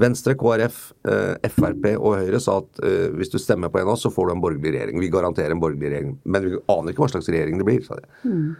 Venstre, 0.00 0.34
KrF, 0.34 0.78
eh, 1.06 1.48
Frp 1.54 1.88
og 1.94 2.18
Høyre 2.18 2.40
sa 2.42 2.58
at 2.64 2.84
eh, 2.84 3.08
hvis 3.14 3.30
du 3.30 3.38
stemmer 3.38 3.70
på 3.70 3.78
en 3.78 3.88
av 3.88 3.94
oss, 3.94 4.02
så 4.06 4.10
får 4.10 4.28
du 4.28 4.34
en 4.34 4.42
borgerlig 4.42 4.74
regjering. 4.74 5.00
Vi 5.02 5.10
garanterer 5.12 5.54
en 5.54 5.62
borgerlig 5.62 5.92
regjering. 5.92 6.16
Men 6.24 6.48
vi 6.48 6.62
aner 6.74 6.94
ikke 6.94 7.04
hva 7.04 7.12
slags 7.12 7.30
regjering 7.30 7.60
det 7.60 7.68
blir. 7.68 7.84
sa 7.86 8.00
de. 8.00 8.08
Mm. 8.24 8.54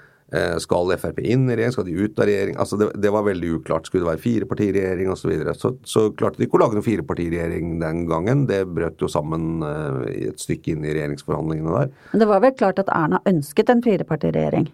skal 0.63 0.91
Frp 0.99 1.19
inn 1.21 1.49
i 1.51 1.57
regjering? 1.57 1.75
Skal 1.75 1.89
de 1.89 1.97
ut 1.99 2.23
av 2.23 2.27
regjering? 2.31 2.57
Altså 2.63 2.79
det, 2.79 2.89
det 3.03 3.13
var 3.15 3.27
veldig 3.27 3.51
uklart. 3.59 3.91
Skulle 3.91 4.05
det 4.05 4.13
være 4.13 4.23
firepartiregjering 4.23 5.11
osv.? 5.11 5.25
Så, 5.25 5.33
videre. 5.33 5.57
så 5.59 5.75
Så 5.83 6.07
klarte 6.15 6.39
de 6.39 6.47
ikke 6.47 6.59
å 6.59 6.63
lage 6.65 6.79
noen 6.79 6.87
firepartiregjering 6.87 7.77
den 7.83 8.07
gangen. 8.11 8.47
Det 8.51 8.63
brøt 8.71 9.03
jo 9.03 9.11
sammen 9.11 9.67
eh, 9.67 10.31
et 10.31 10.43
stykke 10.43 10.77
inn 10.77 10.87
i 10.87 10.95
regjeringsforhandlingene 10.95 11.77
der. 11.83 11.93
Men 12.15 12.25
det 12.25 12.31
var 12.31 12.47
vel 12.47 12.57
klart 12.63 12.83
at 12.83 12.95
Erna 12.95 13.23
ønsket 13.31 13.75
en 13.75 13.83
firepartiregjering. 13.85 14.71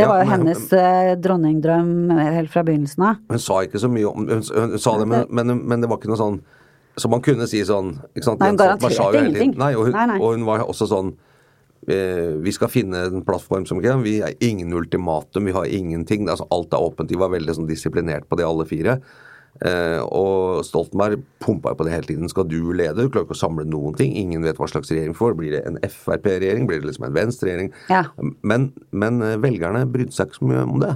Det 0.00 0.08
var 0.08 0.22
jo 0.22 0.28
men- 0.28 0.32
hennes 0.46 0.72
eh, 0.72 1.12
dronningdrøm 1.20 1.92
helt 2.18 2.50
fra 2.52 2.62
begynnelsen 2.66 3.04
av. 3.06 3.20
Hun 3.30 3.38
sa 3.42 3.60
ikke 3.66 3.80
så 3.82 3.90
mye 3.92 4.08
om 4.10 4.26
Hun, 4.28 4.42
hun 4.42 4.78
sa 4.78 4.96
det, 4.98 5.06
men, 5.08 5.26
men, 5.30 5.60
men 5.68 5.80
det 5.84 5.88
var 5.90 6.00
ikke 6.00 6.10
noe 6.12 6.20
sånn 6.20 6.40
Så 6.98 7.08
man 7.08 7.22
kunne 7.22 7.46
si 7.48 7.60
sånn 7.64 7.94
ikke 8.16 8.26
sant? 8.26 8.40
Nei, 8.42 8.50
hun 8.50 8.58
garanterte 8.60 9.20
ingenting. 9.24 9.54
Nei, 9.60 9.74
og 9.78 9.86
hun, 9.88 9.92
Nei, 9.94 10.06
nei. 10.10 10.18
og 10.20 10.34
hun 10.34 10.44
var 10.48 10.64
også 10.66 10.88
sånn 10.90 11.12
eh, 11.88 12.34
Vi 12.42 12.52
skal 12.52 12.68
finne 12.68 13.06
en 13.06 13.22
plattform 13.24 13.64
som 13.68 13.80
ikke 13.80 13.96
Vi 14.04 14.18
er 14.26 14.34
ingen 14.44 14.72
ultimatum, 14.76 15.44
vi 15.48 15.52
har 15.56 15.64
ingenting. 15.70 16.28
Altså, 16.28 16.46
alt 16.50 16.74
er 16.74 16.82
åpent. 16.82 17.08
De 17.08 17.16
var 17.20 17.30
veldig 17.32 17.54
sånn 17.56 17.68
disiplinert 17.70 18.28
på 18.28 18.36
det, 18.36 18.44
alle 18.44 18.66
fire. 18.68 18.98
Eh, 19.60 20.00
og 20.08 20.62
Stoltenberg 20.64 21.20
pumpa 21.44 21.74
på 21.76 21.84
det 21.84 21.92
hele 21.92 22.08
tiden. 22.08 22.28
Skal 22.32 22.46
du 22.48 22.72
lede? 22.72 22.96
Du 23.04 23.10
klarer 23.12 23.26
ikke 23.28 23.36
å 23.36 23.42
samle 23.42 23.66
noen 23.68 23.96
ting. 23.98 24.14
Ingen 24.16 24.44
vet 24.46 24.56
hva 24.56 24.68
slags 24.70 24.88
regjering 24.92 25.12
får. 25.18 25.36
Blir 25.36 25.52
det 25.58 25.62
en 25.68 25.76
Frp-regjering? 25.84 26.64
Blir 26.70 26.80
det 26.80 26.88
liksom 26.88 27.08
en 27.10 27.16
Venstre-regjering? 27.18 27.72
Ja. 27.92 28.06
Men, 28.40 28.70
men 28.92 29.20
eh, 29.26 29.36
velgerne 29.42 29.84
brydde 29.92 30.16
seg 30.16 30.30
ikke 30.30 30.40
så 30.40 30.48
mye 30.48 30.64
om 30.64 30.80
det. 30.80 30.94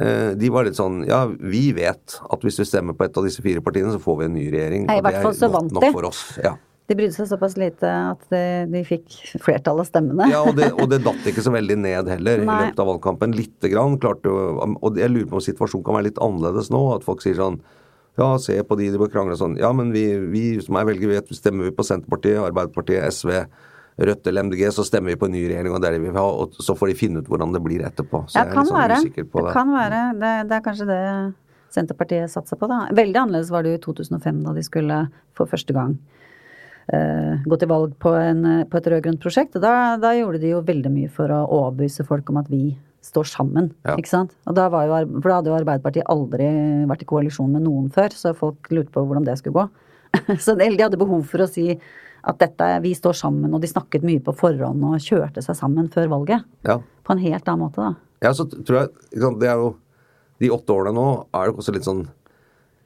Eh, 0.00 0.30
De 0.40 0.48
var 0.50 0.64
litt 0.66 0.74
sånn 0.78 1.04
Ja, 1.06 1.26
vi 1.28 1.68
vet 1.76 2.16
at 2.24 2.42
hvis 2.42 2.56
vi 2.58 2.66
stemmer 2.66 2.96
på 2.98 3.04
et 3.06 3.20
av 3.20 3.28
disse 3.28 3.44
fire 3.44 3.60
partiene, 3.62 3.92
så 3.94 4.00
får 4.02 4.22
vi 4.22 4.30
en 4.30 4.38
ny 4.40 4.46
regjering. 4.50 4.88
Nei, 4.88 4.96
og 5.02 5.10
det 5.10 5.20
er 5.20 5.52
godt 5.52 5.76
nok 5.76 5.90
for 5.92 6.08
oss. 6.08 6.24
Ja. 6.42 6.56
De 6.84 6.94
brydde 6.98 7.14
seg 7.16 7.28
såpass 7.30 7.54
lite 7.56 7.88
at 7.88 8.24
de, 8.28 8.82
fikk 8.84 9.14
flertall 9.40 9.78
av 9.80 9.86
stemmene. 9.88 10.26
Ja, 10.28 10.42
og 10.44 10.58
det, 10.58 10.66
og 10.76 10.90
det 10.92 10.98
datt 11.06 11.24
ikke 11.30 11.40
så 11.44 11.52
veldig 11.54 11.78
ned 11.80 12.10
heller 12.12 12.42
i 12.42 12.44
løpet 12.44 12.82
av 12.82 12.90
valgkampen. 12.90 13.32
Lite 13.32 13.70
grann. 13.72 13.96
Klarte, 14.02 14.28
og 14.28 14.98
jeg 15.00 15.08
lurer 15.14 15.30
på 15.30 15.38
om 15.40 15.44
situasjonen 15.46 15.86
kan 15.86 15.96
være 15.96 16.10
litt 16.10 16.20
annerledes 16.20 16.68
nå. 16.74 16.82
At 16.98 17.06
folk 17.06 17.24
sier 17.24 17.38
sånn 17.40 17.56
Ja, 18.20 18.36
se 18.38 18.54
på 18.62 18.76
de 18.78 18.90
de 18.92 18.98
bør 19.00 19.08
krangle 19.10 19.34
sånn. 19.40 19.56
Ja, 19.58 19.72
men 19.74 19.88
vi, 19.96 20.04
vi 20.30 20.42
som 20.62 20.76
er 20.78 20.84
velgere, 20.86 21.16
vet 21.22 21.32
stemmer 21.34 21.66
vi 21.66 21.72
på 21.74 21.82
Senterpartiet, 21.88 22.36
Arbeiderpartiet, 22.44 23.08
SV, 23.10 23.32
Rødt 24.04 24.26
eller 24.26 24.42
MDG, 24.46 24.62
så 24.74 24.84
stemmer 24.86 25.14
vi 25.14 25.18
på 25.18 25.26
en 25.26 25.32
ny 25.34 25.40
regjering, 25.48 25.72
og 25.74 25.80
det 25.82 25.88
er 25.88 25.96
det 25.96 26.02
vi 26.04 26.08
vil 26.12 26.18
ha. 26.20 26.26
Og 26.44 26.54
så 26.62 26.74
får 26.78 26.92
de 26.92 26.94
finne 27.00 27.20
ut 27.22 27.28
hvordan 27.30 27.52
det 27.54 27.60
blir 27.64 27.82
etterpå. 27.86 28.24
Så 28.28 28.38
Ja, 28.38 28.44
jeg 28.44 28.52
er 28.52 28.60
litt 28.60 28.70
sånn 28.70 28.78
være. 28.82 29.00
usikker 29.02 29.26
på 29.32 29.40
Det 29.40 29.46
det. 29.48 29.52
kan 29.56 29.72
være. 29.74 30.00
Det, 30.20 30.32
det 30.50 30.56
er 30.60 30.64
kanskje 30.68 30.86
det 30.92 31.00
Senterpartiet 31.74 32.30
satser 32.30 32.58
på, 32.60 32.68
da. 32.70 32.84
Veldig 32.94 33.18
annerledes 33.24 33.50
var 33.54 33.64
det 33.66 33.72
jo 33.74 33.78
i 33.80 33.84
2005, 33.88 34.42
da 34.46 34.52
de 34.54 34.62
skulle 34.66 34.98
for 35.34 35.50
første 35.50 35.74
gang 35.74 35.96
gå 36.88 37.58
til 37.60 37.70
valg 37.70 37.94
på, 38.02 38.12
en, 38.18 38.44
eh, 38.44 38.64
på 38.68 38.80
et 38.80 38.88
rød-grønt 38.92 39.22
prosjekt. 39.22 39.56
Og 39.56 39.64
da, 39.64 39.96
da 40.00 40.12
gjorde 40.16 40.42
de 40.42 40.52
jo 40.52 40.64
veldig 40.64 40.92
mye 40.92 41.12
for 41.12 41.32
å 41.32 41.44
overbevise 41.46 42.04
folk 42.08 42.28
om 42.30 42.42
at 42.42 42.50
vi 42.52 42.76
står 43.04 43.28
sammen. 43.28 43.70
Ja. 43.84 43.96
Ikke 44.00 44.12
sant? 44.12 44.32
Og 44.48 44.56
da 44.56 44.68
var 44.72 44.88
jo, 44.88 45.00
for 45.18 45.28
da 45.30 45.38
hadde 45.38 45.52
jo 45.52 45.58
Arbeiderpartiet 45.58 46.08
aldri 46.12 46.48
vært 46.88 47.04
i 47.04 47.08
koalisjon 47.08 47.52
med 47.52 47.66
noen 47.66 47.90
før, 47.92 48.16
så 48.16 48.32
folk 48.36 48.70
lurte 48.72 48.92
på 48.94 49.04
hvordan 49.04 49.26
det 49.26 49.36
skulle 49.40 49.64
gå. 49.64 49.66
så 50.44 50.56
de 50.56 50.70
de 50.72 50.82
hadde 50.84 51.00
behov 51.00 51.26
for 51.28 51.44
å 51.44 51.50
si 51.50 51.70
at 52.24 52.40
dette, 52.40 52.66
vi 52.80 52.94
står 52.96 53.16
sammen, 53.18 53.52
og 53.52 53.60
de 53.60 53.68
snakket 53.68 54.04
mye 54.06 54.22
på 54.24 54.32
forhånd 54.36 54.84
og 54.88 55.02
kjørte 55.04 55.42
seg 55.44 55.58
sammen 55.58 55.90
før 55.92 56.08
valget. 56.14 56.46
Ja. 56.64 56.78
På 57.04 57.12
en 57.12 57.20
helt 57.20 57.48
annen 57.48 57.66
måte, 57.66 57.84
da. 57.84 57.94
Ja, 58.24 58.32
så 58.32 58.46
tror 58.48 58.78
jeg 58.78 58.92
Det 59.36 59.48
er 59.50 59.58
jo 59.60 59.74
De 60.40 60.48
åtte 60.54 60.72
årene 60.72 60.94
nå 60.96 61.08
er 61.36 61.50
jo 61.50 61.58
også 61.60 61.74
litt 61.74 61.84
sånn 61.84 62.06
eh, 62.06 62.23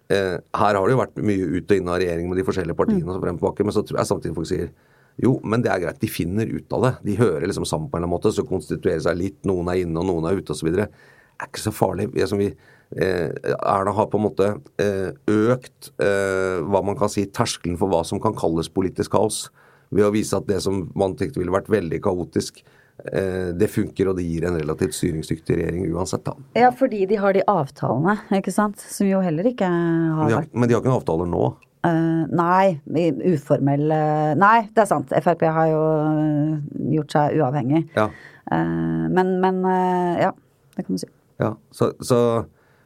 Her 0.08 0.76
har 0.78 0.78
det 0.78 0.94
jo 0.94 1.00
vært 1.02 1.18
mye 1.20 1.48
ut 1.52 1.72
og 1.72 1.74
inn 1.76 1.88
av 1.92 1.98
regjering 2.00 2.30
med 2.30 2.38
de 2.40 2.44
forskjellige 2.46 2.78
partiene, 2.78 3.04
og 3.04 3.18
så 3.18 3.22
frem 3.22 3.36
tilbake, 3.36 3.66
men 3.66 3.74
så 3.76 3.82
jeg 3.84 4.08
samtidig 4.08 4.36
folk 4.38 4.48
sier 4.48 4.70
jo, 5.18 5.34
men 5.42 5.62
det 5.64 5.70
er 5.72 5.82
greit. 5.82 5.98
De 5.98 6.10
finner 6.10 6.46
ut 6.46 6.74
av 6.76 6.84
det. 6.84 6.92
De 7.08 7.16
hører 7.18 7.48
liksom 7.50 7.66
sammen 7.66 7.90
på 7.90 7.98
en 7.98 8.06
måte, 8.10 8.30
så 8.34 8.44
konstituerer 8.46 9.02
seg 9.02 9.18
litt. 9.18 9.38
Noen 9.48 9.70
er 9.72 9.82
inne, 9.82 9.98
og 9.98 10.06
noen 10.06 10.28
er 10.30 10.38
ute, 10.38 10.54
osv. 10.54 10.70
Det 10.76 10.86
er 10.86 11.48
ikke 11.48 11.64
så 11.64 11.72
farlig. 11.74 12.06
Vi 12.14 12.22
er 12.22 12.30
som 12.30 12.38
vi, 12.38 12.52
eh, 12.94 13.34
Erna 13.58 13.94
har 13.96 14.06
på 14.12 14.20
en 14.20 14.26
måte 14.28 14.50
eh, 14.78 15.10
økt 15.26 15.90
eh, 15.98 16.62
hva 16.62 16.84
man 16.86 16.98
kan 16.98 17.10
si 17.10 17.26
terskelen 17.26 17.78
for 17.80 17.90
hva 17.90 18.04
som 18.06 18.22
kan 18.22 18.36
kalles 18.38 18.70
politisk 18.70 19.16
kaos, 19.16 19.48
ved 19.90 20.06
å 20.06 20.14
vise 20.14 20.38
at 20.38 20.46
det 20.46 20.60
som 20.62 20.84
man 20.98 21.16
tenkte 21.18 21.40
ville 21.42 21.54
vært 21.54 21.70
veldig 21.72 21.98
kaotisk, 22.04 22.62
eh, 22.62 22.77
det 22.98 23.68
funker, 23.70 24.08
og 24.10 24.16
det 24.18 24.24
gir 24.26 24.44
en 24.48 24.56
relativt 24.58 24.96
styringsdyktig 24.96 25.54
regjering 25.60 25.84
uansett. 25.94 26.24
da. 26.26 26.32
Ja, 26.58 26.70
fordi 26.74 27.04
de 27.06 27.14
har 27.22 27.32
de 27.36 27.44
avtalene, 27.46 28.16
ikke 28.34 28.50
sant. 28.52 28.80
Som 28.80 29.06
jo 29.06 29.20
heller 29.22 29.46
ikke 29.46 29.68
har 29.70 30.28
de 30.28 30.34
vært 30.40 30.54
men 30.58 30.68
de 30.68 30.74
har 30.74 30.82
ikke 30.82 30.90
noen 30.90 31.00
avtaler 31.02 31.30
nå. 31.30 31.44
Uh, 31.86 32.26
Nei, 32.34 32.80
i- 32.98 33.34
uformell 33.36 33.86
eh, 33.94 34.32
Nei, 34.34 34.64
det 34.74 34.82
er 34.82 34.88
sant. 34.90 35.12
Frp 35.22 35.44
har 35.46 35.68
jo 35.70 35.82
eh, 36.02 36.58
gjort 36.96 37.14
seg 37.14 37.38
uavhengig. 37.38 37.84
Ja. 37.94 38.08
Uh, 38.50 39.06
men, 39.14 39.36
men 39.40 39.62
uh, 39.62 40.18
ja, 40.18 40.32
det 40.74 40.82
kan 40.88 40.96
man 40.96 40.98
si. 41.04 41.08
ja. 41.38 41.52
Så, 41.70 41.92
så 42.02 42.18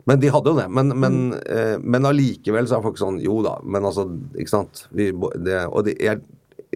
Men 0.04 0.18
de 0.20 0.28
hadde 0.34 0.50
jo 0.52 0.58
det. 0.58 0.68
Men, 0.68 0.88
men, 0.98 1.18
eh, 1.46 1.76
men 1.80 2.04
allikevel 2.04 2.66
så 2.68 2.76
er 2.80 2.82
folk 2.84 2.98
sånn 2.98 3.20
Jo 3.22 3.36
da, 3.46 3.56
men 3.64 3.84
altså, 3.86 4.04
ikke 4.36 4.50
sant. 4.50 4.86
Vi, 4.92 5.08
det, 5.40 5.60
og 5.70 5.84
det, 5.86 5.96
jeg, 6.02 6.20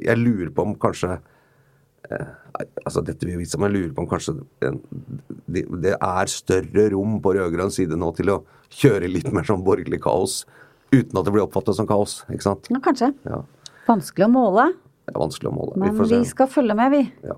jeg 0.01 0.16
lurer 0.20 0.53
på 0.55 0.62
om 0.62 0.77
kanskje 0.79 1.16
eh, 1.18 1.33
Altså, 2.84 3.02
dette 3.04 3.26
vil 3.26 3.38
vise, 3.40 3.58
jeg 3.58 3.72
lurer 3.72 3.92
på 3.96 4.04
om 4.04 4.08
kanskje 4.10 4.36
eh, 4.62 4.76
det, 5.50 5.64
det 5.82 5.94
er 5.96 6.30
større 6.30 6.84
rom 6.94 7.18
på 7.24 7.32
rød-grønn 7.36 7.72
side 7.74 7.98
nå 7.98 8.12
til 8.16 8.30
å 8.32 8.38
kjøre 8.70 9.08
litt 9.10 9.32
mer 9.34 9.44
sånn 9.48 9.64
borgerlig 9.66 9.98
kaos 10.04 10.44
uten 10.94 11.18
at 11.18 11.26
det 11.26 11.32
blir 11.34 11.44
oppfattet 11.44 11.76
som 11.76 11.86
kaos. 11.88 12.20
Ikke 12.30 12.46
sant? 12.46 12.68
Ja, 12.70 12.78
kanskje. 12.84 13.10
Ja. 13.26 13.42
Vanskelig 13.88 14.26
å 14.28 14.32
måle, 14.32 14.68
Det 15.06 15.14
er 15.14 15.20
vanskelig 15.22 15.50
å 15.50 15.54
måle. 15.54 15.76
men 15.76 15.90
vi 15.92 15.98
får 15.98 16.08
vi 16.14 16.24
skal 16.30 16.48
følge 16.50 16.74
med, 16.78 16.90
vi. 16.94 17.02
Ja. 17.26 17.36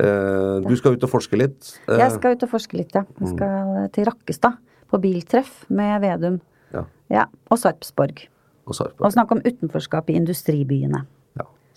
Eh, 0.00 0.60
du 0.64 0.74
skal 0.78 0.94
ut 0.96 1.04
og 1.04 1.10
forske 1.10 1.36
litt. 1.40 1.72
Eh, 1.88 1.98
Jeg 1.98 2.12
skal 2.14 2.36
ut 2.36 2.44
og 2.46 2.50
forske 2.52 2.76
litt, 2.78 2.94
ja. 2.94 3.02
Mm. 3.02 3.24
Jeg 3.24 3.32
skal 3.34 3.88
til 3.96 4.04
Rakkestad. 4.08 4.58
På 4.90 4.98
biltreff 4.98 5.64
med 5.70 6.00
Vedum. 6.02 6.40
Ja, 6.74 6.84
Ja, 7.10 7.24
og 7.50 7.58
Sarpsborg. 7.58 8.24
og 8.66 8.74
Sarpsborg. 8.74 9.06
Og 9.06 9.12
snakke 9.12 9.32
om 9.32 9.40
utenforskap 9.44 10.10
i 10.10 10.16
industribyene. 10.18 11.04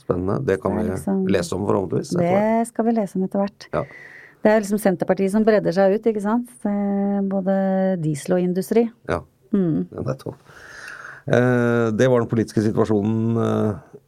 Spennende. 0.04 0.40
Det 0.46 0.60
kan 0.62 0.76
Det 0.78 0.88
liksom, 0.92 1.24
vi 1.26 1.32
lese 1.38 1.56
om 1.56 1.66
forhåpentligvis. 1.68 2.14
Det 2.20 2.68
skal 2.68 2.86
vi 2.86 2.92
lese 2.98 3.16
om 3.20 3.24
etter 3.28 3.40
hvert. 3.44 3.68
Ja. 3.74 3.84
Det 4.44 4.52
er 4.52 4.60
liksom 4.60 4.80
Senterpartiet 4.84 5.32
som 5.32 5.46
bredder 5.48 5.72
seg 5.72 5.94
ut, 5.96 6.04
ikke 6.12 6.22
sant. 6.22 6.50
Både 7.32 7.56
diesel 8.04 8.36
og 8.38 8.44
industri. 8.44 8.90
Ja, 9.10 9.22
Mm. 9.54 9.86
nettopp. 9.94 10.36
Eh, 11.28 11.92
det 11.96 12.10
var 12.10 12.20
den 12.20 12.28
politiske 12.28 12.60
situasjonen 12.66 13.38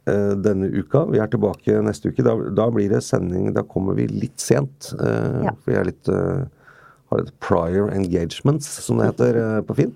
eh, 0.06 0.34
denne 0.36 0.68
uka. 0.74 1.06
Vi 1.10 1.18
er 1.22 1.28
tilbake 1.32 1.78
neste 1.86 2.10
uke. 2.10 2.22
Da, 2.26 2.34
da 2.52 2.66
blir 2.70 2.90
det 2.90 3.00
sending 3.02 3.52
Da 3.54 3.62
kommer 3.62 3.94
vi 3.96 4.06
litt 4.08 4.36
sent. 4.42 4.92
Eh, 5.00 5.44
Ja. 5.46 5.52
For 5.64 5.70
vi 5.72 5.84
litt 5.84 6.06
har 6.06 7.20
et 7.22 7.32
prior 7.40 7.88
engagements, 7.94 8.66
som 8.82 8.98
det 8.98 9.06
heter 9.14 9.62
på 9.62 9.76
fint. 9.76 9.94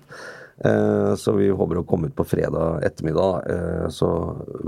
Eh, 0.65 1.15
så 1.15 1.33
vi 1.33 1.49
håper 1.49 1.79
å 1.79 1.85
komme 1.87 2.11
ut 2.11 2.15
på 2.17 2.25
fredag 2.27 2.83
ettermiddag. 2.85 3.47
Eh, 3.49 3.87
så 3.93 4.09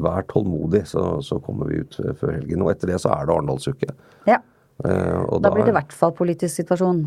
vær 0.01 0.25
tålmodig, 0.32 0.86
så, 0.89 1.21
så 1.21 1.38
kommer 1.43 1.69
vi 1.69 1.84
ut 1.84 1.99
eh, 2.01 2.15
før 2.17 2.38
helgen. 2.39 2.65
Og 2.65 2.73
etter 2.73 2.93
det 2.93 2.99
så 3.03 3.13
er 3.13 3.27
det 3.27 3.36
Arendalsuke. 3.36 3.93
Ja. 4.29 4.39
Og 4.84 5.38
Da 5.43 5.51
blir 5.53 5.67
det 5.67 5.75
i 5.75 5.77
hvert 5.77 5.93
fall 5.95 6.15
politisk 6.17 6.63
situasjon. 6.63 7.06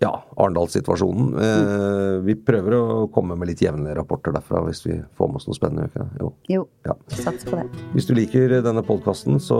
Ja, 0.00 0.12
Arendalssituasjonen. 0.36 1.32
Eh, 1.42 2.20
vi 2.22 2.36
prøver 2.46 2.74
å 2.78 3.06
komme 3.10 3.34
med 3.38 3.48
litt 3.50 3.62
jevnlige 3.64 3.96
rapporter 3.98 4.30
derfra 4.36 4.60
hvis 4.68 4.84
vi 4.86 4.94
får 5.18 5.30
med 5.32 5.40
oss 5.40 5.48
noe 5.48 5.56
spennende. 5.58 5.88
Ikke? 5.90 6.04
Jo. 6.20 6.28
Jo, 6.48 6.68
Ja. 6.86 6.94
sats 7.08 7.44
på 7.44 7.56
det. 7.58 7.66
Hvis 7.94 8.06
du 8.06 8.14
liker 8.14 8.62
denne 8.62 8.84
podkasten, 8.86 9.40
så 9.42 9.58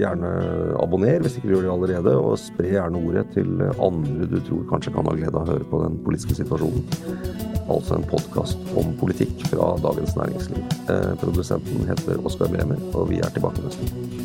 gjerne 0.00 0.30
abonner 0.80 1.20
hvis 1.20 1.36
ikke 1.36 1.48
du 1.50 1.54
gjør 1.56 1.66
det 1.68 1.74
allerede. 1.74 2.16
Og 2.16 2.38
spre 2.38 2.70
gjerne 2.72 2.96
ordet 3.04 3.26
til 3.34 3.60
andre 3.78 4.26
du 4.26 4.40
tror 4.40 4.64
kanskje 4.72 4.94
kan 4.94 5.04
ha 5.04 5.12
glede 5.12 5.34
av 5.36 5.44
å 5.44 5.52
høre 5.52 5.68
på 5.68 5.82
den 5.84 5.98
politiske 6.04 6.34
situasjonen. 6.40 6.84
Altså 7.68 7.96
en 7.96 8.08
podkast 8.08 8.56
om 8.76 8.96
politikk 9.00 9.46
fra 9.52 9.76
Dagens 9.84 10.16
Næringsliv. 10.16 10.64
Eh, 10.88 11.14
produsenten 11.20 11.84
heter 11.88 12.24
Oskar 12.24 12.48
Bremer, 12.48 12.80
og 12.94 13.08
vi 13.08 13.18
er 13.20 13.28
tilbake 13.36 13.60
neste 13.64 13.84
uke. 13.84 14.24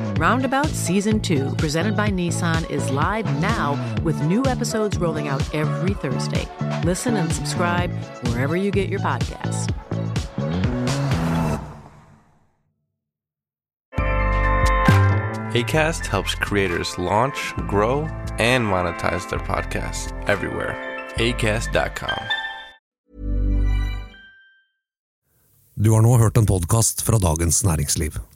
Roundabout 0.21 0.67
Season 0.67 1.19
2, 1.19 1.55
presented 1.57 1.97
by 1.97 2.09
Nissan, 2.09 2.69
is 2.69 2.91
live 2.91 3.25
now 3.41 3.73
with 4.03 4.21
new 4.21 4.45
episodes 4.45 4.99
rolling 4.99 5.27
out 5.27 5.41
every 5.55 5.95
Thursday. 5.95 6.47
Listen 6.83 7.15
and 7.15 7.33
subscribe 7.33 7.91
wherever 8.27 8.55
you 8.55 8.69
get 8.69 8.87
your 8.87 8.99
podcasts. 8.99 9.65
ACAST 15.55 16.05
helps 16.05 16.35
creators 16.35 16.99
launch, 16.99 17.53
grow, 17.67 18.01
and 18.37 18.63
monetize 18.63 19.27
their 19.27 19.39
podcasts 19.39 20.13
everywhere. 20.29 20.75
ACAST.com. 21.15 22.21
Du 25.73 25.91
har 25.91 26.01
nå 26.01 26.17
hørt 26.17 26.37
en 26.37 26.45
podkast 26.45 27.01
fra 27.01 27.17
Dagens 27.17 27.63
Næringsliv. 27.63 28.30